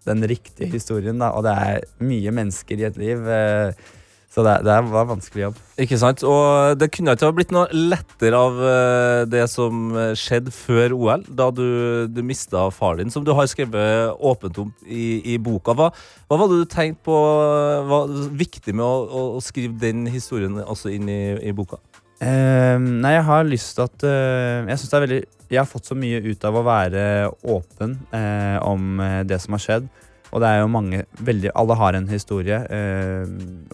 den 0.06 0.22
riktige 0.28 0.70
historien. 0.70 1.18
Da. 1.18 1.32
Og 1.34 1.44
det 1.46 1.52
er 1.52 1.86
mye 2.06 2.34
mennesker 2.34 2.80
i 2.80 2.88
et 2.88 2.98
liv. 3.00 3.26
Eh, 3.26 3.94
så 4.36 4.42
det, 4.44 4.54
det 4.66 4.74
var 4.90 5.06
vanskelig 5.08 5.46
jobb. 5.46 5.60
Ikke 5.80 5.96
sant? 6.00 6.20
Og 6.28 6.76
det 6.76 6.90
kunne 6.92 7.14
ikke 7.16 7.28
ha 7.28 7.34
blitt 7.36 7.52
noe 7.56 7.66
lettere 7.72 8.36
av 8.36 8.58
eh, 8.68 9.20
det 9.32 9.46
som 9.48 9.94
skjedde 10.18 10.52
før 10.52 10.92
OL, 10.96 11.24
da 11.38 11.46
du, 11.54 11.64
du 12.12 12.20
mista 12.26 12.66
far 12.74 12.98
din, 13.00 13.12
som 13.12 13.24
du 13.24 13.32
har 13.36 13.48
skrevet 13.48 14.12
åpent 14.20 14.60
om 14.60 14.74
i, 14.84 15.22
i 15.32 15.38
boka. 15.40 15.72
Hva, 15.78 15.88
hva 16.28 16.40
var 16.40 16.52
det 16.52 16.60
du 16.60 16.68
tenkte 16.68 17.06
på 17.08 17.16
eh, 17.16 17.86
var 17.88 18.12
viktig 18.36 18.76
med 18.76 18.84
å, 18.84 18.94
å, 19.06 19.22
å 19.38 19.44
skrive 19.44 19.78
den 19.80 20.04
historien 20.12 20.60
også 20.60 20.92
inn 20.92 21.08
i, 21.08 21.20
i 21.40 21.54
boka? 21.56 21.80
Eh, 22.20 22.76
nei, 22.76 23.16
jeg 23.16 23.24
har 23.28 23.48
lyst 23.48 23.74
til 23.76 23.84
at 23.84 24.04
uh, 24.08 24.64
Jeg 24.64 24.80
syns 24.80 24.88
det 24.88 24.96
er 24.96 25.02
veldig 25.02 25.18
Jeg 25.52 25.58
har 25.58 25.66
fått 25.68 25.90
så 25.90 25.96
mye 26.00 26.22
ut 26.24 26.46
av 26.48 26.56
å 26.56 26.62
være 26.64 27.02
åpen 27.44 27.98
uh, 28.08 28.56
om 28.64 29.02
det 29.28 29.36
som 29.42 29.56
har 29.56 29.64
skjedd. 29.64 29.90
Og 30.32 30.42
det 30.42 30.48
er 30.50 30.62
jo 30.62 30.70
mange 30.72 31.04
veldig, 31.22 31.52
Alle 31.54 31.74
har 31.78 31.94
en 31.94 32.08
historie. 32.08 32.58
eh, 32.70 33.26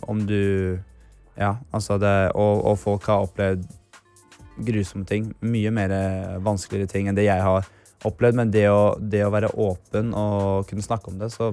om 0.08 0.26
du 0.26 0.78
Ja, 1.34 1.56
altså 1.72 1.96
det 1.98 2.32
og, 2.34 2.64
og 2.66 2.78
folk 2.78 3.06
har 3.08 3.24
opplevd 3.24 3.64
grusomme 4.60 5.06
ting. 5.08 5.30
Mye 5.40 5.70
mer 5.72 5.92
vanskeligere 6.44 6.90
ting 6.90 7.08
enn 7.08 7.16
det 7.16 7.24
jeg 7.24 7.40
har 7.40 7.64
opplevd. 8.04 8.36
Men 8.36 8.50
det 8.52 8.66
å, 8.70 8.96
det 9.00 9.24
å 9.24 9.32
være 9.32 9.52
åpen 9.56 10.12
og 10.14 10.68
kunne 10.68 10.84
snakke 10.84 11.10
om 11.10 11.18
det, 11.22 11.30
så, 11.32 11.52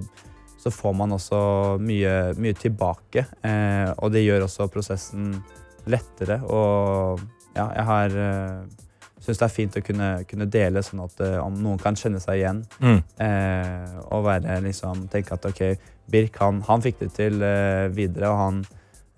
så 0.59 0.73
får 0.73 0.97
man 0.99 1.15
også 1.15 1.39
mye, 1.79 2.35
mye 2.35 2.57
tilbake. 2.59 3.25
Eh, 3.41 3.89
og 3.97 4.12
det 4.12 4.25
gjør 4.25 4.47
også 4.49 4.67
prosessen 4.73 5.31
lettere. 5.89 6.41
Og 6.43 7.23
ja, 7.55 7.69
jeg 7.77 7.88
har, 7.88 8.19
eh, 8.25 8.88
syns 9.29 9.41
det 9.41 9.47
er 9.47 9.53
fint 9.53 9.77
å 9.77 9.85
kunne, 9.85 10.09
kunne 10.29 10.49
dele, 10.49 10.83
sånn 10.85 11.05
at 11.05 11.23
eh, 11.25 11.37
om 11.41 11.55
noen 11.61 11.79
kan 11.81 11.97
kjenne 11.99 12.21
seg 12.23 12.41
igjen. 12.41 12.63
Mm. 12.81 12.99
Eh, 13.25 13.95
og 14.09 14.27
være 14.27 14.59
liksom 14.65 15.07
tenke 15.13 15.37
at 15.37 15.47
ok, 15.49 15.63
Birk 16.09 16.39
han, 16.41 16.63
han 16.65 16.83
fikk 16.83 17.03
det 17.03 17.11
til 17.17 17.43
eh, 17.45 17.87
videre, 17.93 18.31
og 18.31 18.39
han, 18.43 18.61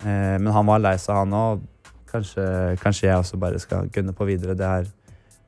eh, 0.04 0.36
men 0.38 0.52
han 0.52 0.68
var 0.68 0.82
lei 0.84 0.96
seg, 1.00 1.22
han 1.24 1.38
òg. 1.38 1.68
Kanskje, 2.12 2.42
kanskje 2.76 3.06
jeg 3.06 3.22
også 3.22 3.38
bare 3.40 3.60
skal 3.62 3.86
gunne 3.88 4.12
på 4.12 4.26
videre. 4.28 4.52
Det, 4.52 4.66
her 4.68 4.90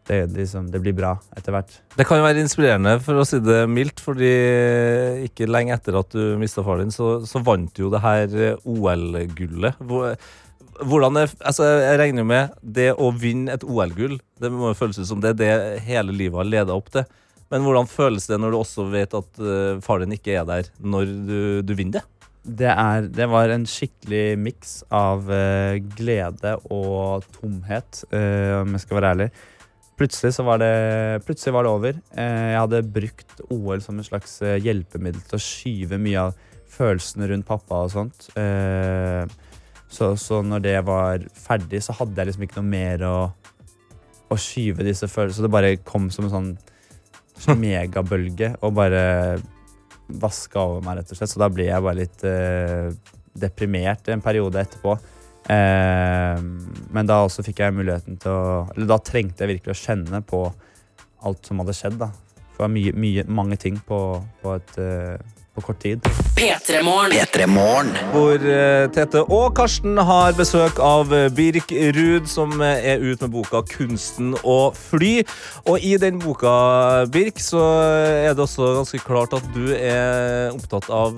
det, 0.08 0.18
liksom, 0.32 0.70
det 0.72 0.80
blir 0.80 0.94
bra 0.96 1.10
etter 1.36 1.52
hvert. 1.52 1.74
Det 1.96 2.06
kan 2.08 2.20
jo 2.20 2.24
være 2.26 2.40
inspirerende, 2.40 2.94
for 3.04 3.20
å 3.20 3.26
si 3.28 3.40
det 3.44 3.64
mildt, 3.68 4.00
fordi 4.04 4.32
ikke 5.26 5.48
lenge 5.48 5.76
etter 5.76 5.96
at 6.00 6.16
du 6.16 6.38
mista 6.40 6.64
far 6.64 6.80
din, 6.80 6.92
så, 6.94 7.18
så 7.28 7.40
vant 7.44 7.68
du 7.76 7.86
jo 7.86 7.92
det 7.92 8.00
her 8.04 8.38
eh, 8.48 8.64
OL-gullet. 8.64 9.84
Hvor- 10.74 10.88
Hvordan 10.90 11.16
er, 11.22 11.30
altså 11.44 11.64
Jeg 11.64 11.98
regner 12.00 12.24
jo 12.24 12.28
med 12.30 12.50
det 12.62 12.88
å 12.94 13.10
vinne 13.14 13.52
et 13.54 13.64
OL-gull. 13.64 14.18
Det 14.40 14.50
må 14.52 14.72
jo 14.72 14.78
føles 14.78 14.98
ut 14.98 15.06
som 15.06 15.20
det 15.20 15.34
er 15.34 15.38
det 15.38 15.80
hele 15.86 16.12
livet 16.12 16.36
har 16.40 16.44
leda 16.44 16.74
opp 16.74 16.90
til. 16.90 17.04
Men 17.52 17.62
hvordan 17.62 17.86
føles 17.86 18.26
det 18.26 18.40
når 18.40 18.50
du 18.50 18.58
også 18.58 18.90
vet 18.90 19.14
at 19.14 19.38
uh, 19.38 19.80
far 19.84 20.00
din 20.00 20.14
ikke 20.16 20.34
er 20.40 20.44
der 20.48 20.70
når 20.80 21.04
du, 21.28 21.62
du 21.62 21.74
vinner 21.74 22.00
det? 22.00 22.04
Det, 22.44 22.68
er, 22.68 23.06
det 23.08 23.28
var 23.30 23.48
en 23.48 23.64
skikkelig 23.64 24.36
miks 24.40 24.82
av 24.92 25.28
uh, 25.30 25.76
glede 25.96 26.56
og 26.72 27.24
tomhet, 27.38 28.02
uh, 28.12 28.62
om 28.64 28.74
jeg 28.74 28.82
skal 28.84 28.98
være 28.98 29.12
ærlig. 29.14 29.28
Plutselig, 29.94 30.32
var 30.42 30.58
det, 30.58 30.72
plutselig 31.24 31.54
var 31.54 31.62
det 31.62 31.70
over. 31.70 31.98
Eh, 32.18 32.48
jeg 32.50 32.58
hadde 32.58 32.80
brukt 32.96 33.42
OL 33.46 33.78
som 33.84 34.00
en 34.00 34.02
slags 34.06 34.40
eh, 34.42 34.56
hjelpemiddel 34.58 35.22
til 35.22 35.36
å 35.38 35.42
skyve 35.44 36.00
mye 36.02 36.24
av 36.24 36.40
følelsene 36.74 37.28
rundt 37.30 37.46
pappa 37.46 37.84
og 37.86 37.92
sånt. 37.92 38.26
Eh, 38.34 39.22
så, 39.94 40.12
så 40.18 40.40
når 40.42 40.62
det 40.64 40.76
var 40.88 41.24
ferdig, 41.38 41.82
så 41.84 41.94
hadde 42.00 42.18
jeg 42.18 42.30
liksom 42.30 42.46
ikke 42.46 42.60
noe 42.60 42.70
mer 42.72 43.04
å, 43.06 43.16
å 44.30 44.38
skyve 44.40 44.86
disse 44.86 45.08
følelsene. 45.10 45.38
Så 45.38 45.46
det 45.46 45.54
bare 45.54 45.74
kom 45.86 46.08
som 46.14 46.26
en 46.26 46.34
sånn, 46.34 46.52
sånn 47.46 47.60
megabølge 47.64 48.54
og 48.60 48.74
bare 48.78 49.04
vaska 50.08 50.60
over 50.60 50.84
meg, 50.84 51.00
rett 51.00 51.12
og 51.14 51.20
slett. 51.20 51.32
Så 51.32 51.42
da 51.42 51.50
ble 51.52 51.68
jeg 51.68 51.84
bare 51.84 52.00
litt 52.02 52.24
eh, 52.28 52.90
deprimert 53.38 54.10
en 54.12 54.24
periode 54.24 54.60
etterpå. 54.62 54.96
Eh, 55.52 56.42
men 56.94 57.08
da 57.08 57.22
også 57.22 57.44
fikk 57.46 57.60
jeg 57.60 57.74
muligheten 57.76 58.16
til 58.16 58.32
å 58.32 58.44
Eller 58.72 58.86
da 58.88 58.96
trengte 59.04 59.44
jeg 59.44 59.50
virkelig 59.50 59.74
å 59.74 59.82
kjenne 59.82 60.22
på 60.24 60.46
alt 61.24 61.48
som 61.48 61.60
hadde 61.60 61.76
skjedd, 61.76 61.98
da. 62.00 62.10
For 62.54 62.62
det 62.62 62.66
var 62.66 62.74
mye, 62.74 62.94
mye, 63.04 63.24
mange 63.40 63.58
ting 63.60 63.78
på, 63.88 63.98
på, 64.42 64.54
et, 64.58 64.76
eh, 64.80 65.43
på 65.54 65.62
kort 65.62 65.78
tid. 65.82 66.02
P3morgen. 66.34 67.12
P3 67.14 67.46
Morgen. 67.46 67.92
Hvor 68.12 68.42
eh, 68.42 68.88
Tete 68.94 69.22
og 69.22 69.54
Karsten 69.54 69.98
har 70.02 70.34
besøk 70.34 70.80
av 70.82 71.12
eh, 71.14 71.28
Birk 71.34 71.70
Ruud, 71.94 72.26
som 72.30 72.56
eh, 72.58 72.88
er 72.94 73.04
ute 73.04 73.28
med 73.28 73.36
boka 73.36 73.62
'Kunsten 73.70 74.34
å 74.42 74.74
fly'. 74.74 75.22
Og 75.70 75.78
i 75.78 75.94
den 76.00 76.18
boka, 76.22 77.06
Birk, 77.14 77.38
så 77.38 77.62
er 77.62 78.34
det 78.34 78.42
også 78.42 78.74
ganske 78.80 79.02
klart 79.06 79.36
at 79.38 79.46
du 79.54 79.70
er 79.76 80.50
opptatt 80.50 80.90
av 80.90 81.14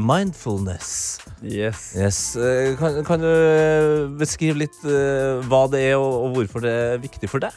mindfulness. 0.00 1.20
Yes. 1.44 1.92
Yes. 1.96 2.20
Kan, 2.80 3.02
kan 3.04 3.20
du 3.22 4.14
beskrive 4.18 4.64
litt 4.64 4.78
hva 4.82 5.66
det 5.70 5.84
er, 5.90 5.98
og 6.00 6.32
hvorfor 6.36 6.64
det 6.64 6.72
er 6.72 7.02
viktig 7.04 7.30
for 7.30 7.44
deg? 7.44 7.52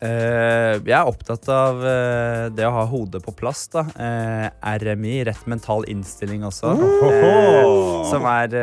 Eh, 0.00 0.78
jeg 0.80 0.96
er 0.96 1.08
opptatt 1.08 1.44
av 1.52 1.82
eh, 1.84 2.46
det 2.56 2.64
å 2.64 2.72
ha 2.72 2.86
hodet 2.88 3.20
på 3.24 3.34
plass. 3.36 3.66
da. 3.72 3.84
Eh, 4.00 4.46
RMI, 4.80 5.18
rett 5.28 5.42
mental 5.50 5.84
innstilling 5.92 6.46
også. 6.48 6.72
Uh, 6.72 8.00
som 8.08 8.24
er 8.30 8.56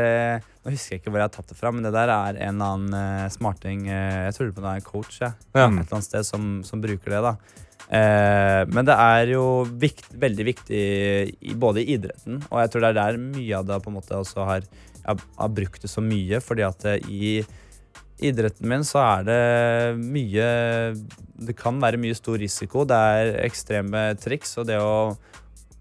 Nå 0.68 0.74
husker 0.74 0.96
jeg 0.96 1.02
ikke 1.02 1.14
hvor 1.14 1.22
jeg 1.22 1.30
har 1.30 1.36
tatt 1.36 1.52
det 1.54 1.60
fra, 1.60 1.72
men 1.72 1.86
det 1.86 1.94
der 1.96 2.12
er 2.12 2.40
en 2.50 2.58
annen 2.60 3.30
smarting 3.32 3.86
Jeg 3.88 4.34
tror 4.36 4.50
det 4.52 4.64
er 4.66 4.82
en 4.82 4.84
coach 4.84 5.22
ja. 5.22 5.30
Ja. 5.56 5.70
et 5.70 5.78
eller 5.78 5.96
annet 5.96 6.08
sted 6.10 6.28
som, 6.28 6.50
som 6.68 6.82
bruker 6.84 7.14
det. 7.14 7.22
da. 7.24 7.38
Eh, 7.88 8.64
men 8.74 8.90
det 8.90 8.98
er 9.00 9.32
jo 9.32 9.46
vikt, 9.80 10.10
veldig 10.20 10.46
viktig 10.50 10.82
i, 11.40 11.54
både 11.56 11.86
i 11.86 11.96
idretten, 11.96 12.42
og 12.50 12.60
jeg 12.60 12.74
tror 12.74 12.84
det 12.84 12.90
er 12.90 12.98
der 13.00 13.22
mye 13.22 13.62
av 13.62 13.70
det 13.70 13.80
på 13.86 13.94
en 13.94 13.96
måte 14.02 14.18
også 14.18 14.44
har 14.50 14.66
Jeg 14.68 15.14
har, 15.14 15.24
har 15.38 15.52
brukt 15.56 15.82
det 15.86 15.88
så 15.88 16.02
mye, 16.04 16.42
fordi 16.44 16.66
at 16.68 16.84
i 17.08 17.38
idretten 18.24 18.68
min 18.70 18.86
så 18.88 19.02
er 19.04 19.26
det 19.28 19.42
mye 20.02 20.48
Det 21.48 21.54
kan 21.58 21.78
være 21.82 22.00
mye 22.02 22.18
stor 22.18 22.40
risiko. 22.42 22.86
Det 22.90 22.98
er 22.98 23.36
ekstreme 23.46 24.10
triks, 24.18 24.56
og 24.58 24.68
det 24.70 24.80
å 24.82 25.14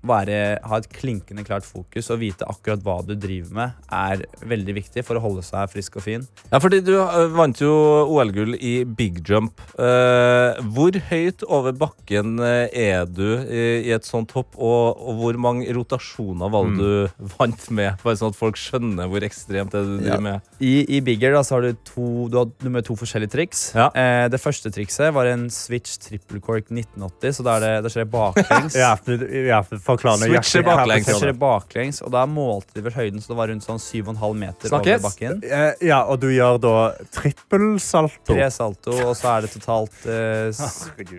være, 0.09 0.59
ha 0.65 0.79
et 0.81 0.89
klinkende 0.93 1.45
klart 1.47 1.67
fokus 1.67 2.11
og 2.15 2.21
vite 2.23 2.47
akkurat 2.49 2.83
hva 2.87 2.99
du 3.07 3.15
driver 3.19 3.53
med, 3.57 3.77
er 3.93 4.23
veldig 4.47 4.75
viktig 4.79 5.05
for 5.07 5.19
å 5.19 5.23
holde 5.25 5.43
seg 5.47 5.71
frisk 5.73 5.99
og 6.01 6.05
fin. 6.07 6.27
Ja, 6.53 6.61
fordi 6.63 6.81
du 6.87 6.95
eh, 6.99 7.27
vant 7.37 7.61
jo 7.63 7.73
OL-gull 8.15 8.57
i 8.61 8.85
big 8.87 9.23
jump. 9.27 9.61
Eh, 9.81 10.61
hvor 10.77 10.97
høyt 11.11 11.45
over 11.47 11.75
bakken 11.77 12.39
eh, 12.43 12.69
er 12.87 13.07
du 13.11 13.25
i, 13.47 13.91
et 13.97 14.07
sånt 14.07 14.33
hopp, 14.37 14.55
og, 14.57 15.01
hvor 15.21 15.37
mange 15.41 15.67
rotasjoner 15.77 16.51
var 16.53 16.69
det 16.71 16.77
du 16.79 17.27
vant 17.37 17.67
med? 17.75 17.99
Bare 18.05 18.19
sånn 18.21 18.33
at 18.35 18.39
folk 18.39 18.59
skjønner 18.61 19.09
hvor 19.11 19.25
ekstremt 19.27 19.73
det 19.75 19.81
er 19.83 19.89
du 19.91 19.97
driver 20.01 20.17
Ja. 20.17 20.21
med. 20.27 20.53
I, 20.63 20.75
i 20.97 21.01
Bigger 21.05 21.35
da, 21.37 21.43
så 21.47 21.57
har 21.59 21.67
du 21.67 21.73
to, 21.87 22.07
du 22.33 22.39
har, 22.41 22.51
med 22.73 22.87
to 22.87 22.97
forskjellige 22.99 23.33
triks. 23.35 23.67
Ja. 23.77 23.89
Det 24.33 24.39
første 24.43 24.71
trikset 24.73 25.13
var 25.17 25.29
en 25.31 25.47
switch 25.53 25.97
triple 26.03 26.41
cork 26.45 26.71
1980, 26.73 27.37
så 27.39 27.45
da, 27.47 27.57
er 27.59 27.65
det, 27.67 27.73
da 27.87 27.93
skjer 27.93 28.07
det 28.07 28.13
baklengs. 28.15 28.77
Ja, 28.87 28.93
for- 29.01 29.25
ja, 29.49 29.61
for- 29.67 29.81
forklar 29.97 30.17
Switcher 30.21 30.63
nøyaktig 30.63 30.65
baklengs. 30.69 31.21
Det 31.27 31.39
baklengs, 31.41 32.03
og 32.03 32.13
da 32.13 32.27
målte 32.27 32.75
de 32.77 32.83
vel 32.87 32.93
høyden, 32.93 33.21
så 33.25 33.33
det 33.33 33.37
var 33.41 33.49
rundt 33.49 33.65
sånn 33.67 33.81
7,5 33.81 34.37
meter 34.37 34.69
Snakkes. 34.69 35.01
over 35.01 35.09
bakken. 35.11 35.43
Eh, 35.45 35.73
Ja, 35.89 36.03
og 36.05 36.21
du 36.21 36.29
gjør 36.29 36.61
da 36.61 36.75
trippelsalto. 37.13 38.35
Tre 38.35 38.51
salto, 38.51 38.95
og 39.07 39.15
så 39.17 39.31
er 39.37 39.47
det 39.47 39.51
totalt 39.55 40.07
eh, 40.07 40.51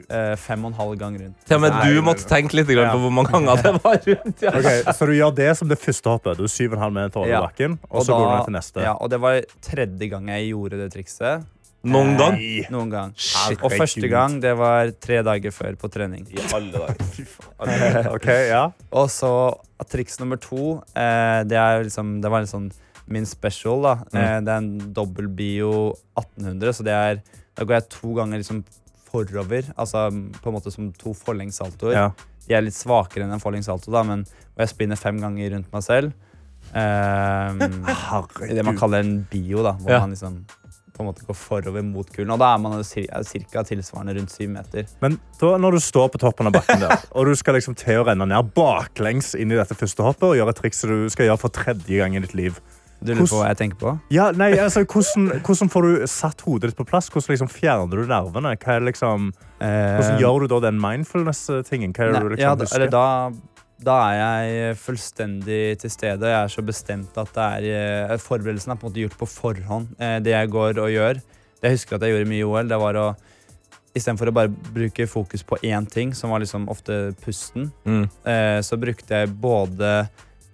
eh, 0.09 0.35
fem 0.39 0.65
og 0.65 0.71
en 0.73 0.77
halv 0.79 0.95
gang 0.99 1.17
rundt. 1.19 1.37
Til 1.47 1.57
og 1.59 1.61
med 1.65 1.77
du 1.87 2.01
måtte 2.05 2.27
tenke 2.29 2.57
litt 2.59 2.67
grann 2.71 2.91
på 2.93 3.01
hvor 3.05 3.13
mange 3.15 3.31
ganger 3.33 3.61
det 3.63 3.73
var 3.83 3.99
rundt. 4.07 4.41
Ja. 4.45 4.53
Okay, 4.59 4.83
så 4.93 5.07
du 5.09 5.13
gjør 5.17 5.35
det 5.37 5.51
som 5.59 5.67
det 5.71 5.79
første 5.81 6.13
hoppet. 6.13 6.37
Du 6.39 6.43
er 6.47 6.53
7,5 6.53 6.91
meter 6.97 7.21
over 7.23 7.29
Ja. 7.31 7.41
bakken, 7.45 7.79
og 7.89 7.99
Og 8.01 8.05
så 8.07 8.13
går 8.17 8.25
du 8.27 8.35
ned 8.35 8.45
til 8.49 8.57
neste. 8.59 8.81
Ja, 8.87 8.93
og 8.99 9.09
det 9.09 9.19
var 9.23 9.41
tredje 9.61 10.09
gang 10.09 10.27
jeg 10.27 10.51
gjorde 10.53 10.77
det 10.83 10.91
trikset. 10.93 11.45
Noen 11.83 12.17
gang. 12.17 12.37
Noen 12.73 12.89
gang. 12.91 13.11
Shit. 13.15 13.61
Og 13.63 13.71
første 13.71 14.07
gang, 14.09 14.39
det 14.41 14.55
var 14.57 14.89
tre 14.99 15.21
dager 15.23 15.51
før 15.55 15.75
på 15.79 15.89
trening. 15.93 16.25
I 16.33 16.39
alle 16.57 16.71
dager. 16.73 18.09
okay, 18.15 18.47
ja. 18.49 18.63
Og 18.91 19.07
så 19.13 19.29
triks 19.87 20.17
nummer 20.19 20.37
to, 20.41 20.81
eh, 20.97 21.43
det 21.47 21.55
er 21.57 21.83
liksom 21.85 22.17
Det 22.21 22.31
var 22.33 22.41
en 22.43 22.49
sånn 22.49 22.71
min 23.07 23.25
special, 23.25 23.81
da. 23.85 23.93
Mm. 24.11 24.17
Eh, 24.19 24.39
det 24.43 24.51
er 24.51 24.57
en 24.57 24.93
dobbel 24.93 25.29
bio 25.31 25.69
1800, 26.17 26.73
så 26.75 26.83
det 26.83 26.93
er 26.97 27.21
Da 27.55 27.63
går 27.63 27.77
jeg 27.77 27.89
to 27.93 28.13
ganger 28.17 28.41
liksom 28.41 28.63
forover. 29.07 29.63
Altså 29.77 30.09
på 30.41 30.49
en 30.51 30.57
måte 30.57 30.71
som 30.73 30.91
to 30.93 31.13
forlengssaltoer. 31.15 31.93
ja. 31.93 32.09
De 32.47 32.53
er 32.55 32.61
litt 32.63 32.75
svakere 32.75 33.25
enn 33.25 33.33
en 33.35 33.41
forlengssalto, 33.43 33.91
da, 33.91 34.03
men 34.07 34.21
og 34.23 34.61
jeg 34.63 34.69
spinner 34.71 34.95
fem 34.99 35.17
ganger 35.19 35.51
rundt 35.55 35.71
meg 35.73 35.83
selv. 35.83 36.11
Um, 36.67 37.59
det 38.51 38.63
man 38.67 38.75
kaller 38.75 38.99
en 38.99 39.21
bio, 39.31 39.61
da, 39.63 39.71
hvor 39.79 39.91
Ja. 39.93 39.99
man 40.03 40.11
liksom 40.11 40.41
på 40.97 41.03
en 41.05 41.09
måte 41.11 41.25
går 41.27 41.37
forover 41.37 41.83
mot 41.85 42.09
kulen. 42.13 42.31
Og 42.33 42.39
da 42.41 42.53
er 42.55 42.63
man 42.63 42.81
ca. 42.83 43.63
tilsvarende 43.69 44.17
rundt 44.17 44.33
syv 44.33 44.49
meter. 44.55 44.87
Men 45.01 45.19
da, 45.39 45.53
når 45.61 45.77
du 45.77 45.79
står 45.85 46.09
på 46.15 46.21
toppen 46.25 46.49
av 46.49 46.57
bakken 46.57 46.81
der, 46.83 46.97
og 47.13 47.29
du 47.29 47.35
skal 47.37 47.55
liksom 47.59 47.77
til 47.77 48.01
å 48.01 48.07
renne 48.09 48.25
ned 48.27 48.51
baklengs 48.57 49.35
inn 49.37 49.53
i 49.53 49.59
dette 49.59 49.77
første 49.77 50.03
hoppet 50.03 50.31
og 50.31 50.35
gjøre 50.41 50.55
et 50.55 50.61
triks 50.65 50.81
du 50.89 51.07
skal 51.13 51.29
gjøre 51.29 51.39
for 51.45 51.53
tredje 51.53 52.01
gang 52.01 52.17
i 52.17 52.23
ditt 52.25 52.33
liv 52.37 52.57
Du 52.99 53.11
lurer 53.13 53.19
på 53.19 53.27
Hvordan- 53.27 53.43
hva 53.43 53.47
jeg 53.51 53.57
tenker 53.59 53.77
på? 53.77 53.91
ja, 54.09 54.31
nei, 54.33 54.51
altså, 54.57 54.81
hvordan, 54.83 55.41
hvordan 55.45 55.69
får 55.69 55.81
du 55.85 56.07
satt 56.09 56.41
hodet 56.41 56.71
ditt 56.71 56.77
på 56.79 56.85
plass? 56.89 57.09
Hvordan 57.13 57.29
liksom 57.35 57.51
fjerner 57.53 57.91
du 57.93 58.07
nervene? 58.09 58.55
Er 58.57 58.79
liksom, 58.81 59.27
hvordan 59.61 60.15
Eh, 60.17 60.19
gjør 60.21 60.39
du 60.41 60.47
da 60.47 60.59
den 60.71 60.79
mindfulness-tingen? 60.81 61.93
Hva 61.93 62.07
er 62.07 62.13
det 62.13 62.21
du 62.23 62.29
liksom 62.29 62.41
ja, 62.41 62.55
da, 62.55 62.65
husker? 62.65 62.75
eller 62.75 62.89
da, 62.89 63.31
da 63.83 63.95
er 64.09 64.17
jeg 64.47 64.77
fullstendig 64.81 65.77
til 65.83 65.91
stede. 65.93 66.29
Jeg 66.31 66.43
er 66.43 66.51
så 66.53 66.63
bestemt 66.65 67.17
at 67.21 67.29
det 67.35 67.47
er, 67.69 68.11
eh, 68.11 68.17
forberedelsen 68.17 68.71
er 68.73 68.79
på 68.79 68.87
en 68.87 68.91
måte 68.91 69.03
gjort 69.03 69.17
på 69.19 69.27
forhånd. 69.29 69.87
Eh, 70.01 70.19
det 70.25 70.33
jeg 70.33 70.49
går 70.53 70.79
og 70.81 70.89
gjør. 70.89 71.19
Det 71.57 71.69
jeg 71.69 71.77
husker 71.77 71.95
at 71.95 72.01
jeg 72.07 72.15
gjorde 72.15 72.29
mye 72.29 72.41
i 72.41 72.47
OL, 72.47 72.67
det 72.67 72.79
var 72.81 72.93
å 73.03 73.07
Istedenfor 73.97 74.29
å 74.29 74.33
bare 74.35 74.49
bruke 74.51 75.07
fokus 75.09 75.41
på 75.41 75.57
én 75.65 75.87
ting, 75.89 76.11
som 76.13 76.29
var 76.29 76.39
liksom 76.43 76.67
ofte 76.69 77.15
pusten, 77.23 77.71
Mm. 77.83 78.03
eh, 78.29 78.59
så 78.61 78.77
brukte 78.77 79.09
jeg 79.09 79.29
både 79.41 80.07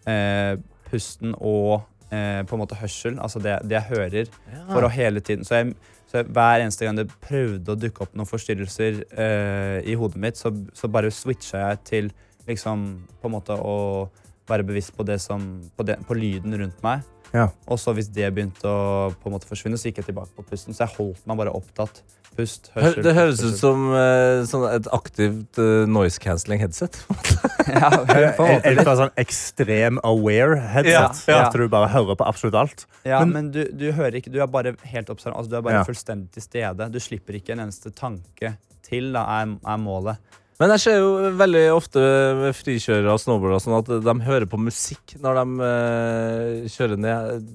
eh, 0.08 0.56
pusten 0.90 1.34
og 1.42 1.82
eh, 2.10 2.44
på 2.48 2.54
en 2.56 2.60
måte 2.62 2.78
hørsel, 2.80 3.18
altså 3.20 3.42
det, 3.44 3.58
det 3.68 3.76
jeg 3.82 3.90
hører, 3.98 4.30
for 4.72 4.84
å 4.88 4.90
hele 4.94 5.20
tiden 5.20 5.44
Så, 5.44 5.56
jeg, 5.60 5.76
så 6.08 6.22
jeg, 6.22 6.30
hver 6.32 6.62
eneste 6.64 6.86
gang 6.86 6.96
det 6.96 7.10
prøvde 7.20 7.74
å 7.74 7.76
dukke 7.76 8.06
opp 8.06 8.16
noen 8.16 8.30
forstyrrelser 8.30 9.04
eh, 9.12 9.82
i 9.92 9.96
hodet 10.00 10.22
mitt, 10.24 10.38
så, 10.40 10.54
så 10.74 10.88
bare 10.88 11.12
switcha 11.12 11.66
jeg 11.68 11.84
til 11.84 12.12
liksom 12.48 12.86
på 13.22 13.30
en 13.30 13.36
måte 13.38 13.56
å 13.58 14.10
være 14.50 14.66
bevisst 14.68 14.96
på 14.98 15.06
det 15.08 15.20
som 15.24 15.62
På, 15.78 15.86
det, 15.88 16.00
på 16.08 16.18
lyden 16.20 16.56
rundt 16.60 16.82
meg. 16.84 17.04
Ja. 17.34 17.48
Og 17.66 17.80
så 17.82 17.94
hvis 17.98 18.12
det 18.14 18.28
begynte 18.36 18.68
å 18.70 19.14
på 19.22 19.30
en 19.30 19.34
måte 19.38 19.48
forsvinne, 19.50 19.78
så 19.80 19.90
gikk 19.90 20.04
jeg 20.04 20.12
tilbake 20.12 20.36
på 20.38 20.44
pusten. 20.52 20.76
Så 20.76 20.84
jeg 20.86 20.96
holdt 21.00 21.24
meg 21.30 21.40
bare 21.40 21.54
opptatt. 21.56 22.04
Pust, 22.34 22.72
hørsel. 22.74 23.04
det 23.06 23.12
høres 23.14 23.42
ut 23.46 23.58
som 23.60 23.92
uh, 23.94 24.42
sånn 24.50 24.64
et 24.72 24.88
aktivt 24.90 25.60
uh, 25.62 25.84
noise 25.86 26.18
cancelling 26.22 26.62
headset. 26.64 26.98
Ja, 27.64 27.88
Eller 28.68 28.82
et 28.82 28.98
sånn 29.00 29.14
ekstrem 29.22 30.00
aware 30.04 30.58
headset. 30.74 30.92
Ja, 30.92 31.06
ja. 31.32 31.38
At 31.46 31.54
du 31.56 31.64
bare 31.72 31.88
hører 31.94 32.18
på 32.20 32.26
absolutt 32.28 32.58
alt. 32.60 32.84
Ja, 33.08 33.22
Men- 33.24 33.32
men, 33.38 33.52
du, 33.54 33.62
du 33.72 33.86
hører 33.96 34.18
ikke, 34.20 34.34
du 34.34 34.42
er 34.44 34.50
bare 34.52 34.74
helt 34.92 35.10
observant, 35.14 35.38
altså 35.40 35.54
du 35.54 35.58
er 35.62 35.64
bare 35.70 35.78
Ja. 35.80 35.86
fullstendig 35.88 36.34
til 36.36 36.44
stede. 36.44 36.90
Du 36.92 37.00
slipper 37.00 37.38
ikke 37.40 37.54
en 37.56 37.64
eneste 37.68 37.94
tanke 37.96 38.56
til, 38.84 39.14
da, 39.16 39.24
er, 39.40 39.54
er 39.64 39.80
målet. 39.80 40.18
Men 40.64 40.72
jeg 40.78 40.84
ser 40.86 41.02
jo 41.02 41.32
veldig 41.36 41.62
ofte 41.76 42.02
med 42.40 42.56
frikjørere 42.56 43.12
og 43.12 43.20
snowboardere 43.20 43.60
sånn 43.60 43.74
at 43.82 43.90
de 44.06 44.14
hører 44.24 44.48
på 44.48 44.60
musikk 44.64 45.18
når 45.20 45.40
de 45.42 45.58
uh, 45.60 46.70
kjører 46.72 47.02
ned. 47.04 47.50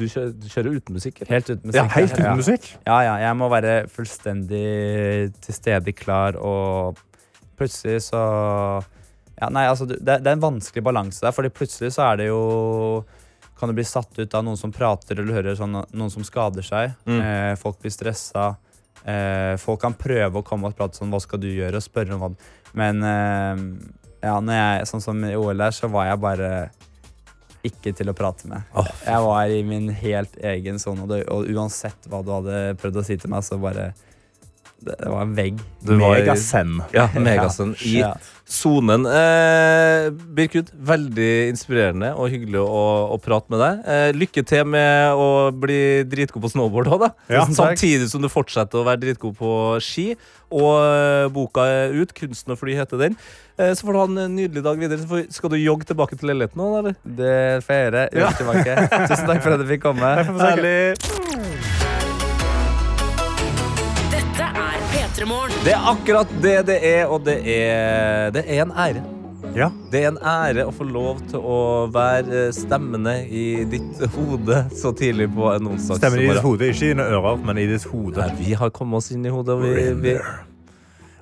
Du 0.00 0.02
kjører, 0.08 0.32
du 0.34 0.48
kjører 0.50 0.78
uten 0.80 0.96
musikk? 0.96 1.20
eller? 1.20 1.30
Helt 1.36 1.52
uten 1.52 1.70
musikk. 1.70 1.78
Ja, 1.78 1.84
helt 1.94 2.16
uten 2.16 2.40
musikk. 2.40 2.66
Ja, 2.88 2.96
ja, 3.06 3.14
jeg 3.22 3.38
må 3.38 3.50
være 3.52 3.76
fullstendig 3.92 4.64
til 5.46 5.58
stede, 5.60 5.94
klar, 5.94 6.40
og 6.42 6.98
plutselig 7.60 8.00
så 8.08 8.24
ja, 9.36 9.48
Nei, 9.52 9.68
altså, 9.70 9.86
det, 9.86 10.00
det 10.02 10.18
er 10.18 10.34
en 10.34 10.42
vanskelig 10.42 10.82
balanse 10.84 11.22
der, 11.22 11.36
fordi 11.36 11.52
plutselig 11.54 11.94
så 11.94 12.10
er 12.10 12.18
det 12.20 12.30
jo 12.32 12.40
kan 13.60 13.70
du 13.70 13.76
bli 13.76 13.84
satt 13.86 14.18
ut 14.18 14.34
av 14.34 14.42
noen 14.42 14.58
som 14.58 14.72
prater, 14.74 15.20
eller 15.20 15.36
hører 15.38 15.56
sånn, 15.58 15.76
noen 15.92 16.10
som 16.10 16.24
skader 16.24 16.64
seg. 16.64 16.94
Mm. 17.04 17.20
Eh, 17.20 17.54
folk 17.60 17.76
blir 17.82 17.92
stressa. 17.92 18.54
Eh, 19.08 19.54
folk 19.60 19.80
kan 19.80 19.94
prøve 19.96 20.40
å 20.40 20.44
komme 20.44 20.68
og 20.68 20.76
prate 20.76 20.98
sånn 20.98 21.08
Hva 21.08 21.22
skal 21.24 21.40
du 21.40 21.46
gjøre? 21.48 21.78
og 21.78 21.84
spørre 21.86 22.12
om 22.12 22.20
hva 22.20 22.28
Men 22.76 22.98
eh, 23.00 23.62
ja, 24.20 24.34
når 24.44 24.58
jeg, 24.58 24.88
sånn 24.90 25.00
som 25.00 25.22
i 25.24 25.32
OL 25.38 25.56
der, 25.56 25.72
så 25.72 25.88
var 25.88 26.10
jeg 26.10 26.20
bare 26.20 26.50
ikke 27.64 27.92
til 27.96 28.08
å 28.08 28.14
prate 28.16 28.48
med. 28.48 28.64
jeg 29.04 29.24
var 29.24 29.52
i 29.52 29.62
min 29.64 29.88
helt 29.92 30.36
egen 30.52 30.78
sone, 30.80 31.04
og, 31.04 31.48
uansett 31.48 32.08
hva 32.08 32.20
du 32.24 32.30
hadde 32.32 32.60
prøvd 32.80 33.00
å 33.00 33.04
si 33.04 33.16
til 33.20 33.32
meg, 33.32 33.44
så 33.44 33.58
bare 33.60 33.90
Det, 34.80 34.94
det 34.96 35.10
var 35.12 35.26
en 35.26 35.34
vegg. 35.36 35.58
Du 35.84 35.92
var 36.00 36.16
i-. 36.16 36.24
Ja, 36.96 37.08
Megasen 37.16 37.74
i 37.84 37.98
Ja. 37.98 38.14
Sonen. 38.50 39.06
Eh, 39.06 40.10
Birkut, 40.36 40.72
veldig 40.74 41.30
inspirerende 41.52 42.12
og 42.18 42.30
hyggelig 42.32 42.60
å, 42.62 42.82
å 43.14 43.18
prate 43.22 43.52
med 43.52 43.62
deg. 43.62 43.84
Eh, 43.86 44.08
lykke 44.16 44.44
til 44.46 44.66
med 44.68 45.14
å 45.14 45.28
bli 45.54 45.80
dritgod 46.10 46.44
på 46.44 46.52
snowboard 46.52 46.90
òg, 46.90 47.06
da. 47.06 47.10
Ja. 47.30 47.46
Samtidig 47.46 48.10
som 48.12 48.24
du 48.24 48.30
fortsetter 48.32 48.82
å 48.82 48.86
være 48.88 49.04
dritgod 49.06 49.38
på 49.38 49.54
ski. 49.84 50.10
Og 50.50 50.72
eh, 50.82 51.28
boka 51.30 51.66
er 51.70 51.94
ut. 51.94 52.10
'Kunsten 52.10 52.56
å 52.56 52.58
fly' 52.58 52.74
heter 52.74 52.98
den. 52.98 53.16
Eh, 53.56 53.70
så 53.70 53.86
får 53.86 53.94
du 53.94 54.00
ha 54.00 54.08
en 54.08 54.34
nydelig 54.34 54.64
dag 54.66 54.82
videre. 54.82 55.06
Får, 55.06 55.28
skal 55.30 55.54
du 55.54 55.60
jogge 55.60 55.86
tilbake 55.86 56.18
til 56.18 56.32
leiligheten 56.32 56.58
nå, 56.58 56.70
eller? 56.82 56.98
Det 57.04 57.62
får 57.66 57.78
jeg 57.78 58.10
gjøre. 58.18 58.34
Tilbake. 58.42 58.76
Tusen 59.06 59.30
takk 59.30 59.44
for 59.46 59.54
at 59.54 59.62
du 59.62 59.68
fikk 59.70 59.86
komme. 59.86 60.14
Herlig. 60.42 61.49
Det 65.20 65.72
er 65.74 65.82
akkurat 65.90 66.30
det 66.40 66.66
det 66.70 66.76
er, 66.80 67.02
og 67.12 67.24
det 67.26 67.34
er, 67.44 68.30
det 68.32 68.44
er 68.48 68.62
en 68.62 68.70
ære. 68.72 69.02
Ja. 69.52 69.66
Det 69.92 70.00
er 70.00 70.08
en 70.14 70.18
ære 70.24 70.64
å 70.64 70.72
få 70.72 70.86
lov 70.88 71.18
til 71.28 71.42
å 71.44 71.58
være 71.92 72.46
eh, 72.46 72.52
stemmene 72.56 73.18
i 73.28 73.66
ditt 73.68 74.00
hode 74.14 74.62
så 74.80 74.94
tidlig 74.96 75.26
på 75.34 75.50
en 75.52 75.74
Stemmer 75.76 76.22
i 76.22 76.30
ditt 76.30 76.40
hode. 76.40 76.70
Ikke 76.72 76.86
i 76.86 76.92
dine 76.94 77.04
ører, 77.04 77.36
men 77.44 77.60
i 77.60 77.66
ditt 77.68 77.84
hode. 77.90 78.16
Nei, 78.16 78.32
vi 78.38 78.56
har 78.56 78.72
kommet 78.72 79.02
oss 79.02 79.10
inn 79.12 79.26
i 79.28 79.32
hodet. 79.34 79.58
We're 79.60 79.74
Vi, 79.76 79.88
in 79.90 80.00
vi, 80.00 80.14
there. 80.16 80.38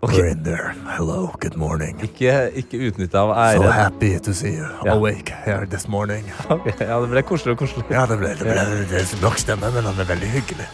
We're 0.03 0.29
in 0.31 0.45
there. 0.47 0.77
Hello, 0.95 1.33
good 1.43 1.57
morning. 1.59 1.99
ikke 1.99 2.53
ikke 2.55 2.79
utnytta 2.93 3.25
av 3.25 3.33
So 3.57 3.67
happy 3.67 4.13
to 4.21 4.33
see 4.33 4.55
you 4.61 4.69
Ja. 4.87 4.95
awake 4.95 5.35
here 5.45 5.67
this 5.67 5.89
morning. 5.89 6.23
Okay, 6.47 6.87
ja, 6.87 7.01
det 7.03 7.11
ble 7.11 7.23
koselig 7.27 7.57
og 7.57 7.65
koselig. 7.65 7.83
Ja, 7.91 8.07
det 8.07 8.21
ble, 8.23 8.37
det 8.39 8.47
ble 8.47 8.85
det 8.93 9.03
er 9.03 9.25
nok 9.25 9.43
stemme, 9.43 9.73
men 9.75 9.91
han 9.91 9.99
er 9.99 10.07
veldig 10.07 10.31
hyggelig. 10.39 10.69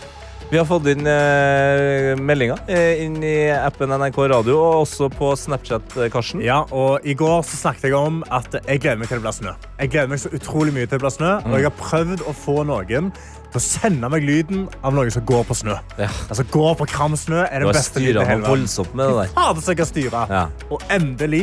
Vi 0.54 0.58
har 0.60 0.66
fått 0.70 0.84
inn 0.86 1.02
eh, 1.10 2.12
meldinger 2.22 2.60
eh, 2.70 3.00
inn 3.02 3.16
i 3.26 3.48
appen 3.50 3.90
NRK 3.90 4.20
Radio, 4.30 4.54
og 4.62 4.84
også 4.84 5.08
på 5.10 5.32
Snapchat, 5.34 5.96
eh, 5.98 6.06
Karsten. 6.14 6.44
Ja, 6.46 6.60
og 6.70 7.02
I 7.02 7.16
går 7.18 7.40
så 7.42 7.58
snakket 7.58 7.88
jeg 7.88 7.96
om 7.98 8.20
at 8.30 8.54
jeg 8.60 8.84
gleder 8.84 9.00
meg 9.00 9.10
til 9.10 9.18
det 9.18 9.24
blir 9.24 9.34
snø. 9.34 9.54
Jeg 9.80 9.90
gleder 9.90 10.12
meg 10.12 10.20
så 10.22 10.30
utrolig 10.38 10.76
mye 10.76 10.86
til 10.86 10.92
det 10.94 11.02
blir 11.02 11.14
snø, 11.16 11.32
og 11.40 11.56
jeg 11.58 11.66
har 11.66 11.74
prøvd 11.80 12.22
å 12.22 12.36
få 12.38 12.54
noen 12.70 13.08
til 13.16 13.58
å 13.58 13.64
sende 13.64 14.12
meg 14.14 14.28
lyden 14.28 14.68
av 14.86 14.94
noen 14.94 15.10
som 15.16 15.24
går 15.26 15.42
på 15.48 15.56
snø. 15.58 15.74
Ja. 15.98 16.06
Altså, 16.28 16.46
Går 16.54 16.78
på 16.84 16.86
kram 16.92 17.18
snø 17.18 17.40
er 17.48 17.50
Du 17.50 17.64
den 17.64 17.72
har 17.72 17.80
beste 17.80 18.04
lyden 18.04 18.12
styra 18.12 18.22
i 18.22 18.30
hele 18.30 18.38
noe 18.38 18.46
verden. 18.46 18.54
voldsomt 18.54 18.94
med 18.94 19.10
det 19.10 19.18
der. 19.24 19.34
Fader, 19.40 19.66
så 19.66 19.74
jeg 19.74 19.80
kan 19.82 19.90
styre. 19.90 20.22
Ja. 20.36 20.44
Og 20.70 20.86
endelig 21.00 21.42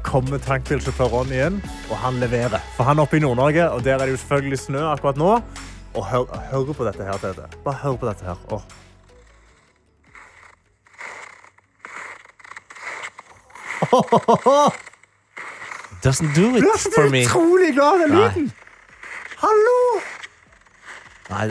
kommer 0.00 0.40
tankbilsjåfør 0.48 1.12
Ronny 1.18 1.44
inn, 1.50 1.60
og 1.90 2.00
han 2.00 2.24
leverer. 2.24 2.64
For 2.78 2.88
han 2.88 2.96
er 2.96 3.04
oppe 3.04 3.20
i 3.20 3.24
Nord-Norge, 3.28 3.68
og 3.68 3.84
der 3.84 3.98
er 4.00 4.08
det 4.08 4.16
jo 4.16 4.24
selvfølgelig 4.24 4.62
snø 4.64 4.88
akkurat 4.94 5.20
nå. 5.20 5.36
Og 5.94 6.06
hør, 6.10 6.24
hør 6.50 6.72
på 6.72 6.84
dette 6.88 7.04
her, 7.06 7.18
Tete. 7.22 7.48
Bare 7.64 7.74
hør 7.82 7.96
på 7.96 8.08
dette 8.08 8.24
her. 8.24 8.36
Åh. 8.52 8.62
Doesn't 16.04 16.34
do 16.34 16.56
it 16.56 16.62
Du 16.62 16.68
er 16.68 16.78
så 16.78 16.90
for 16.94 17.08
me. 17.10 17.22
utrolig 17.24 17.74
glad 17.74 18.00
i 18.00 18.02
den 18.02 18.10
lyden! 18.16 18.52
Hallo! 19.38 20.00
Nei, 21.30 21.44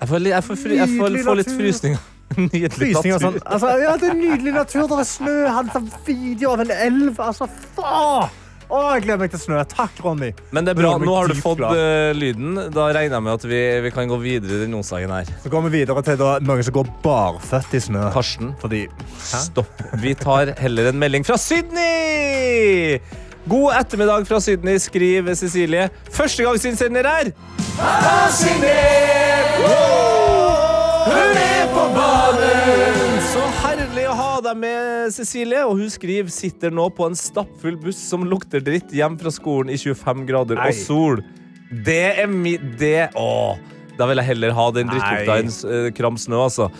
jeg 0.00 0.08
får, 0.08 0.18
jeg 0.28 0.44
får, 0.44 0.54
jeg 0.72 0.88
får, 0.98 1.16
jeg 1.16 1.24
får 1.24 1.34
litt 1.40 1.50
frysninger. 1.56 1.98
Nydelig 2.38 2.92
natur. 2.94 3.18
sånn. 3.20 3.38
Altså, 3.44 3.72
ja, 3.82 3.96
det 4.00 4.08
er 4.12 4.14
nydelig 4.16 4.52
natur. 4.54 4.86
Det 4.88 4.98
er 5.02 5.08
snø. 5.08 5.34
Han 5.50 5.68
tar 5.72 5.82
video 6.06 6.52
av 6.54 6.62
en 6.64 6.70
elv. 6.76 7.18
Altså, 7.20 7.48
faen! 7.76 8.30
Å, 8.70 8.80
jeg 8.94 9.02
gleder 9.02 9.18
meg 9.24 9.32
til 9.32 9.40
snø. 9.42 9.58
Takk, 9.66 9.96
Ronny. 10.04 10.28
Men 10.54 10.66
det 10.66 10.74
er 10.74 10.78
bra. 10.78 10.92
Nå 11.02 11.14
har 11.16 11.30
du 11.30 11.34
fått 11.38 11.62
eh, 11.66 12.12
lyden. 12.14 12.54
Da 12.70 12.86
regner 12.94 13.16
jeg 13.16 13.24
med 13.26 13.32
at 13.34 13.46
vi, 13.50 13.62
vi 13.86 13.90
kan 13.94 14.10
gå 14.10 14.18
videre 14.22 14.60
den 14.62 14.76
onsdagen 14.78 15.10
her. 15.10 15.30
Så 15.42 15.50
går 15.50 15.64
vi 15.66 15.72
videre 15.80 16.04
til 16.06 16.20
da, 16.20 16.36
noen 16.44 16.62
som 16.66 16.76
går 16.78 16.92
barføtt 17.02 17.74
i 17.74 17.82
snø. 17.82 18.04
Karsten, 18.14 18.54
Fordi 18.62 18.84
stopp. 19.18 19.82
Vi 20.02 20.14
tar 20.18 20.54
heller 20.62 20.92
en 20.92 21.02
melding 21.02 21.26
fra 21.26 21.38
Sydney! 21.40 23.00
God 23.50 23.72
ettermiddag 23.74 24.28
fra 24.28 24.38
Sydney, 24.44 24.78
skriver 24.78 25.34
Cecilie. 25.34 25.88
Førstegangsinnsender 26.14 27.08
her! 27.10 27.32
Hun 31.10 31.42
er 31.42 31.66
på 31.74 31.88
banen! 31.96 32.89
Så 34.40 34.48
er 34.48 34.56
med, 34.56 35.10
Cecilie. 35.12 35.62
Og 35.68 35.76
hun 35.76 35.90
skriver 35.92 36.32
sitter 36.32 36.72
nå 36.72 36.86
på 36.96 37.04
en 37.10 37.16
stappfull 37.18 37.76
buss 37.80 37.98
som 38.08 38.24
lukter 38.24 38.62
dritt 38.64 38.88
hjem 38.96 39.18
fra 39.20 39.32
skolen 39.34 39.68
i 39.68 39.76
25 39.76 40.22
grader 40.30 40.56
Nei. 40.56 40.70
og 40.70 40.78
sol. 40.78 41.20
Det 41.84 42.22
er 42.22 42.30
mi... 42.30 42.54
Det 42.80 43.10
Å! 43.20 43.58
Da 43.98 44.06
vil 44.08 44.16
jeg 44.22 44.30
heller 44.30 44.56
ha 44.56 44.64
den 44.72 44.88
drittlukta 44.88 45.36
enn 45.42 45.52
uh, 45.68 45.90
kram 45.92 46.16
snø, 46.16 46.40
altså. 46.46 46.70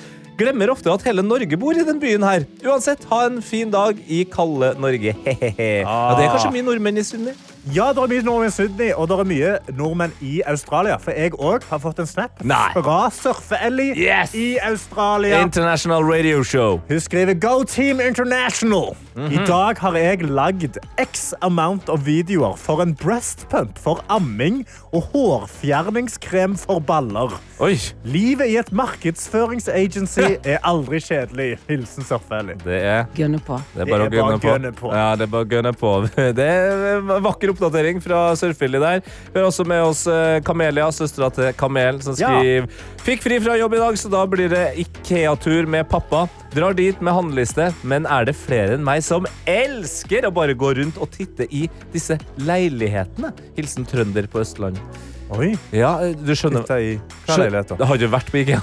Glemmer 0.41 0.73
ofte 0.73 0.89
at 0.89 1.05
hele 1.05 1.21
Norge 1.21 1.59
bor 1.61 1.77
i 1.77 1.85
den 1.85 2.01
byen 2.01 2.25
her. 2.25 2.49
Uansett, 2.65 3.05
ha 3.13 3.27
en 3.29 3.43
fin 3.45 3.69
dag 3.69 4.01
i 4.09 4.23
kalde 4.25 4.73
Norge. 4.81 5.13
Hehehe. 5.27 5.71
Ja, 5.85 5.99
det 6.17 6.25
er 6.25 6.33
kanskje 6.33 6.55
mye 6.57 6.65
nordmenn 6.65 7.03
i 7.03 7.05
Sydney. 7.05 7.37
Ja, 7.69 7.91
det 7.93 8.01
er 8.01 8.09
mye 8.09 8.23
nordmenn 8.25 8.49
i 8.49 8.55
Sydney, 8.55 8.89
og 8.97 9.09
det 9.11 9.19
er 9.21 9.27
mye 9.29 9.51
nordmenn 9.77 10.13
i 10.25 10.39
Australia. 10.49 10.97
For 10.99 11.13
jeg 11.13 11.35
òg 11.37 11.67
har 11.69 11.79
fått 11.83 11.99
en 12.01 12.07
snap 12.09 12.41
Nei. 12.43 12.71
fra 12.73 13.11
Surfe-Ellie 13.13 13.93
Yes. 14.01 14.33
i 14.35 14.57
Australia. 14.65 15.43
International 15.45 16.03
Radio 16.09 16.43
Show. 16.43 16.81
Hun 16.89 17.01
skriver 17.01 17.35
Go 17.37 17.63
Team 17.69 18.01
International. 18.01 18.97
Mhm. 19.15 19.33
I 19.33 19.45
dag 19.47 19.79
har 19.79 19.93
jeg 19.99 20.23
lagd 20.31 20.79
x 20.99 21.35
amount 21.43 21.89
of 21.93 22.07
videoer 22.07 22.57
for 22.57 22.81
en 22.81 22.95
breast 22.95 23.45
pump 23.51 23.77
for 23.79 24.01
amming 24.09 24.65
og 24.95 25.03
hårfjerningskrem 25.13 26.57
for 26.59 26.81
baller. 26.81 27.37
Oi, 27.61 27.77
Livet 28.05 28.49
i 28.49 28.57
et 28.57 28.73
markedsføringsagency 28.73 30.39
er 30.45 30.59
aldri 30.65 31.01
kjedelig. 31.05 31.59
Hilsen 31.69 32.05
Surfe-Ellie. 32.09 32.57
det 32.65 32.81
er 32.85 33.05
Gønne 33.17 33.39
på. 33.45 33.61
Det 33.75 33.83
er 33.85 33.91
bare 33.93 34.09
å 34.09 34.41
gunne 34.41 34.73
på. 34.73 34.93
Ja, 34.95 35.11
det 35.17 35.27
er 35.29 35.33
bare 35.35 35.45
å 35.45 35.51
gønne 35.51 35.73
på. 35.77 35.93
Det 36.41 36.47
er 36.47 36.99
en 37.01 37.23
vakker 37.51 37.67
oppdatering 37.67 38.01
fra 38.03 38.37
Surfilly 38.37 38.79
der. 38.81 39.01
Vi 39.33 39.39
har 39.41 39.47
også 39.49 39.65
med 39.67 39.83
oss 39.83 40.07
eh, 40.07 40.41
Kamelia, 40.45 40.91
søstera 40.93 41.31
til 41.35 41.53
Kamel, 41.59 42.01
som 42.03 42.15
skriver 42.17 42.69
Fikk 43.05 43.23
fri 43.25 43.39
fra 43.41 43.57
jobb 43.59 43.75
i 43.75 43.81
dag, 43.81 43.97
så 43.99 44.11
da 44.13 44.25
blir 44.29 44.49
det 44.53 44.65
Ikea-tur 44.83 45.67
med 45.67 45.89
pappa. 45.89 46.27
Drar 46.55 46.75
dit 46.75 46.99
med 47.01 47.15
handleliste, 47.15 47.71
men 47.83 48.07
er 48.07 48.25
det 48.29 48.37
flere 48.37 48.75
enn 48.77 48.85
meg 48.85 49.03
som 49.07 49.27
elsker 49.49 50.27
å 50.29 50.33
bare 50.35 50.55
gå 50.59 50.73
rundt 50.79 50.99
og 51.01 51.11
titte 51.15 51.47
i 51.51 51.67
disse 51.95 52.19
leilighetene? 52.39 53.33
Hilsen 53.57 53.87
trønder 53.89 54.29
på 54.31 54.43
Østlandet. 54.43 54.83
Oi, 55.31 55.53
Ja, 55.73 55.95
du 56.15 56.33
skjønner. 56.35 56.65
Titta 56.67 56.81
i 56.83 56.97
hva 57.29 57.37
leiligheter? 57.39 57.79
Det 57.79 57.87
har 57.87 58.03
jo 58.03 58.11
vært 58.11 58.33
på 58.35 58.41
Ikea. 58.43 58.61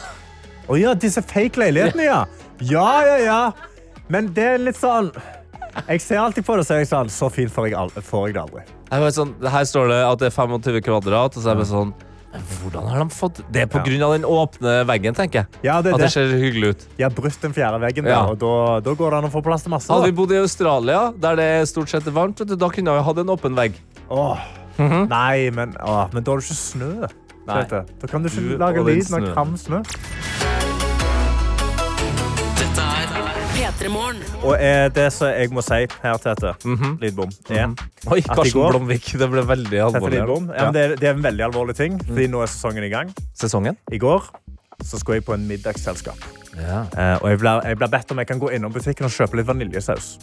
Å 0.68 0.76
ja, 0.76 0.92
disse 1.00 1.24
fake 1.24 1.62
leilighetene, 1.62 2.04
ja. 2.10 2.22
Ja, 2.60 2.90
ja, 3.08 3.18
ja. 3.24 3.42
Men 4.12 4.34
det 4.36 4.44
er 4.56 4.60
litt 4.60 4.80
sånn 4.80 5.10
Jeg 5.88 6.02
ser 6.02 6.18
alltid 6.18 6.46
på 6.46 6.56
det 6.58 6.64
og 6.64 6.68
så 6.68 6.74
er 6.76 6.80
jeg 6.84 6.88
sånn 6.90 7.10
Så 7.14 7.30
fint 7.32 7.52
får 7.54 7.70
jeg, 7.70 7.76
al- 7.78 7.90
får 8.02 8.28
jeg 8.28 8.34
det 8.38 8.42
aldri. 8.42 8.64
Jeg 8.92 9.02
vet 9.04 9.14
sånn, 9.18 9.34
her 9.52 9.64
står 9.70 9.88
det 9.94 10.02
at 10.08 10.20
det 10.20 10.28
er 10.32 10.36
25 10.36 10.82
kvadrat, 10.82 11.38
og 11.38 11.44
så 11.44 11.52
er 11.52 11.56
det 11.62 11.68
sånn 11.70 11.94
hvordan 12.62 12.86
har 12.92 13.00
de 13.02 13.16
fått 13.16 13.40
Det 13.52 13.62
er 13.64 13.70
på 13.72 13.80
Ja. 13.80 13.84
grunn 13.88 14.04
av 14.04 14.12
den 14.14 14.26
åpne 14.28 14.74
veggen, 14.86 15.16
tenker 15.16 15.40
jeg. 15.40 15.48
Ja, 15.64 15.82
det 15.82 15.94
At 15.94 16.00
det 16.00 16.06
det. 16.06 16.12
ser 16.14 16.28
hyggelig 16.38 16.70
ut. 16.70 16.84
De 16.98 17.04
har 17.04 17.10
brutt 17.10 17.40
den 17.42 17.54
fjerde 17.54 17.80
veggen, 17.82 18.06
Ja. 18.06 18.26
der, 18.26 18.32
og 18.32 18.38
da, 18.40 18.80
da 18.82 18.94
går 18.94 19.10
det 19.12 19.18
an 19.24 19.30
å 19.30 19.32
få 19.34 19.42
plass 19.44 19.64
til 19.64 19.72
masse. 19.72 19.88
Hadde 19.90 20.06
vi 20.06 20.12
Da. 20.12 20.18
bodd 20.18 20.32
i 20.32 20.38
Australia, 20.42 21.14
der 21.18 21.36
det 21.36 21.46
er 21.62 21.66
stort 21.66 21.90
sett 21.90 22.06
er 22.06 22.12
varmt, 22.12 22.38
vet 22.38 22.48
du, 22.50 22.56
da 22.56 22.70
kunne 22.70 22.94
vi 22.94 23.02
hatt 23.04 23.18
en 23.18 23.28
åpen 23.28 23.56
vegg. 23.56 23.74
Åh, 24.12 24.38
Nei, 24.78 25.50
men, 25.50 25.74
åh, 25.82 26.08
men 26.14 26.22
da 26.24 26.32
har 26.32 26.38
du 26.40 26.46
ikke 26.46 26.54
snø. 26.54 27.10
Nei. 27.48 27.64
Da 27.64 28.08
kan 28.08 28.22
du 28.22 28.30
ikke 28.30 28.50
Du 28.50 28.58
lage 28.60 28.80
og 28.80 28.86
lyd 28.86 29.08
når 29.10 29.22
snøen. 29.22 29.34
kan 29.34 29.58
snø. 29.58 30.67
P3 33.78 34.44
Og 34.44 34.54
eh, 34.60 34.88
det 34.96 35.08
som 35.14 35.28
jeg 35.30 35.52
må 35.54 35.62
si 35.66 35.84
her, 36.04 36.18
Tete, 36.22 36.54
mm 36.66 36.98
Lidbom, 37.02 37.02
Lydbom. 37.02 37.30
Oi, 37.50 37.58
-hmm. 37.58 38.12
Oi, 38.12 38.22
Karsten 38.22 38.62
går- 38.62 38.72
Blomvik. 38.72 39.12
Det 39.20 39.30
ble 39.32 39.48
veldig 39.48 39.80
alvorlig. 39.86 40.18
Ja, 40.18 40.66
Ja, 40.66 40.72
det, 40.72 40.82
er, 40.84 40.96
det 40.96 41.04
er 41.04 41.14
en 41.14 41.24
veldig 41.24 41.44
alvorlig 41.46 41.76
ting, 41.76 42.02
fordi 42.08 42.28
nå 42.28 42.42
er 42.42 42.46
sesongen 42.46 42.84
i 42.84 42.90
gang. 42.90 43.14
Sesongen? 43.36 43.78
I 43.92 43.98
går 43.98 44.24
så 44.84 44.98
skulle 45.00 45.16
jeg 45.16 45.26
på 45.26 45.34
en 45.34 45.48
middagsselskap. 45.48 46.18
Ja. 46.58 46.80
Eh, 46.98 47.18
og 47.22 47.30
jeg 47.30 47.40
ble, 47.40 47.50
jeg 47.66 47.78
ble 47.78 47.88
bedt 47.88 48.12
om 48.12 48.18
jeg 48.18 48.28
kan 48.28 48.40
gå 48.40 48.50
innom 48.50 48.74
butikken 48.74 49.06
og 49.06 49.12
kjøpe 49.12 49.36
litt 49.38 49.48
vaniljesaus. 49.48 50.18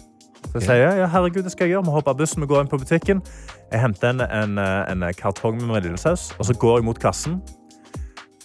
Så 0.52 0.60
sier 0.60 0.74
jeg 0.76 0.98
ja, 0.98 1.06
herregud, 1.06 1.42
det 1.42 1.52
skal 1.52 1.64
jeg 1.66 1.72
gjøre. 1.74 1.84
Vi 1.84 1.90
hopper 1.90 2.10
av 2.10 2.16
bussen, 2.16 2.42
vi 2.42 2.46
går 2.46 2.60
inn 2.60 2.68
på 2.68 2.78
butikken. 2.78 3.22
Jeg 3.72 3.80
henter 3.80 4.08
en, 4.10 4.20
en, 4.20 4.58
en 5.02 5.12
kartong 5.14 5.54
med 5.62 5.74
vaniljesaus, 5.74 6.34
og 6.38 6.44
så 6.46 6.54
går 6.54 6.78
jeg 6.78 6.84
mot 6.84 6.98
kassen. 6.98 7.40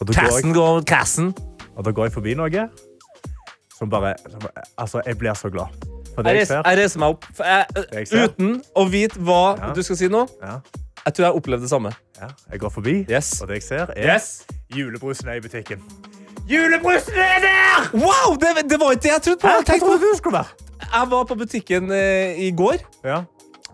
Og 0.01 0.07
da 0.07 0.13
går 0.13 0.21
jeg, 0.21 0.31
Kassen 0.31 0.53
går 0.53 0.81
kassen. 0.87 1.33
og 1.75 1.85
da 1.85 1.91
går 1.91 2.03
jeg 2.05 2.13
forbi 2.13 2.33
noe 2.33 2.69
som 3.79 3.89
bare 3.89 4.13
som, 4.27 4.43
Altså, 4.77 5.01
jeg 5.05 5.17
blir 5.17 5.33
så 5.39 5.49
glad. 5.49 5.71
For 6.15 6.23
det 6.25 6.33
Jeg 6.35 6.37
jeg 6.43 6.47
ser. 6.47 6.61
jeg 6.65 6.77
reiser 6.81 6.99
meg 6.99 7.09
opp. 7.15 7.25
For 7.33 7.43
jeg, 7.43 7.65
jeg 7.93 8.29
uten 8.29 8.61
å 8.75 8.85
vite 8.91 9.19
hva 9.23 9.41
Ja. 9.57 9.73
du 9.73 9.81
skal 9.83 9.95
si 9.95 10.07
nå. 10.11 10.25
Ja, 10.43 10.59
Jeg 11.05 11.13
tror 11.15 11.25
jeg 11.29 11.35
opplevde 11.39 11.61
det 11.63 11.69
samme. 11.71 11.93
ja, 12.21 12.27
jeg 12.51 12.59
går 12.59 12.69
forbi, 12.69 13.05
Yes. 13.09 13.41
og 13.41 13.47
det 13.47 13.61
jeg 13.61 13.63
ser, 13.63 13.93
er 13.95 14.19
julebrusen 14.75 15.27
er 15.29 15.39
i 15.39 15.39
butikken. 15.41 15.81
Julebrusen 16.49 17.13
er 17.13 17.39
der! 17.43 17.89
Wow, 17.93 18.35
det, 18.41 18.69
det 18.69 18.79
var 18.81 18.91
ikke 18.91 19.03
det 19.03 19.11
jeg 19.11 19.21
trodde 19.21 19.39
på. 19.41 19.47
Hæ? 19.47 19.63
Jeg, 19.67 19.79
trodde 19.81 20.17
skulle 20.17 20.33
være? 20.33 20.45
jeg 20.93 21.11
var 21.11 21.23
på 21.29 21.35
butikken 21.35 21.91
eh, 21.91 22.39
i 22.47 22.51
går. 22.51 22.77
Ja. 23.05 23.23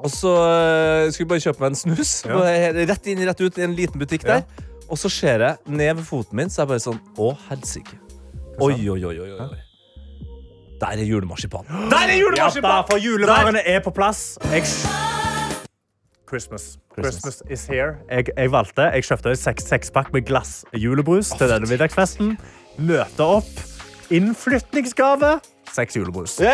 Og 0.03 0.12
så 0.12 0.28
eh, 0.28 1.12
skulle 1.12 1.24
jeg 1.24 1.28
bare 1.32 1.39
kjøpe 1.45 1.60
meg 1.64 1.70
en 1.72 1.76
snus. 1.80 2.12
Ja. 2.28 2.39
Rett 2.91 3.08
inn, 3.08 3.22
rett 3.28 3.41
ut 3.41 3.58
i 3.58 3.64
en 3.64 3.76
liten 3.76 3.99
butikk 4.01 4.26
Ja. 4.28 4.34
der. 4.41 4.66
Og 4.89 4.97
så 5.01 5.10
ser 5.10 5.39
jeg 5.39 5.58
ned 5.66 5.95
ved 5.95 6.03
foten 6.06 6.36
min, 6.36 6.49
så 6.51 6.62
jeg 6.62 6.68
bare 6.68 6.84
sånn 6.84 6.99
Å, 7.18 7.32
helsike. 7.49 7.95
Oi, 8.62 8.74
oi, 8.89 8.99
oi, 9.03 9.18
oi, 9.20 9.32
oi. 9.39 9.62
Der 10.82 10.88
er 10.88 11.04
julemarsipan. 11.04 11.66
Der 11.94 11.98
er 11.98 12.16
Ja, 12.38 12.50
da, 12.62 12.82
for 12.82 12.98
julevarene 12.98 13.60
er 13.68 13.80
på 13.80 13.90
plass. 13.90 14.38
Jeg... 14.52 14.64
Christmas. 16.28 16.78
Christmas 17.00 17.44
is 17.50 17.66
here. 17.66 17.96
Jeg, 18.12 18.26
jeg 18.38 18.52
valgte, 18.52 18.82
jeg 18.82 19.04
kjøpte 19.04 19.30
en 19.30 19.36
seks, 19.36 19.64
sekspakk 19.64 20.14
med 20.14 20.26
glass 20.26 20.66
julebrus 20.74 21.30
til 21.38 21.50
denne 21.50 21.70
middagsfesten. 21.70 22.38
Møte 22.78 23.24
opp. 23.24 23.52
Innflytningsgave. 24.10 25.40
Seks 25.74 25.95
julebrus. 25.97 26.38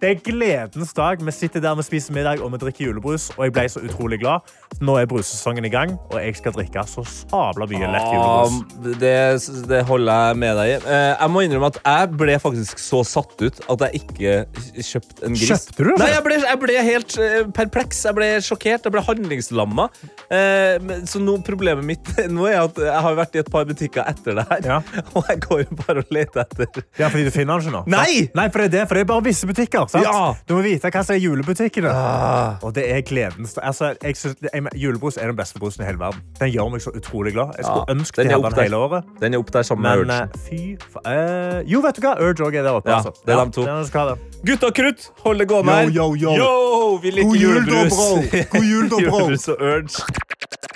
Det 0.00 0.08
er 0.10 0.18
gledens 0.24 0.92
dag. 0.96 1.20
Vi 1.22 1.32
sitter 1.34 1.60
der, 1.62 1.74
vi 1.78 1.84
spiser 1.86 2.14
middag 2.16 2.40
og 2.42 2.50
vi 2.54 2.58
drikker 2.62 2.86
julebrus. 2.88 3.28
Og 3.36 3.46
jeg 3.46 3.52
ble 3.56 3.64
så 3.70 3.82
utrolig 3.86 4.18
glad. 4.22 4.46
Nå 4.84 4.96
er 5.00 5.06
brussesongen 5.08 5.64
i 5.64 5.70
gang, 5.72 5.94
og 6.10 6.16
jeg 6.20 6.34
skal 6.38 6.54
drikke 6.56 6.82
så 6.90 7.04
sabla 7.06 7.68
mye 7.70 7.88
lett 7.92 8.08
julebrus. 8.12 8.56
Det, 9.00 9.12
det 9.70 9.82
holder 9.88 10.22
jeg 10.30 10.40
med 10.42 10.58
deg 10.60 10.72
i. 10.72 10.76
Eh, 10.82 11.12
Jeg 11.20 11.32
må 11.32 11.44
innrømme 11.46 11.70
at 11.72 11.78
jeg 11.82 12.10
ble 12.20 12.36
faktisk 12.42 12.82
så 12.82 13.02
satt 13.06 13.36
ut 13.44 13.60
at 13.72 13.84
jeg 13.86 14.02
ikke 14.02 14.34
kjøpte 14.90 15.26
en 15.28 15.36
gris. 15.38 15.46
Kjøpte 15.52 15.78
du 15.86 15.90
det? 15.92 15.96
Nei, 16.02 16.10
jeg 16.16 16.24
ble, 16.26 16.38
jeg 16.44 16.60
ble 16.64 16.78
helt 16.90 17.16
eh, 17.22 17.38
perpleks. 17.56 18.02
Jeg 18.08 18.18
ble 18.18 18.30
sjokkert. 18.44 18.88
Jeg 18.88 18.96
ble 18.96 19.04
handlingslamma. 19.06 19.88
Eh, 20.26 20.90
Så 21.08 21.22
nå, 21.22 21.38
problemet 21.46 21.86
mitt 21.86 22.12
nå 22.36 22.48
er 22.50 22.60
at 22.66 22.80
jeg 22.82 23.04
har 23.08 23.18
vært 23.22 23.38
i 23.38 23.42
et 23.44 23.52
par 23.52 23.66
butikker 23.68 24.06
etter 24.10 24.40
det 24.40 24.46
her, 24.50 24.64
Ja. 24.66 24.80
og 25.16 25.28
jeg 25.30 25.40
går 25.46 25.64
bare 25.84 26.02
og 26.02 26.12
leter 26.14 26.42
etter 26.44 26.82
Ja, 26.98 27.08
fordi 27.12 27.28
du 27.28 27.32
finner 27.34 27.60
den 27.60 27.65
ikke 27.66 27.74
nå? 27.76 27.82
Nei! 27.92 28.26
Nei, 28.38 28.46
for 28.54 28.62
det 28.62 28.66
er 28.68 28.72
det, 28.76 28.82
for 28.88 28.94
det 28.98 29.02
er 29.04 29.08
bare 29.10 29.24
visse 29.26 29.46
butikker. 29.50 29.86
Sant? 29.92 30.06
Ja. 30.06 30.32
Du 30.48 30.54
må 30.56 30.62
vite 30.64 30.90
hva 30.94 31.02
som 31.04 31.14
er 31.16 31.20
julebutikkene. 31.24 31.92
Og 32.62 32.74
det 32.76 32.84
er 32.92 33.02
gledens 33.06 33.56
altså, 33.58 33.92
jeg 34.02 34.16
synes, 34.16 34.36
jeg, 34.46 34.64
Julebrus 34.80 35.18
er 35.20 35.30
den 35.32 35.36
beste 35.38 35.58
brusen 35.62 35.82
i 35.84 35.88
hele 35.88 36.00
verden. 36.00 36.22
Den 36.40 36.52
gjør 36.54 36.70
meg 36.72 36.84
så 36.84 36.92
utrolig 36.96 37.32
glad. 37.36 37.54
Jeg 37.58 37.66
skulle 37.68 37.84
Ja, 37.86 37.94
ønske 37.96 38.16
den 38.22 38.30
de 38.30 38.34
hadde 38.36 38.54
den 38.56 38.62
hele 38.66 38.76
året. 38.86 39.04
Den 39.20 39.34
er 39.34 39.42
opp 39.42 39.52
der 39.52 39.62
sammen 39.66 39.82
med 39.82 40.06
Men 40.06 40.10
Urge. 40.10 40.22
eh, 40.22 40.28
fy 40.46 40.90
fa 40.92 41.02
eh, 41.12 41.62
Jo, 41.70 41.80
vet 41.84 41.96
du 41.98 42.02
hva? 42.06 42.14
Urge 42.20 42.46
også 42.46 42.56
er 42.60 42.62
der 42.62 42.70
oppe. 42.80 42.90
Ja, 42.90 42.96
altså. 43.02 43.12
det 43.26 43.34
er 43.34 43.42
dem 43.44 43.52
to. 43.52 43.66
den 43.66 43.86
skal 43.90 44.00
ha 44.00 44.14
det. 44.14 44.40
Gutta 44.46 44.70
krutt, 44.70 45.10
hold 45.24 45.38
det 45.42 45.48
gående 45.50 45.72
her. 45.80 45.90
Yo, 45.90 46.08
yo, 46.14 46.36
yo. 46.38 46.96
vi 47.02 47.10
liker 47.10 47.28
God 47.28 47.36
jul, 47.36 47.66
da, 47.66 47.82
bro. 47.90 48.08
God 48.52 48.64
jul, 48.70 48.88
da, 48.90 48.96
bro. 49.10 49.18
Julebrus 49.26 49.48
og 49.48 49.56
Urge. 49.60 50.04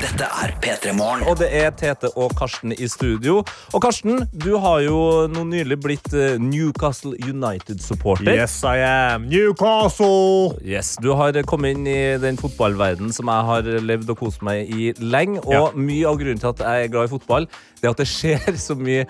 Dette 0.01 0.25
er 0.25 0.53
P3 0.65 0.95
Morgen. 0.97 1.27
Og 1.29 1.37
det 1.43 1.51
er 1.53 1.73
Tete 1.77 2.09
og 2.17 2.33
Karsten 2.39 2.73
i 2.73 2.87
studio. 2.89 3.43
Og 3.77 3.83
Karsten, 3.85 4.23
du 4.33 4.55
har 4.63 4.79
jo 4.87 4.97
nå 5.29 5.43
nylig 5.51 5.77
blitt 5.83 6.09
eh, 6.17 6.39
Newcastle 6.41 7.13
United-supporter. 7.21 8.31
Yes, 8.33 8.55
I 8.65 8.79
am. 8.87 9.27
Newcastle! 9.29 10.55
Yes, 10.65 10.95
Du 11.05 11.11
har 11.19 11.37
kommet 11.49 11.77
inn 11.77 11.85
i 11.91 11.99
den 12.23 12.41
fotballverdenen 12.41 13.13
som 13.13 13.29
jeg 13.29 13.49
har 13.51 13.69
levd 13.91 14.15
og 14.15 14.23
kost 14.23 14.45
meg 14.47 14.73
i 14.73 14.91
lenge. 15.05 15.43
Og 15.45 15.53
Ja. 15.53 15.67
mye 15.77 16.09
av 16.09 16.17
grunnen 16.23 16.41
til 16.41 16.49
at 16.55 16.65
jeg 16.65 16.87
er 16.89 16.93
glad 16.95 17.11
i 17.11 17.13
fotball, 17.19 17.49
det 17.81 17.89
er 17.89 17.93
at 17.95 18.01
det 18.01 18.09
skjer 18.09 18.57
så 18.61 18.75
mye 18.77 19.05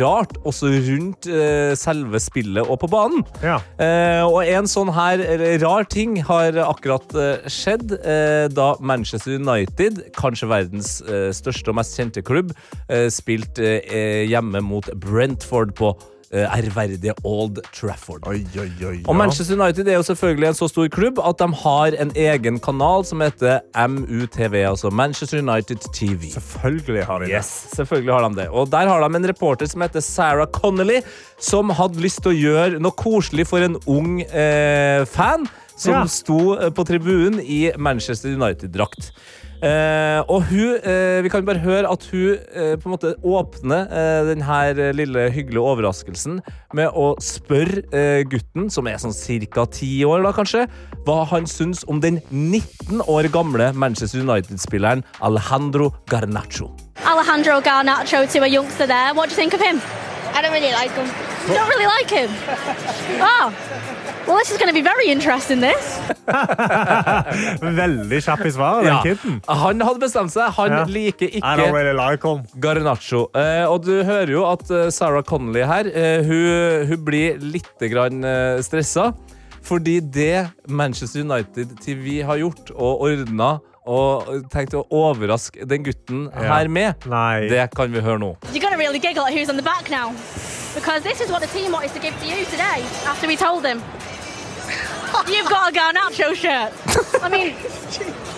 rart 0.00 0.36
også 0.46 0.72
rundt 0.88 1.26
eh, 1.30 1.72
selve 1.78 2.18
spillet 2.22 2.66
og 2.66 2.80
på 2.82 2.90
banen. 2.90 3.22
Ja. 3.42 3.60
Eh, 3.78 4.26
og 4.26 4.42
en 4.42 4.66
sånn 4.70 4.90
her 4.94 5.22
rar 5.62 5.86
ting 5.90 6.18
har 6.26 6.58
akkurat 6.66 7.14
eh, 7.14 7.46
skjedd 7.50 7.94
eh, 8.02 8.50
da 8.50 8.72
Manchester 8.82 9.38
United, 9.38 10.02
kanskje 10.32 10.48
verdens 10.50 10.94
eh, 11.04 11.28
største 11.36 11.70
og 11.72 11.78
mest 11.78 11.98
kjente 12.00 12.24
klubb, 12.24 12.54
eh, 12.88 13.06
spilte 13.12 13.76
eh, 13.84 14.24
hjemme 14.30 14.64
mot 14.64 14.88
Brentford 14.96 15.76
på 15.78 15.92
ærverdige 16.32 17.12
Old 17.28 17.58
Trafford. 17.76 18.22
Oi, 18.24 18.38
oi, 18.56 18.70
oi. 18.88 18.94
Og 19.04 19.16
Manchester 19.18 19.52
United 19.52 19.84
er 19.92 19.98
jo 19.98 20.04
selvfølgelig 20.06 20.46
en 20.48 20.56
så 20.56 20.68
stor 20.72 20.86
klubb 20.88 21.18
at 21.20 21.42
de 21.42 21.48
har 21.60 21.96
en 22.00 22.12
egen 22.16 22.56
kanal 22.64 23.04
som 23.04 23.20
heter 23.20 23.58
MUTV, 23.76 24.62
altså 24.70 24.88
Manchester 24.88 25.42
United 25.44 25.84
TV. 25.92 26.30
Selvfølgelig 26.32 27.04
har 27.04 27.20
de 27.20 27.28
det. 27.28 27.34
Yes, 27.36 27.50
selvfølgelig 27.76 28.14
har 28.16 28.28
de 28.30 28.40
det. 28.40 28.48
Og 28.48 28.70
der 28.72 28.88
har 28.88 29.04
de 29.04 29.20
en 29.20 29.28
reporter 29.28 29.68
som 29.68 29.84
heter 29.84 30.00
Sarah 30.00 30.48
Connolly, 30.56 31.02
som 31.36 31.68
hadde 31.76 32.00
lyst 32.00 32.22
til 32.24 32.32
å 32.32 32.38
gjøre 32.38 32.80
noe 32.80 32.96
koselig 32.96 33.44
for 33.52 33.60
en 33.68 33.76
ung 33.84 34.22
eh, 34.24 35.04
fan 35.12 35.44
som 35.76 35.98
Ja. 35.98 36.06
sto 36.08 36.56
på 36.72 36.84
tribunen 36.88 37.40
i 37.44 37.72
Manchester 37.76 38.32
United-drakt. 38.32 39.12
Eh, 39.62 40.18
og 40.26 40.42
hun, 40.50 40.74
eh, 40.82 41.22
Vi 41.22 41.28
kan 41.30 41.44
bare 41.46 41.62
høre 41.62 41.86
at 41.86 42.06
hun 42.10 42.34
eh, 42.34 42.74
på 42.74 42.88
en 42.88 42.94
måte 42.96 43.12
åpner 43.22 43.86
eh, 43.86 44.22
denne 44.32 44.92
lille 44.98 45.28
hyggelige 45.30 45.62
overraskelsen 45.62 46.40
med 46.74 46.90
å 46.98 47.12
spørre 47.22 47.84
eh, 47.94 48.24
gutten, 48.26 48.66
som 48.74 48.90
er 48.90 48.98
sånn 48.98 49.14
ca. 49.54 49.66
ti 49.70 50.02
år, 50.04 50.24
da 50.26 50.32
kanskje, 50.34 50.66
hva 51.06 51.22
han 51.30 51.46
syns 51.46 51.84
om 51.86 52.00
den 52.02 52.18
19 52.32 53.04
år 53.06 53.30
gamle 53.30 53.70
Manchester 53.72 54.24
United-spilleren 54.26 55.04
Alejandro 55.20 55.92
Garnaccio. 56.10 56.72
Alejandro 57.06 57.60
Garnacho 57.62 58.26
to 58.26 58.42
a 58.42 58.48
youngster 58.48 58.86
there. 58.86 59.14
What 59.14 59.28
do 59.28 59.34
you 59.34 59.36
think 59.36 59.54
of 59.54 59.60
him? 59.60 59.80
I 60.34 60.42
don't 60.42 60.52
really 60.52 60.72
like 60.72 60.92
them. 60.96 61.06
You 61.46 61.54
don't 61.54 61.68
really 61.68 61.86
like 61.86 62.10
him? 62.10 62.30
Oh. 63.20 63.52
Well, 64.26 64.36
this 64.38 64.50
is 64.52 64.58
going 64.58 64.68
to 64.68 64.74
be 64.74 64.82
very 64.82 65.08
interesting, 65.10 65.60
this. 65.60 65.98
Veldig 67.82 68.20
kjapp 68.24 68.44
i 68.46 68.52
svaret, 68.54 68.84
den 68.86 68.92
Ja. 68.94 69.00
kiden. 69.02 69.40
Han 69.48 69.80
hadde 69.82 70.00
bestemt 70.00 70.32
seg. 70.32 70.50
Han 70.56 70.70
Ja. 70.70 70.84
liker 70.84 71.26
I 71.26 71.40
don't 71.40 71.58
ikke 71.58 71.72
really 71.74 71.92
like 72.10 72.22
him. 72.28 72.44
Garnaccio. 72.60 73.28
Eh, 73.34 73.64
og 73.70 73.84
du 73.84 74.02
hører 74.04 74.30
jo 74.30 74.44
at 74.50 74.70
eh, 74.70 74.90
Sarah 74.90 75.22
Connolly 75.22 75.62
her, 75.66 75.84
eh, 75.92 76.22
hun, 76.24 76.86
hun 76.88 77.04
blir 77.04 77.38
litt 77.40 77.78
grann 77.90 78.24
eh, 78.24 78.60
stressa. 78.62 79.12
Fordi 79.62 80.00
det 80.00 80.50
Manchester 80.68 81.20
United 81.20 81.76
TV 81.84 82.22
har 82.22 82.36
gjort 82.36 82.70
og 82.74 83.00
ordna 83.06 83.60
og 83.86 84.26
tenkt 84.50 84.74
å 84.74 84.84
overraske 84.90 85.64
den 85.66 85.82
gutten 85.84 86.28
Ja. 86.34 86.54
her 86.58 86.68
med, 86.68 86.94
Nei. 87.06 87.48
det 87.48 87.70
kan 87.74 87.90
vi 87.92 88.00
høre 88.00 88.18
nå. 88.18 88.36
You're 88.52 88.62
You've 95.28 95.48
got 95.48 95.70
a 95.70 95.72
Garnacho 95.72 96.34
shirt. 96.34 96.72
I 97.22 97.28
mean, 97.28 97.54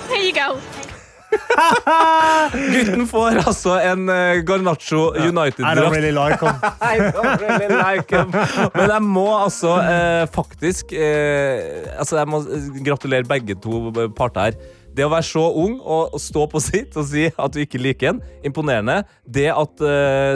here 0.09 0.23
you 0.23 0.33
go. 0.33 0.61
Gutten 2.73 3.07
får 3.11 3.41
altså 3.43 3.75
en 3.83 4.09
uh, 4.09 4.43
Garnaccio 4.47 5.09
I 5.15 5.19
don't 5.19 5.33
United-drakt. 5.33 5.97
really 5.97 6.13
like 6.13 6.39
him. 6.41 6.55
I 6.93 6.99
don't 7.11 7.41
really 7.43 7.69
like 7.75 8.17
him. 8.17 8.31
Men 8.75 8.91
jeg 8.91 9.03
må 9.03 9.27
altså 9.39 9.75
uh, 9.81 10.23
faktisk 10.35 10.95
uh, 10.95 11.99
altså 11.99 12.21
Jeg 12.21 12.31
må 12.31 12.43
gratulere 12.87 13.27
begge 13.29 13.59
to 13.59 13.91
parter 14.17 14.51
her. 14.51 14.59
Det 14.95 15.03
å 15.03 15.11
være 15.11 15.27
så 15.27 15.43
ung 15.59 15.81
og, 15.81 16.15
stå 16.23 16.45
på 16.53 16.63
sitt 16.63 16.95
og 17.01 17.09
si 17.11 17.27
at 17.27 17.55
du 17.55 17.59
ikke 17.65 17.81
liker 17.83 18.13
en, 18.13 18.21
imponerende. 18.47 19.01
Det 19.27 19.49
at 19.51 19.83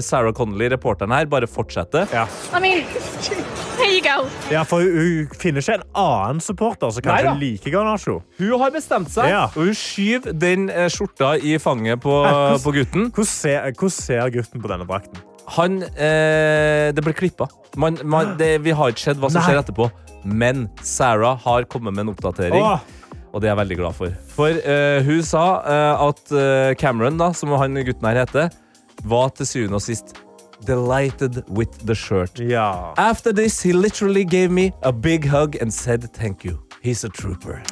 Sarah 0.02 0.34
Connolly, 0.34 0.66
reporteren 0.72 1.14
her, 1.14 1.30
bare 1.30 1.46
fortsetter. 1.46 2.10
Ja. 2.10 2.26
I 2.50 2.58
mean, 2.58 2.82
here 3.78 3.94
you 3.94 4.02
go. 4.04 4.28
Ja, 4.52 4.62
for 4.68 4.82
hun 4.82 4.96
hun 5.28 5.38
finner 5.40 5.62
ikke 5.64 5.78
en 5.78 5.86
annen 5.94 6.40
supporter 6.44 6.90
som 6.94 7.02
kanskje 7.06 7.32
liker 7.40 7.70
Garnaccio. 7.74 8.18
Hun 8.38 8.54
har 8.60 8.70
bestemt 8.74 9.10
seg, 9.14 9.28
Ja. 9.30 9.44
og 9.54 9.54
hun 9.68 9.74
skyver 9.74 10.32
den 10.38 10.68
eh, 10.70 10.88
skjorta 10.92 11.34
i 11.40 11.56
fanget 11.62 12.00
på, 12.04 12.10
hvordan- 12.24 12.62
på 12.64 12.72
gutten. 12.78 13.10
Hvordan 13.12 13.26
ser, 13.32 13.70
hvordan 13.72 13.90
ser 13.90 14.30
gutten 14.30 14.62
på 14.62 14.68
denne 14.68 14.86
drakten? 14.88 15.22
Han 15.56 15.82
eh, 15.82 16.92
Det 16.92 17.02
ble 17.04 17.12
klippa. 17.16 17.46
Man, 17.76 17.96
man, 18.04 18.36
det, 18.36 18.58
vi 18.64 18.70
har 18.76 18.90
ikke 18.92 19.00
sett 19.10 19.16
hva 19.20 19.30
som 19.30 19.40
Nei. 19.40 19.48
skjer 19.48 19.62
etterpå. 19.62 19.90
Men 20.24 20.68
Sarah 20.82 21.38
har 21.44 21.64
kommet 21.70 21.94
med 21.94 22.06
en 22.06 22.14
oppdatering. 22.14 22.60
Åh, 22.62 22.80
Og 23.32 23.40
det 23.40 23.48
er 23.48 23.54
jeg 23.54 23.58
veldig 23.60 23.76
glad 23.76 23.94
for. 23.94 24.12
For 24.34 24.48
eh, 24.48 25.02
hun 25.04 25.22
sa 25.22 25.42
eh, 25.62 26.06
at 26.08 26.32
eh, 26.32 26.74
Cameron, 26.80 27.18
da, 27.20 27.30
som 27.36 27.50
han 27.60 27.74
gutten 27.84 28.08
her 28.08 28.24
heter, 28.24 28.50
var 29.04 29.28
til 29.36 29.46
syvende 29.46 29.76
og 29.78 29.82
sist 29.84 30.14
delighted 30.64 31.44
with 31.48 31.86
the 31.86 31.94
shirt. 31.94 32.38
Ja. 32.38 32.94
After 32.96 33.32
this, 33.32 33.62
he 33.62 33.72
literally 33.72 34.24
gave 34.24 34.50
me 34.50 34.72
a 34.82 34.92
big 34.92 35.24
hug 35.24 35.56
and 35.60 35.72
said 35.74 36.12
thank 36.12 36.44
you. 36.44 36.58
He's 36.82 37.04
a 37.04 37.08
trooper. 37.08 37.62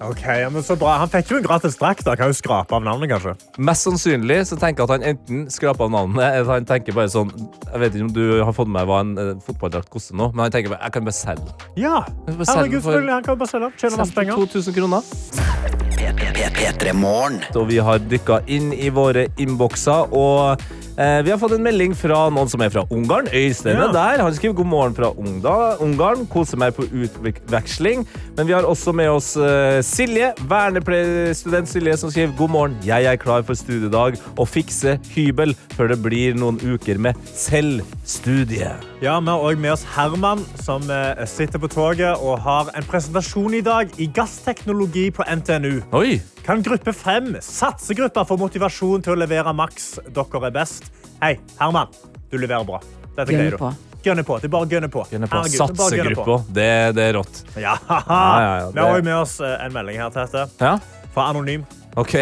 Ok, 0.00 0.26
men 0.52 0.62
så 0.62 0.76
bra. 0.76 0.96
Han 0.98 1.08
fikk 1.08 1.30
jo 1.30 1.38
en 1.38 1.46
gratis 1.46 1.76
drakt. 1.80 2.04
Kan 2.04 2.32
jo 2.32 2.36
skrape 2.36 2.74
av 2.76 2.82
navnet, 2.84 3.08
kanskje. 3.12 3.34
Mest 3.62 3.86
sannsynlig 3.86 4.40
så 4.50 4.58
tenker 4.60 4.82
jeg 4.82 4.90
at 4.90 4.94
han 4.96 5.06
enten 5.14 5.46
skraper 5.52 5.86
av 5.86 5.94
navnet, 5.94 6.24
eller 6.26 6.50
han 6.58 6.68
tenker 6.68 6.96
bare 6.96 7.12
sånn 7.12 7.30
Jeg 7.70 7.80
vet 7.80 7.96
ikke 7.96 8.08
om 8.08 8.12
du 8.16 8.24
har 8.42 8.52
fått 8.56 8.70
med 8.70 8.82
deg 8.82 8.90
hva 8.90 9.00
en 9.04 9.14
uh, 9.16 9.32
fotballdrakt 9.46 9.90
koster 9.94 10.18
nå, 10.18 10.32
men 10.34 10.46
han 10.46 10.54
tenker 10.54 10.74
bare 10.74 10.82
jeg 10.84 10.98
kan 10.98 11.08
bare 11.08 11.20
selge. 11.20 11.58
Ja, 11.80 11.96
Herregud, 12.28 12.80
selvfølgelig. 12.82 13.16
Han 13.16 13.28
kan 13.30 13.40
bare 13.40 13.54
selge. 13.54 13.74
Tjene 13.80 14.02
masse 14.02 14.18
penger. 14.18 14.44
2000 14.44 14.80
kroner. 14.80 15.93
P3 16.12 16.92
Morgen. 16.92 17.40
Og 17.56 17.68
vi 17.70 17.78
har 17.80 17.98
dykka 18.10 18.42
inn 18.52 18.72
i 18.76 18.90
våre 18.92 19.26
innbokser, 19.40 20.10
og 20.14 20.60
eh, 20.98 21.20
vi 21.24 21.32
har 21.32 21.38
fått 21.40 21.54
en 21.56 21.64
melding 21.64 21.94
fra 21.96 22.26
noen 22.32 22.50
som 22.50 22.60
er 22.64 22.72
fra 22.74 22.84
Ungarn. 22.92 23.28
Øystein 23.32 23.76
er 23.78 23.86
Ja. 23.86 23.92
der. 23.92 24.22
Han 24.22 24.34
skriver 24.36 24.54
god 24.60 24.66
morgen 24.66 24.94
fra 24.94 25.10
Ungda, 25.16 25.76
Ungarn. 25.80 26.26
Koser 26.26 26.60
meg 26.60 26.74
på 26.76 26.84
utveksling. 26.92 28.06
Men 28.36 28.46
vi 28.46 28.52
har 28.52 28.62
også 28.68 28.92
med 28.94 29.08
oss 29.10 29.36
eh, 29.36 29.80
Silje, 29.82 30.32
vernepleierstudent 30.48 31.68
Silje, 31.68 31.96
som 31.96 32.10
skriver 32.10 32.36
god 32.36 32.50
morgen. 32.50 32.76
Jeg 32.84 33.04
er 33.04 33.16
klar 33.16 33.42
for 33.42 33.54
studiedag 33.54 34.18
og 34.36 34.48
fikse 34.48 34.98
hybel 35.14 35.54
før 35.76 35.88
det 35.94 36.02
blir 36.04 36.34
noen 36.36 36.60
uker 36.62 36.98
med 36.98 37.14
selvstudie. 37.32 38.74
Ja, 39.04 39.18
Vi 39.20 39.28
har 39.28 39.42
òg 39.44 39.58
med 39.60 39.68
oss 39.74 39.82
Herman, 39.92 40.40
som 40.64 40.86
eh, 40.88 41.26
sitter 41.28 41.60
på 41.60 41.68
toget 41.68 42.22
og 42.24 42.38
har 42.40 42.70
en 42.72 42.86
presentasjon 42.88 43.52
i 43.52 43.60
dag 43.60 43.90
i 44.00 44.06
gassteknologi 44.08 45.10
på 45.12 45.26
NTNU. 45.28 45.82
Oi! 45.92 46.14
Kan 46.46 46.62
gruppe 46.64 46.94
5, 46.96 47.34
satsegruppa, 47.44 48.24
få 48.24 48.38
motivasjon 48.40 49.04
til 49.04 49.12
å 49.12 49.18
levere 49.20 49.52
maks? 49.52 49.98
Dere 50.08 50.40
er 50.48 50.54
best. 50.54 50.88
Hei, 51.20 51.34
Herman. 51.58 51.92
Du 52.32 52.38
leverer 52.40 52.64
bra. 52.64 52.80
Dette 53.10 53.28
greier 53.28 53.58
du. 53.60 53.66
Gønne 54.08 54.24
på. 54.24 54.38
Det 54.40 54.48
er 54.48 54.54
bare 54.56 54.70
å 54.70 54.72
gønne 54.72 54.90
på. 54.96 55.04
Gønner 55.12 55.32
på. 55.34 55.42
Herregud, 55.42 55.52
det 55.52 56.00
gønne 56.00 56.16
på. 56.16 56.30
Satsegruppa. 56.30 56.38
Det, 56.62 56.70
det 56.96 57.06
er 57.10 57.14
rått. 57.18 57.44
Ja, 57.58 57.76
ja, 57.92 58.00
ja, 58.08 58.72
Vi 58.72 58.84
har 58.86 58.96
òg 59.02 59.04
med 59.04 59.18
oss 59.18 59.36
eh, 59.44 59.54
en 59.66 59.76
melding 59.76 60.00
her, 60.00 60.16
Tete, 60.16 60.48
Ja, 60.64 60.78
fra 61.12 61.28
Anonym, 61.34 61.68
OK. 62.00 62.16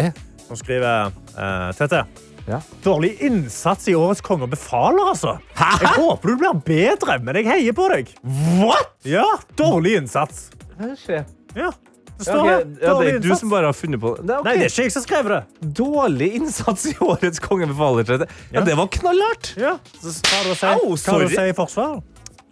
som 0.49 0.59
skriver 0.59 1.15
uh, 1.39 1.71
Tete. 1.79 2.03
Ja. 2.47 2.57
Dårlig 2.83 3.13
innsats 3.23 3.87
i 3.87 3.93
årets 3.95 4.21
Konge 4.25 4.47
befaler, 4.51 5.05
altså. 5.13 5.37
Jeg 5.55 5.93
håper 5.95 6.33
du 6.33 6.41
blir 6.41 6.57
bedre, 6.67 7.15
men 7.23 7.39
jeg 7.39 7.47
heier 7.47 7.75
på 7.77 7.85
deg. 7.93 8.11
What?! 8.59 8.91
Ja, 9.07 9.23
dårlig 9.59 9.95
innsats. 10.01 10.49
Ja, 10.79 11.23
Ja, 11.55 11.69
det 12.17 12.25
står 12.27 12.43
her. 12.47 12.63
ja, 12.81 12.93
det 12.99 13.07
er 13.07 13.19
du 13.19 13.27
innsats. 13.29 13.39
som 13.39 13.49
bare 13.53 13.69
har 13.69 13.73
funnet 13.77 14.01
på 14.01 14.11
det. 14.17 14.25
det. 14.27 14.35
er. 14.35 14.43
Nei, 14.43 14.53
det 14.59 14.65
er 14.67 14.73
ikke 14.73 14.83
jeg 14.89 14.91
som 14.95 15.03
skrev 15.05 15.29
det. 15.31 15.39
Dårlig 15.79 16.29
innsats 16.41 16.85
i 16.91 16.93
årets 17.01 17.39
Konge 17.43 17.67
befaler. 17.71 18.03
Ja, 18.11 18.27
Ja. 18.59 18.65
det 18.67 18.75
var 18.77 18.87
knallhardt! 18.97 19.53
Ja, 19.57 19.77
så 20.01 20.11
hva 20.19 20.35
har 20.35 20.43
du 20.43 20.51
å 20.51 20.57
si, 20.57 20.67
Au, 20.67 20.95
hva 20.97 21.13
har 21.15 21.23
du 21.23 21.25
å 21.25 21.35
si 21.37 21.47
i 21.49 21.55
forsvar? 21.57 21.95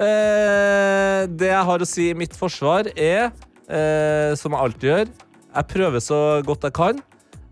Eh, 0.02 1.28
det 1.38 1.52
jeg 1.52 1.66
har 1.68 1.84
å 1.84 1.88
si 1.88 2.08
i 2.10 2.16
mitt 2.18 2.34
forsvar, 2.38 2.88
er, 2.96 3.32
eh, 3.70 4.34
som 4.40 4.56
jeg 4.56 4.62
alltid 4.66 4.88
gjør, 4.90 5.12
jeg 5.52 5.68
prøver 5.76 6.00
så 6.04 6.20
godt 6.48 6.64
jeg 6.70 6.74
kan. 6.80 7.02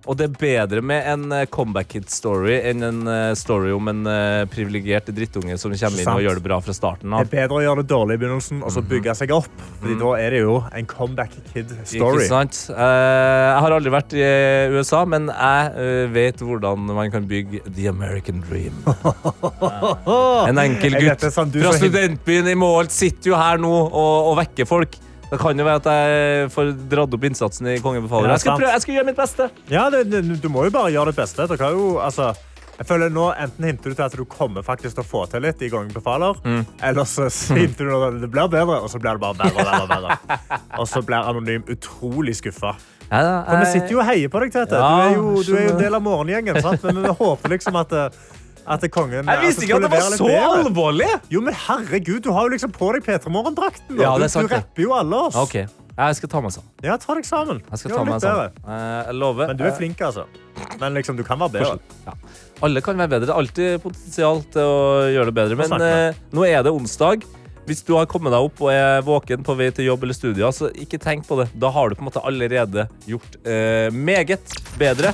Og 0.07 0.15
det 0.19 0.29
er 0.29 0.35
bedre 0.39 0.81
med 0.85 1.07
en 1.11 1.25
eh, 1.35 1.45
comeback 1.51 1.89
kid-story 1.91 2.55
enn 2.69 2.85
en 2.85 3.01
eh, 3.09 3.33
story 3.37 3.73
om 3.75 3.89
en 3.91 4.05
uh, 4.07 4.45
privilegert 4.51 5.09
drittunge 5.15 5.57
som 5.59 5.73
kommer 5.73 6.03
inn 6.03 6.11
og 6.13 6.23
gjør 6.23 6.39
det 6.39 6.45
bra 6.45 6.59
fra 6.63 6.75
starten 6.75 7.11
Det 7.11 7.25
er 7.25 7.31
bedre 7.33 7.57
å 7.59 7.63
gjøre 7.65 7.83
det 7.83 7.91
dårlig 7.91 8.15
i 8.15 8.21
begynnelsen 8.21 8.63
og 8.63 8.71
så 8.73 8.83
bygge 8.85 9.15
seg 9.19 9.33
opp. 9.35 9.49
Fordi 9.81 9.97
da 9.99 10.13
er 10.21 10.35
det 10.35 10.41
jo 10.45 10.55
en 10.75 10.87
comeback 10.89 11.35
kid-story. 11.51 12.23
Ikke 12.23 12.29
sant? 12.29 12.61
Eh, 12.71 13.47
jeg 13.49 13.65
har 13.65 13.75
aldri 13.75 13.93
vært 13.93 14.15
i 14.15 14.23
eh, 14.23 14.77
USA, 14.77 15.03
men 15.09 15.27
jeg 15.33 15.73
eh, 15.83 16.05
vet 16.15 16.43
hvordan 16.45 16.87
man 16.95 17.11
kan 17.13 17.27
bygge 17.29 17.63
the 17.67 17.89
American 17.91 18.43
dream. 18.47 18.79
En 20.49 20.57
enkel 20.61 20.95
gutt 21.01 21.27
sånn, 21.33 21.51
fra 21.53 21.73
studentbyen 21.75 22.47
i 22.49 22.55
Målt 22.57 22.93
sitter 22.93 23.33
jo 23.33 23.37
her 23.37 23.59
nå 23.61 23.69
og, 23.69 24.31
og 24.31 24.39
vekker 24.39 24.67
folk. 24.69 24.95
Det 25.29 25.37
kan 25.39 25.57
jo 25.61 25.65
være 25.67 25.79
at 25.83 25.87
jeg 25.93 26.49
får 26.55 26.69
dratt 26.89 27.13
opp 27.13 27.25
innsatsen 27.29 27.67
i 27.69 27.79
Kongen 27.83 28.05
befaler. 28.07 28.31
Ja, 28.31 28.37
Jeg 28.37 28.41
skal, 28.45 28.57
prøve, 28.57 28.71
jeg 28.73 28.81
skal 28.85 28.95
gjøre 28.95 29.05
mitt 29.11 29.19
beste. 29.19 29.49
Ja, 29.69 29.89
det, 29.93 30.03
det, 30.09 30.21
du 30.41 30.47
må 30.49 30.63
jo 30.65 30.71
bare 30.73 30.89
gjøre 30.95 31.11
det 31.11 31.19
beste. 31.19 31.45
Jo, 31.59 31.99
altså, 32.01 32.31
jeg 32.79 32.87
føler 32.87 33.11
nå 33.13 33.25
Enten 33.35 33.65
hinter 33.67 33.91
du 33.91 33.95
til 33.99 34.05
at 34.07 34.15
du 34.17 34.23
kommer 34.25 34.63
faktisk 34.65 34.95
til 34.97 35.03
å 35.03 35.07
få 35.09 35.25
til 35.29 35.43
litt 35.45 35.61
i 35.61 35.69
Kongen 35.69 35.91
befaler, 35.93 36.39
Mm. 36.45 36.63
eller 36.81 37.03
så 37.05 37.27
hinter 37.59 37.85
du 37.91 37.93
at 38.07 38.17
det 38.23 38.31
blir 38.33 38.49
bedre, 38.49 38.79
og 38.81 38.89
så 38.89 38.97
blir 39.03 39.19
det 39.19 39.21
bare 39.21 39.37
bedre 39.43 39.59
og 39.59 39.69
bedre. 39.69 39.83
og 39.83 39.89
verre. 39.93 40.59
Og 40.79 40.87
så 40.89 41.03
blir 41.05 41.21
Anonym 41.29 41.63
utrolig 41.69 42.35
skuffa. 42.41 42.73
Ja, 43.09 43.21
For 43.49 43.57
vi 43.63 43.69
sitter 43.73 43.93
jo 43.95 43.99
og 44.01 44.05
heier 44.09 44.29
på 44.29 44.41
deg, 44.43 44.51
Tete. 44.53 44.77
Ja, 44.77 44.89
Du 44.97 45.13
er 45.13 45.15
jo, 45.17 45.29
du 45.45 45.53
er 45.57 45.63
jo 45.67 45.71
en 45.75 45.79
del 45.81 45.95
av 45.97 46.03
morgengjengen, 46.05 46.59
men 46.83 46.99
vi 47.05 47.13
håper 47.21 47.53
liksom 47.55 47.77
at, 47.81 47.93
eh, 47.93 48.09
at 48.67 48.85
kongen 48.91 49.27
Jeg 49.29 49.41
visste 49.45 49.65
ikke 49.65 49.77
at 49.79 49.85
det 49.87 49.91
var 49.93 50.15
så 50.17 50.29
alvorlig! 50.59 51.09
Jo, 51.31 51.41
men 51.45 51.55
herregud, 51.67 52.21
du 52.25 52.31
har 52.35 52.47
jo 52.47 52.53
liksom 52.55 52.71
på 52.75 52.91
deg 52.95 53.05
P3 53.05 53.31
Morgen-drakten. 53.33 53.99
Ja, 53.99 54.15
du, 54.17 54.25
du 54.27 54.47
rapper 54.51 54.83
jo 54.83 54.95
alle 54.97 55.21
oss. 55.29 55.37
OK. 55.39 55.55
Jeg 55.99 56.15
skal 56.15 56.29
ta 56.31 56.39
meg 56.39 56.53
sammen. 56.55 56.69
Ja, 56.85 56.93
ta 57.01 57.15
deg 57.17 57.25
sammen. 57.27 57.57
Jeg 57.71 57.81
skal 57.81 57.91
ta 57.97 58.03
meg 58.07 58.21
sammen. 58.23 58.53
Eh, 58.63 58.99
Jeg 59.09 59.17
lover. 59.19 59.49
Men 59.51 59.57
du 59.59 59.65
er 59.67 59.73
flink, 59.75 59.99
altså. 60.05 60.23
Men 60.79 60.95
liksom, 60.95 61.17
du 61.19 61.25
kan 61.27 61.41
være 61.41 61.57
bedre. 61.57 61.79
Ja. 62.05 62.13
Alle 62.63 62.83
kan 62.85 62.95
være 63.01 63.11
bedre. 63.11 63.27
Det 63.27 63.33
er 63.33 63.41
alltid 63.41 63.83
potensial 63.83 64.39
til 64.53 64.63
å 64.63 64.79
gjøre 65.11 65.27
det 65.31 65.35
bedre. 65.41 65.59
Men 65.59 65.75
eh, 65.83 66.21
nå 66.35 66.47
er 66.47 66.63
det 66.63 66.71
onsdag. 66.71 67.27
Hvis 67.67 67.83
du 67.85 67.91
har 67.97 68.07
kommet 68.09 68.31
deg 68.33 68.47
opp 68.47 68.63
og 68.63 68.71
er 68.73 69.03
våken 69.05 69.43
på 69.45 69.53
vei 69.59 69.67
til 69.75 69.89
jobb 69.91 70.07
eller 70.07 70.15
studier, 70.17 70.55
så 70.55 70.71
ikke 70.73 70.97
tenk 71.03 71.27
på 71.27 71.35
det. 71.41 71.49
Da 71.59 71.69
har 71.75 71.91
du 71.91 71.99
på 71.99 72.01
en 72.05 72.07
måte 72.09 72.23
allerede 72.25 72.87
gjort 73.05 73.35
eh, 73.43 73.91
meget 73.93 74.55
bedre. 74.79 75.11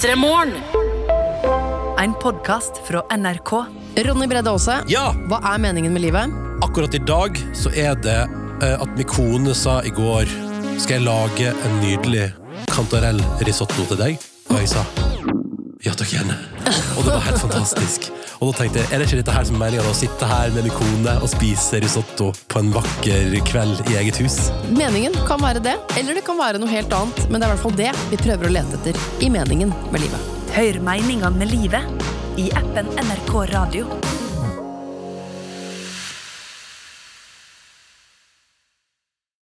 P3 0.00 0.16
Morgen. 0.16 0.52
En 1.98 2.14
podkast 2.22 2.72
fra 2.88 3.02
NRK. 3.16 3.50
Ronny 3.96 4.26
Bredde 4.26 4.50
Aase, 4.50 4.78
Ja, 4.88 5.10
hva 5.28 5.40
er 5.54 5.58
meningen 5.60 5.92
med 5.92 6.02
livet? 6.02 6.30
akkurat 6.62 6.94
i 6.94 6.98
dag 6.98 7.36
så 7.56 7.70
er 7.76 7.94
det 7.94 8.16
eh, 8.62 8.80
at 8.82 8.96
min 8.96 9.06
kone 9.06 9.54
sa 9.54 9.80
i 9.84 9.90
går 9.90 10.24
Skal 10.78 10.94
jeg 11.00 11.04
lage 11.04 11.52
en 11.52 11.76
nydelig 11.80 12.30
kantarellrisotto 12.72 13.84
til 13.88 13.96
deg? 14.00 14.18
Og 14.50 14.56
jeg 14.60 14.68
sa 14.68 14.84
ja 15.80 15.94
takk, 15.96 16.10
gjerne. 16.12 16.34
Og 16.98 17.06
det 17.06 17.12
var 17.14 17.22
helt 17.24 17.40
fantastisk. 17.40 18.10
Og 18.40 18.50
da 18.50 18.58
tenkte 18.58 18.80
jeg, 18.80 18.88
er 18.92 19.00
det 19.00 19.06
ikke 19.08 19.20
dette 19.20 19.34
her 19.36 19.46
som 19.48 19.56
er 19.56 19.62
meninga? 19.64 19.84
å 19.88 19.96
sitte 19.96 20.28
her 20.28 20.52
med 20.54 20.66
min 20.66 20.74
kone 20.76 21.14
og 21.20 21.28
spise 21.32 21.80
risotto 21.80 22.30
på 22.52 22.60
en 22.62 22.70
vakker 22.74 23.36
kveld 23.48 23.82
i 23.88 23.96
eget 24.00 24.20
hus? 24.20 24.38
Meningen 24.72 25.16
kan 25.28 25.40
være 25.40 25.62
det, 25.64 25.76
eller 26.00 26.16
det 26.16 26.24
kan 26.26 26.40
være 26.40 26.60
noe 26.60 26.72
helt 26.72 26.92
annet. 26.96 27.24
Men 27.28 27.40
det 27.40 27.48
er 27.48 27.52
i 27.52 27.56
hvert 27.56 27.64
fall 27.64 27.78
det 27.80 27.90
vi 28.12 28.20
prøver 28.20 28.48
å 28.48 28.54
lete 28.58 28.80
etter 28.80 29.24
i 29.24 29.32
meningen 29.32 29.72
med 29.92 30.04
livet. 30.04 30.30
Hør 30.56 30.80
meningene 30.84 31.36
med 31.40 31.52
livet 31.52 32.40
i 32.40 32.50
appen 32.60 32.88
NRK 33.00 33.36
Radio. 33.54 33.88